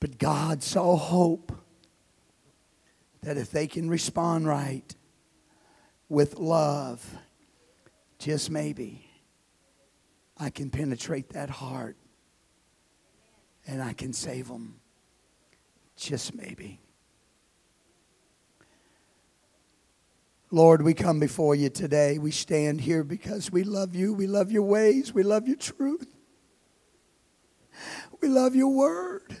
But 0.00 0.18
God 0.18 0.62
saw 0.62 0.96
hope 0.96 1.52
that 3.22 3.36
if 3.36 3.50
they 3.50 3.66
can 3.66 3.88
respond 3.88 4.46
right 4.46 4.94
with 6.08 6.38
love, 6.38 7.04
just 8.18 8.50
maybe 8.50 9.08
I 10.38 10.50
can 10.50 10.70
penetrate 10.70 11.30
that 11.30 11.50
heart 11.50 11.96
and 13.66 13.82
I 13.82 13.92
can 13.92 14.12
save 14.12 14.48
them. 14.48 14.80
Just 15.96 16.34
maybe. 16.34 16.80
Lord, 20.50 20.82
we 20.82 20.94
come 20.94 21.18
before 21.18 21.54
you 21.54 21.68
today. 21.68 22.18
We 22.18 22.30
stand 22.30 22.80
here 22.80 23.02
because 23.02 23.50
we 23.50 23.64
love 23.64 23.96
you. 23.96 24.14
We 24.14 24.26
love 24.26 24.52
your 24.52 24.62
ways. 24.62 25.12
We 25.12 25.22
love 25.22 25.48
your 25.48 25.56
truth. 25.56 26.06
We 28.20 28.28
love 28.28 28.54
your 28.54 28.68
word. 28.68 29.36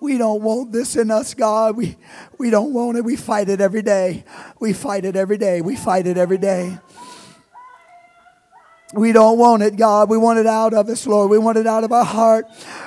We 0.00 0.16
don't 0.16 0.42
want 0.42 0.72
this 0.72 0.96
in 0.96 1.10
us, 1.10 1.34
God. 1.34 1.76
We, 1.76 1.96
we 2.38 2.50
don't 2.50 2.72
want 2.72 2.98
it. 2.98 3.04
We 3.04 3.16
fight 3.16 3.48
it 3.48 3.60
every 3.60 3.82
day. 3.82 4.24
We 4.58 4.72
fight 4.72 5.04
it 5.04 5.16
every 5.16 5.36
day. 5.38 5.60
We 5.60 5.76
fight 5.76 6.06
it 6.06 6.16
every 6.16 6.38
day. 6.38 6.78
We 8.92 9.12
don't 9.12 9.38
want 9.38 9.62
it, 9.62 9.76
God. 9.76 10.10
We 10.10 10.18
want 10.18 10.40
it 10.40 10.46
out 10.46 10.74
of 10.74 10.88
us, 10.88 11.06
Lord. 11.06 11.30
We 11.30 11.38
want 11.38 11.58
it 11.58 11.66
out 11.66 11.84
of 11.84 11.92
our 11.92 12.04
heart. 12.04 12.46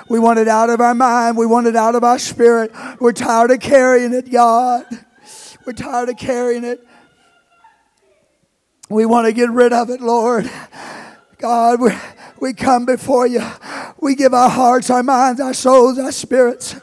We 0.10 0.20
want 0.20 0.40
it 0.40 0.48
out 0.50 0.70
of 0.70 0.82
our 0.82 0.94
mind. 0.94 1.38
We 1.38 1.46
want 1.46 1.68
it 1.68 1.76
out 1.76 1.96
of 1.96 2.04
our 2.04 2.20
spirit. 2.20 2.72
We're 3.00 3.14
tired 3.14 3.52
of 3.52 3.62
carrying 3.62 4.14
it, 4.14 4.30
God. 4.30 4.86
We're 5.66 5.74
tired 5.74 6.10
of 6.10 6.18
carrying 6.18 6.66
it. 6.66 6.86
We 8.90 9.06
want 9.06 9.28
to 9.28 9.34
get 9.34 9.50
rid 9.50 9.72
of 9.72 9.90
it, 9.90 10.02
Lord. 10.02 10.52
God, 11.38 11.80
we, 11.80 11.92
we 12.40 12.54
come 12.54 12.86
before 12.86 13.26
you. 13.26 13.42
We 14.04 14.16
give 14.16 14.34
our 14.34 14.50
hearts, 14.50 14.90
our 14.90 15.02
minds, 15.02 15.40
our 15.40 15.54
souls, 15.54 15.98
our 15.98 16.12
spirits. 16.12 16.76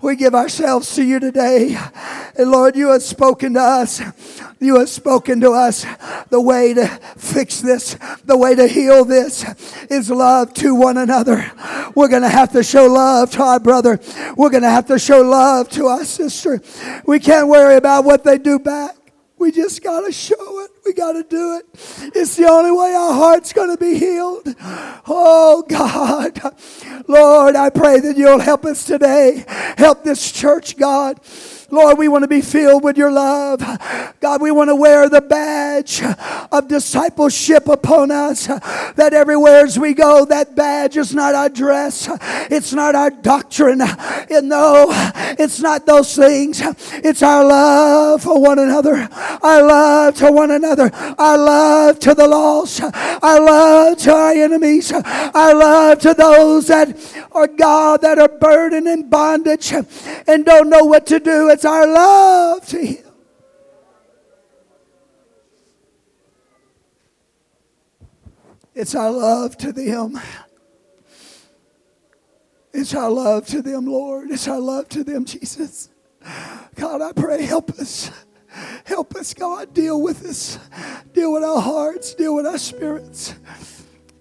We 0.00 0.14
give 0.14 0.32
ourselves 0.32 0.94
to 0.94 1.02
you 1.02 1.18
today. 1.18 1.76
And 2.38 2.52
Lord, 2.52 2.76
you 2.76 2.92
have 2.92 3.02
spoken 3.02 3.54
to 3.54 3.60
us. 3.60 4.00
You 4.60 4.78
have 4.78 4.88
spoken 4.88 5.40
to 5.40 5.50
us. 5.50 5.84
The 6.30 6.40
way 6.40 6.74
to 6.74 6.86
fix 7.16 7.60
this, 7.60 7.96
the 8.24 8.38
way 8.38 8.54
to 8.54 8.68
heal 8.68 9.04
this 9.04 9.44
is 9.90 10.08
love 10.08 10.54
to 10.54 10.72
one 10.72 10.98
another. 10.98 11.50
We're 11.96 12.06
going 12.06 12.22
to 12.22 12.28
have 12.28 12.52
to 12.52 12.62
show 12.62 12.86
love 12.86 13.32
to 13.32 13.42
our 13.42 13.58
brother. 13.58 13.98
We're 14.36 14.50
going 14.50 14.62
to 14.62 14.70
have 14.70 14.86
to 14.86 15.00
show 15.00 15.22
love 15.22 15.68
to 15.70 15.86
our 15.88 16.04
sister. 16.04 16.62
We 17.06 17.18
can't 17.18 17.48
worry 17.48 17.74
about 17.74 18.04
what 18.04 18.22
they 18.22 18.38
do 18.38 18.60
back. 18.60 18.94
We 19.36 19.50
just 19.50 19.82
got 19.82 20.02
to 20.02 20.12
show 20.12 20.60
it. 20.60 20.70
We 20.88 20.94
got 20.94 21.12
to 21.12 21.22
do 21.22 21.58
it. 21.58 21.66
It's 22.16 22.36
the 22.36 22.48
only 22.48 22.72
way 22.72 22.94
our 22.94 23.12
heart's 23.12 23.52
going 23.52 23.68
to 23.68 23.76
be 23.76 23.98
healed. 23.98 24.54
Oh, 25.06 25.62
God. 25.68 26.40
Lord, 27.06 27.56
I 27.56 27.68
pray 27.68 28.00
that 28.00 28.16
you'll 28.16 28.38
help 28.38 28.64
us 28.64 28.84
today. 28.84 29.44
Help 29.76 30.02
this 30.02 30.32
church, 30.32 30.78
God. 30.78 31.20
Lord, 31.70 31.98
we 31.98 32.08
want 32.08 32.24
to 32.24 32.28
be 32.28 32.40
filled 32.40 32.82
with 32.82 32.96
your 32.96 33.10
love. 33.10 33.60
God, 34.20 34.40
we 34.40 34.50
want 34.50 34.68
to 34.68 34.74
wear 34.74 35.08
the 35.08 35.20
badge 35.20 36.02
of 36.50 36.66
discipleship 36.66 37.68
upon 37.68 38.10
us. 38.10 38.46
That 38.46 39.10
everywhere 39.12 39.66
as 39.66 39.78
we 39.78 39.92
go, 39.92 40.24
that 40.24 40.56
badge 40.56 40.96
is 40.96 41.14
not 41.14 41.34
our 41.34 41.50
dress, 41.50 42.08
it's 42.50 42.72
not 42.72 42.94
our 42.94 43.10
doctrine. 43.10 43.78
No, 43.78 44.86
it's 45.38 45.60
not 45.60 45.84
those 45.84 46.16
things. 46.16 46.62
It's 46.94 47.22
our 47.22 47.44
love 47.44 48.22
for 48.22 48.40
one 48.40 48.58
another, 48.58 49.08
our 49.42 49.62
love 49.62 50.14
to 50.16 50.32
one 50.32 50.50
another, 50.50 50.90
our 51.18 51.36
love 51.36 51.98
to 52.00 52.14
the 52.14 52.26
lost, 52.26 52.80
our 52.82 53.40
love 53.40 53.98
to 53.98 54.12
our 54.12 54.32
enemies, 54.32 54.90
our 54.92 55.54
love 55.54 55.98
to 56.00 56.14
those 56.14 56.68
that 56.68 56.96
are 57.32 57.46
God, 57.46 58.00
that 58.00 58.18
are 58.18 58.28
burdened 58.28 58.88
in 58.88 59.08
bondage 59.10 59.72
and 60.26 60.44
don't 60.46 60.70
know 60.70 60.84
what 60.84 61.06
to 61.06 61.20
do. 61.20 61.50
It's 61.58 61.64
our 61.64 61.88
love 61.88 62.66
to 62.66 62.78
Him. 62.78 63.04
It's 68.76 68.94
our 68.94 69.10
love 69.10 69.56
to 69.56 69.72
them. 69.72 70.20
It's 72.72 72.94
our 72.94 73.10
love 73.10 73.48
to 73.48 73.60
them, 73.60 73.86
Lord. 73.86 74.30
It's 74.30 74.46
our 74.46 74.60
love 74.60 74.88
to 74.90 75.02
them, 75.02 75.24
Jesus. 75.24 75.88
God, 76.76 77.02
I 77.02 77.10
pray, 77.10 77.42
help 77.42 77.70
us. 77.70 78.12
Help 78.84 79.16
us, 79.16 79.34
God. 79.34 79.74
Deal 79.74 80.00
with 80.00 80.24
us. 80.26 80.60
Deal 81.12 81.32
with 81.32 81.42
our 81.42 81.60
hearts. 81.60 82.14
Deal 82.14 82.36
with 82.36 82.46
our 82.46 82.58
spirits. 82.58 83.34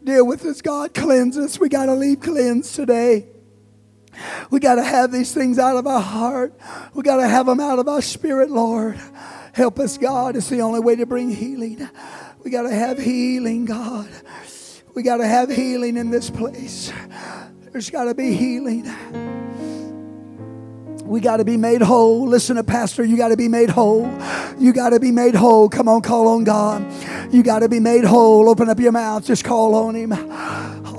Deal 0.04 0.26
with 0.26 0.44
us, 0.44 0.60
God. 0.64 0.96
Cleanse 0.96 1.38
us. 1.38 1.60
We 1.60 1.70
got 1.70 1.86
to 1.86 1.94
leave 1.94 2.20
cleansed 2.20 2.74
today. 2.74 3.28
We 4.50 4.60
got 4.60 4.76
to 4.76 4.84
have 4.84 5.12
these 5.12 5.34
things 5.34 5.60
out 5.60 5.76
of 5.76 5.88
our 5.88 6.02
heart. 6.02 6.54
We 6.94 7.04
got 7.04 7.18
to 7.18 7.28
have 7.28 7.46
them 7.46 7.60
out 7.60 7.80
of 7.80 7.88
our 7.88 8.02
spirit, 8.02 8.50
Lord. 8.50 9.00
Help 9.54 9.80
us, 9.80 9.98
God. 9.98 10.36
It's 10.36 10.50
the 10.50 10.62
only 10.62 10.80
way 10.80 10.96
to 10.96 11.06
bring 11.06 11.30
healing. 11.30 11.88
We 12.44 12.52
got 12.52 12.64
to 12.64 12.74
have 12.74 12.98
healing, 12.98 13.66
God. 13.66 14.10
We 14.94 15.04
got 15.04 15.18
to 15.18 15.28
have 15.28 15.50
healing 15.50 15.98
in 15.98 16.10
this 16.10 16.30
place. 16.30 16.92
There's 17.72 17.90
got 17.90 18.06
to 18.06 18.16
be 18.16 18.34
healing. 18.34 18.86
We 21.06 21.22
got 21.22 21.38
to 21.38 21.46
be 21.46 21.56
made 21.56 21.82
whole. 21.82 22.28
Listen 22.28 22.58
to 22.58 22.64
Pastor, 22.64 23.04
you 23.04 23.16
got 23.16 23.30
to 23.30 23.38
be 23.38 23.48
made 23.48 23.70
whole. 23.70 24.06
You 24.60 24.74
got 24.74 24.90
to 24.90 25.00
be 25.00 25.12
made 25.12 25.36
whole. 25.36 25.70
Come 25.70 25.88
on, 25.88 26.02
call 26.02 26.28
on 26.28 26.44
God. 26.44 26.86
You 27.34 27.44
got 27.44 27.60
to 27.60 27.70
be 27.70 27.80
made 27.80 28.04
whole. 28.04 28.50
Open 28.50 28.70
up 28.70 28.80
your 28.80 28.92
mouth, 28.92 29.26
just 29.26 29.44
call 29.44 29.76
on 29.76 29.96
Him. 29.96 30.12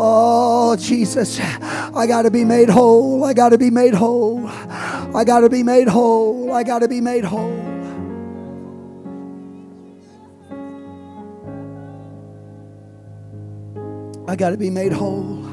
Oh, 0.01 0.77
Jesus, 0.77 1.41
I 1.41 2.07
got 2.07 2.23
to 2.23 2.31
be 2.31 2.45
made 2.45 2.71
whole. 2.71 3.25
I 3.25 3.35
got 3.35 3.49
to 3.49 3.59
be 3.59 3.69
made 3.69 3.95
whole. 3.95 4.47
I 4.47 5.25
got 5.25 5.41
to 5.41 5.51
be 5.51 5.65
made 5.65 5.89
whole. 5.89 6.53
I 6.53 6.63
got 6.63 6.81
to 6.81 6.89
be 6.89 7.01
made 7.01 7.25
whole. 7.25 7.69
I 14.29 14.37
got 14.37 14.51
to 14.51 14.57
be 14.57 14.71
made 14.71 14.93
whole. 14.93 15.45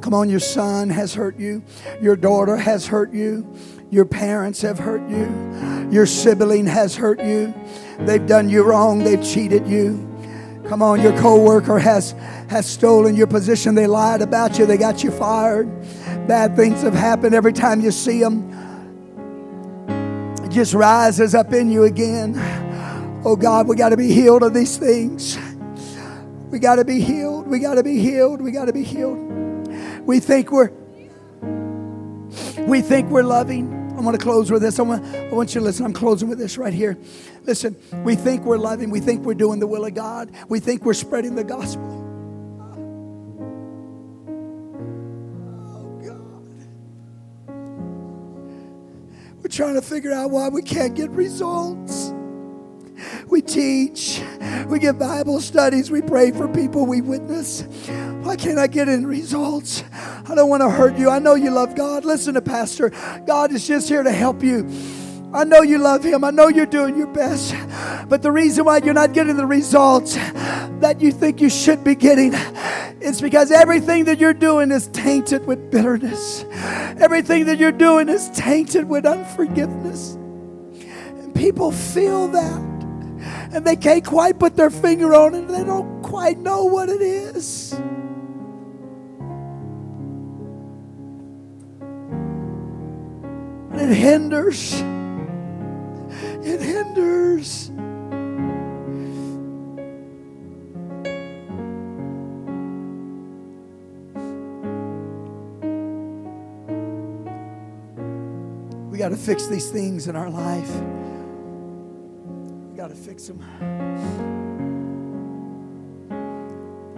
Come 0.00 0.14
on, 0.14 0.28
your 0.28 0.40
son 0.40 0.90
has 0.90 1.14
hurt 1.14 1.38
you. 1.38 1.62
Your 2.00 2.16
daughter 2.16 2.56
has 2.56 2.86
hurt 2.86 3.12
you. 3.12 3.46
Your 3.90 4.04
parents 4.04 4.62
have 4.62 4.80
hurt 4.80 5.08
you. 5.08 5.88
Your 5.92 6.06
sibling 6.06 6.66
has 6.66 6.96
hurt 6.96 7.22
you. 7.22 7.54
They've 8.00 8.26
done 8.26 8.48
you 8.48 8.64
wrong. 8.64 9.04
They've 9.04 9.22
cheated 9.22 9.68
you. 9.68 10.15
Come 10.68 10.82
on, 10.82 11.00
your 11.00 11.16
coworker 11.20 11.78
has 11.78 12.12
has 12.48 12.66
stolen 12.66 13.14
your 13.14 13.28
position. 13.28 13.74
They 13.74 13.86
lied 13.86 14.20
about 14.20 14.58
you. 14.58 14.66
They 14.66 14.76
got 14.76 15.04
you 15.04 15.12
fired. 15.12 15.68
Bad 16.26 16.56
things 16.56 16.82
have 16.82 16.94
happened 16.94 17.34
every 17.34 17.52
time 17.52 17.80
you 17.80 17.92
see 17.92 18.20
them. 18.20 18.52
It 20.44 20.50
just 20.50 20.74
rises 20.74 21.34
up 21.34 21.52
in 21.52 21.70
you 21.70 21.84
again. 21.84 22.34
Oh 23.24 23.36
God, 23.36 23.68
we 23.68 23.76
got 23.76 23.90
to 23.90 23.96
be 23.96 24.12
healed 24.12 24.42
of 24.42 24.54
these 24.54 24.76
things. 24.76 25.38
We 26.50 26.58
got 26.58 26.76
to 26.76 26.84
be 26.84 27.00
healed. 27.00 27.46
We 27.46 27.58
got 27.58 27.74
to 27.74 27.82
be 27.82 28.00
healed. 28.00 28.40
We 28.40 28.50
got 28.50 28.64
to 28.64 28.72
be 28.72 28.82
healed. 28.82 29.18
We 30.06 30.20
think 30.20 30.50
we're 30.50 30.70
we 32.66 32.80
think 32.80 33.10
we're 33.10 33.22
loving. 33.22 33.85
I 33.96 34.00
want 34.00 34.14
to 34.14 34.22
close 34.22 34.50
with 34.50 34.60
this. 34.60 34.78
I 34.78 34.82
want, 34.82 35.04
I 35.06 35.32
want 35.32 35.54
you 35.54 35.60
to 35.60 35.64
listen. 35.64 35.86
I'm 35.86 35.94
closing 35.94 36.28
with 36.28 36.38
this 36.38 36.58
right 36.58 36.74
here. 36.74 36.98
Listen, 37.44 37.74
we 38.04 38.14
think 38.14 38.44
we're 38.44 38.58
loving. 38.58 38.90
We 38.90 39.00
think 39.00 39.24
we're 39.24 39.34
doing 39.34 39.58
the 39.58 39.66
will 39.66 39.86
of 39.86 39.94
God. 39.94 40.30
We 40.48 40.60
think 40.60 40.84
we're 40.84 40.92
spreading 40.92 41.34
the 41.34 41.44
gospel. 41.44 41.82
Oh, 45.72 45.98
God. 46.04 46.68
We're 49.42 49.48
trying 49.48 49.76
to 49.76 49.82
figure 49.82 50.12
out 50.12 50.30
why 50.30 50.50
we 50.50 50.60
can't 50.60 50.94
get 50.94 51.08
results. 51.10 52.12
We 53.28 53.42
teach, 53.42 54.22
we 54.68 54.78
give 54.78 54.98
Bible 54.98 55.40
studies, 55.40 55.90
we 55.90 56.02
pray 56.02 56.30
for 56.30 56.48
people, 56.48 56.86
we 56.86 57.00
witness. 57.00 57.62
Why 58.22 58.36
can't 58.36 58.58
I 58.58 58.66
get 58.66 58.88
in 58.88 59.06
results? 59.06 59.84
I 59.92 60.34
don't 60.34 60.48
want 60.48 60.62
to 60.62 60.70
hurt 60.70 60.96
you. 60.96 61.10
I 61.10 61.18
know 61.18 61.34
you 61.34 61.50
love 61.50 61.74
God. 61.74 62.04
Listen 62.04 62.34
to 62.34 62.42
Pastor. 62.42 62.90
God 63.26 63.52
is 63.52 63.66
just 63.66 63.88
here 63.88 64.02
to 64.02 64.10
help 64.10 64.42
you. 64.42 64.68
I 65.32 65.44
know 65.44 65.62
you 65.62 65.78
love 65.78 66.02
Him. 66.02 66.24
I 66.24 66.30
know 66.30 66.48
you're 66.48 66.66
doing 66.66 66.96
your 66.96 67.08
best. 67.08 67.54
But 68.08 68.22
the 68.22 68.32
reason 68.32 68.64
why 68.64 68.78
you're 68.78 68.94
not 68.94 69.12
getting 69.12 69.36
the 69.36 69.46
results 69.46 70.14
that 70.14 71.00
you 71.00 71.12
think 71.12 71.40
you 71.40 71.50
should 71.50 71.84
be 71.84 71.94
getting 71.94 72.32
is 73.00 73.20
because 73.20 73.50
everything 73.50 74.04
that 74.04 74.18
you're 74.18 74.34
doing 74.34 74.70
is 74.70 74.88
tainted 74.88 75.46
with 75.46 75.70
bitterness. 75.70 76.44
Everything 77.00 77.46
that 77.46 77.58
you're 77.58 77.72
doing 77.72 78.08
is 78.08 78.30
tainted 78.30 78.88
with 78.88 79.04
unforgiveness. 79.04 80.14
And 80.14 81.34
people 81.34 81.70
feel 81.70 82.28
that. 82.28 82.75
And 83.52 83.64
they 83.64 83.76
can't 83.76 84.04
quite 84.04 84.38
put 84.38 84.56
their 84.56 84.70
finger 84.70 85.14
on 85.14 85.34
it. 85.34 85.48
They 85.48 85.64
don't 85.64 86.02
quite 86.02 86.38
know 86.38 86.64
what 86.64 86.88
it 86.88 87.00
is. 87.00 87.72
It 93.72 93.94
hinders. 93.94 94.72
It 96.42 96.60
hinders. 96.60 97.70
We 108.90 108.98
got 108.98 109.10
to 109.10 109.16
fix 109.16 109.46
these 109.46 109.70
things 109.70 110.08
in 110.08 110.16
our 110.16 110.30
life. 110.30 110.70
To 112.88 112.94
fix 112.94 113.26
them. 113.26 113.40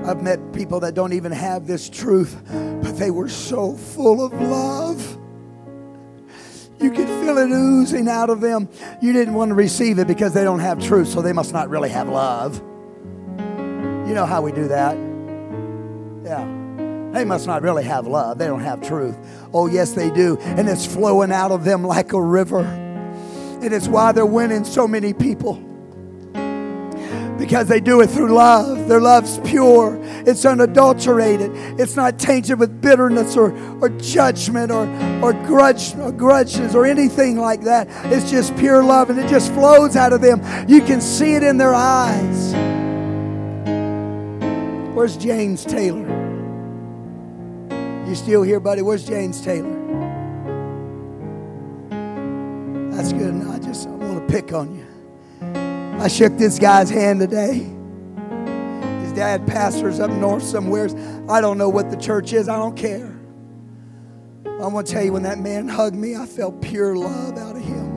I've 0.05 0.22
met 0.22 0.53
people 0.53 0.80
that 0.80 0.95
don't 0.95 1.14
even 1.14 1.32
have 1.32 1.66
this 1.66 1.89
truth, 1.89 2.36
but 2.82 2.99
they 2.99 3.11
were 3.11 3.30
so 3.30 3.72
full 3.74 4.22
of 4.22 4.32
love. 4.39 5.18
You 6.78 6.91
could 6.91 7.09
feel 7.09 7.39
it 7.39 7.51
oozing 7.51 8.07
out 8.07 8.28
of 8.28 8.43
them. 8.43 8.68
You 9.01 9.14
didn't 9.14 9.32
want 9.32 9.49
to 9.49 9.55
receive 9.55 9.99
it 9.99 10.07
because 10.07 10.34
they 10.34 10.45
don't 10.45 10.61
have 10.61 10.78
truth, 10.78 11.09
so 11.09 11.22
they 11.22 11.32
must 11.32 11.55
not 11.55 11.70
really 11.70 11.89
have 11.89 12.09
love. 12.09 12.59
You 13.39 14.14
know 14.14 14.26
how 14.26 14.43
we 14.43 14.53
do 14.53 14.68
that. 14.68 14.95
Yeah. 16.22 16.45
They 17.12 17.24
must 17.24 17.47
not 17.47 17.62
really 17.62 17.84
have 17.84 18.07
love. 18.07 18.36
They 18.36 18.47
don't 18.47 18.61
have 18.61 18.82
truth. 18.86 19.16
Oh, 19.55 19.68
yes, 19.68 19.93
they 19.93 20.11
do. 20.11 20.36
And 20.41 20.68
it's 20.68 20.84
flowing 20.84 21.32
out 21.32 21.51
of 21.51 21.64
them 21.64 21.82
like 21.82 22.12
a 22.12 22.22
river. 22.22 22.61
And 22.61 23.72
it's 23.72 23.89
why 23.89 24.12
they're 24.12 24.26
winning 24.26 24.64
so 24.64 24.86
many 24.86 25.14
people 25.14 25.64
because 27.39 27.68
they 27.68 27.80
do 27.80 28.01
it 28.01 28.09
through 28.09 28.34
love. 28.34 28.89
Their 28.89 29.01
love's 29.01 29.39
pure, 29.41 29.99
it's 30.03 30.45
unadulterated, 30.45 31.53
it's 31.80 31.97
not 31.97 32.18
tainted 32.18 32.59
with 32.59 32.80
bitterness 32.80 33.36
or, 33.36 33.57
or 33.80 33.89
judgment 33.91 34.72
or, 34.72 34.89
or, 35.22 35.32
grudge, 35.47 35.97
or 35.97 36.12
grudges 36.12 36.74
or 36.74 36.84
anything 36.84 37.39
like 37.39 37.62
that. 37.62 37.86
It's 38.12 38.30
just 38.30 38.57
pure 38.57 38.82
love 38.82 39.11
and 39.11 39.18
it 39.18 39.28
just 39.28 39.53
flows 39.55 39.97
out 39.97 40.12
of 40.12 40.20
them. 40.20 40.43
You 40.68 40.82
can 40.82 41.01
see 41.01 41.34
it 41.34 41.43
in 41.43 41.57
their 41.57 41.74
eyes. 41.74 42.55
Where's 44.95 45.16
James 45.16 45.64
Taylor? 45.64 46.07
You 48.09 48.14
still 48.16 48.43
here, 48.43 48.59
buddy? 48.59 48.82
Where's 48.82 49.07
James 49.07 49.41
Taylor? 49.41 49.76
That's 52.91 53.12
good. 53.12 53.47
I 53.47 53.59
just 53.61 53.86
I 53.86 53.91
want 53.93 54.26
to 54.26 54.34
pick 54.34 54.53
on 54.53 54.74
you. 54.74 54.88
I 56.01 56.07
shook 56.07 56.37
this 56.37 56.61
guy's 56.61 56.91
hand 56.91 57.19
today. 57.19 57.55
His 59.03 59.13
dad 59.13 59.49
pastors 59.49 59.99
up 59.99 60.13
north 60.13 60.45
somewhere. 60.45 60.89
I 61.29 61.41
don't 61.41 61.59
know 61.59 61.69
what 61.69 61.91
the 61.91 61.97
church 61.97 62.33
is. 62.33 62.49
I 62.49 62.57
don't 62.57 62.77
care. 62.77 63.19
I'm 64.45 64.73
going 64.73 64.85
to 64.85 64.93
tell 64.93 65.03
you, 65.03 65.13
when 65.13 65.25
that 65.25 65.39
man 65.41 65.67
hugged 65.67 65.97
me, 65.97 66.15
I 66.15 66.25
felt 66.25 66.63
pure 66.63 66.95
love 66.95 67.37
out 67.37 67.57
of 67.57 67.63
him. 67.63 67.89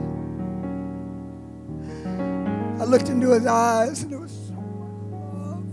I 2.80 2.84
looked 2.84 3.08
into 3.08 3.30
his 3.30 3.46
eyes, 3.46 4.02
and 4.02 4.12
it 4.12 4.18
was 4.18 4.32
so 4.48 4.54
much 4.54 5.00
love. 5.22 5.64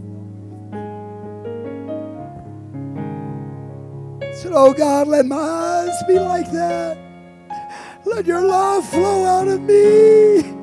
I 4.22 4.32
said, 4.34 4.52
Oh 4.54 4.72
God, 4.72 5.08
let 5.08 5.26
my 5.26 5.36
eyes 5.36 6.04
be 6.08 6.20
like 6.20 6.52
that. 6.52 6.96
Let 8.06 8.28
your 8.28 8.46
love 8.46 8.88
flow 8.88 9.26
out 9.26 9.48
of 9.48 9.62
me. 9.62 10.59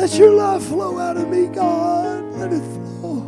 Let 0.00 0.18
your 0.18 0.30
love 0.30 0.64
flow 0.64 0.98
out 0.98 1.18
of 1.18 1.28
me, 1.28 1.46
God. 1.48 2.24
Let 2.32 2.54
it 2.54 2.62
flow. 2.62 3.20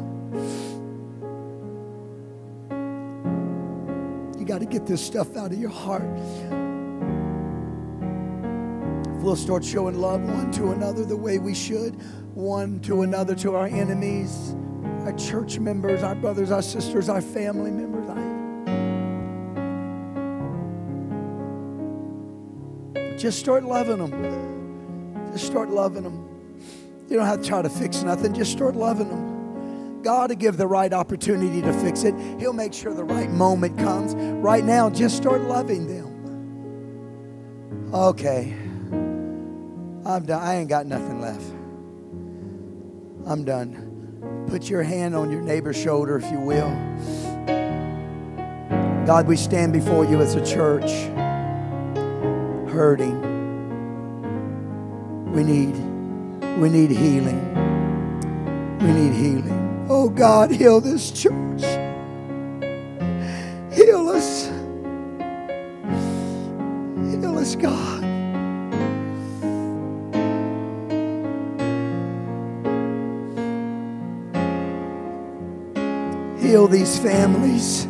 You 4.39 4.47
got 4.47 4.61
to 4.61 4.65
get 4.65 4.87
this 4.87 5.05
stuff 5.05 5.37
out 5.37 5.53
of 5.53 5.59
your 5.59 5.69
heart. 5.69 6.09
If 9.05 9.23
we'll 9.23 9.37
start 9.37 9.63
showing 9.63 10.01
love 10.01 10.23
one 10.23 10.51
to 10.53 10.71
another 10.71 11.05
the 11.05 11.15
way 11.15 11.39
we 11.39 11.55
should, 11.55 11.95
one 12.33 12.81
to 12.81 13.03
another, 13.03 13.35
to 13.35 13.55
our 13.55 13.67
enemies, 13.67 14.57
our 15.05 15.13
church 15.13 15.59
members, 15.59 16.03
our 16.03 16.15
brothers, 16.15 16.51
our 16.51 16.63
sisters, 16.63 17.11
our 17.11 17.21
family 17.21 17.71
members. 17.71 17.93
Just 23.21 23.39
start 23.41 23.63
loving 23.63 23.99
them. 23.99 25.33
Just 25.35 25.45
start 25.49 25.69
loving 25.69 26.05
them. 26.05 26.22
You 27.13 27.19
don't 27.19 27.27
have 27.27 27.43
to 27.43 27.47
try 27.47 27.61
to 27.61 27.69
fix 27.69 28.03
nothing, 28.03 28.33
just 28.33 28.53
start 28.53 28.75
loving 28.75 29.11
them. 29.11 30.01
God 30.03 30.31
will 30.31 30.37
give 30.37 30.57
the 30.57 30.67
right 30.67 30.91
opportunity 30.91 31.61
to 31.61 31.71
fix 31.75 32.05
it. 32.05 32.15
He'll 32.41 32.55
make 32.55 32.73
sure 32.73 32.95
the 32.95 33.05
right 33.05 33.29
moment 33.29 33.77
comes. 33.77 34.15
Right 34.15 34.65
now, 34.65 34.89
just 34.89 35.19
start 35.19 35.43
loving 35.43 35.87
them. 35.87 36.09
Okay. 37.93 38.57
I'm 40.07 40.25
done. 40.25 40.43
I 40.43 40.55
ain't 40.55 40.71
got 40.71 40.87
nothing 40.87 41.21
left. 41.21 41.45
I'm 43.27 43.45
done. 43.45 44.47
Put 44.49 44.71
your 44.71 44.83
hand 44.83 45.15
on 45.15 45.31
your 45.31 45.43
neighbor's 45.43 45.77
shoulder, 45.77 46.17
if 46.17 46.33
you 46.33 46.41
will. 46.41 46.71
God, 49.05 49.27
we 49.27 49.37
stand 49.37 49.75
before 49.75 50.07
you 50.07 50.23
as 50.23 50.35
a 50.35 50.43
church, 50.47 50.91
hurting. 52.73 53.21
We 55.31 55.45
need, 55.45 55.92
we 56.59 56.69
need 56.69 56.91
healing. 56.91 57.41
We 58.81 58.93
need 58.93 59.13
healing. 59.15 59.87
Oh 59.89 60.09
God, 60.09 60.51
heal 60.51 60.81
this 60.81 61.11
church. 61.11 61.63
Heal 63.73 64.09
us. 64.09 64.49
Heal 66.97 67.39
us, 67.39 67.57
God. 67.57 68.03
Heal 76.39 76.69
these 76.69 76.99
families. 76.99 77.87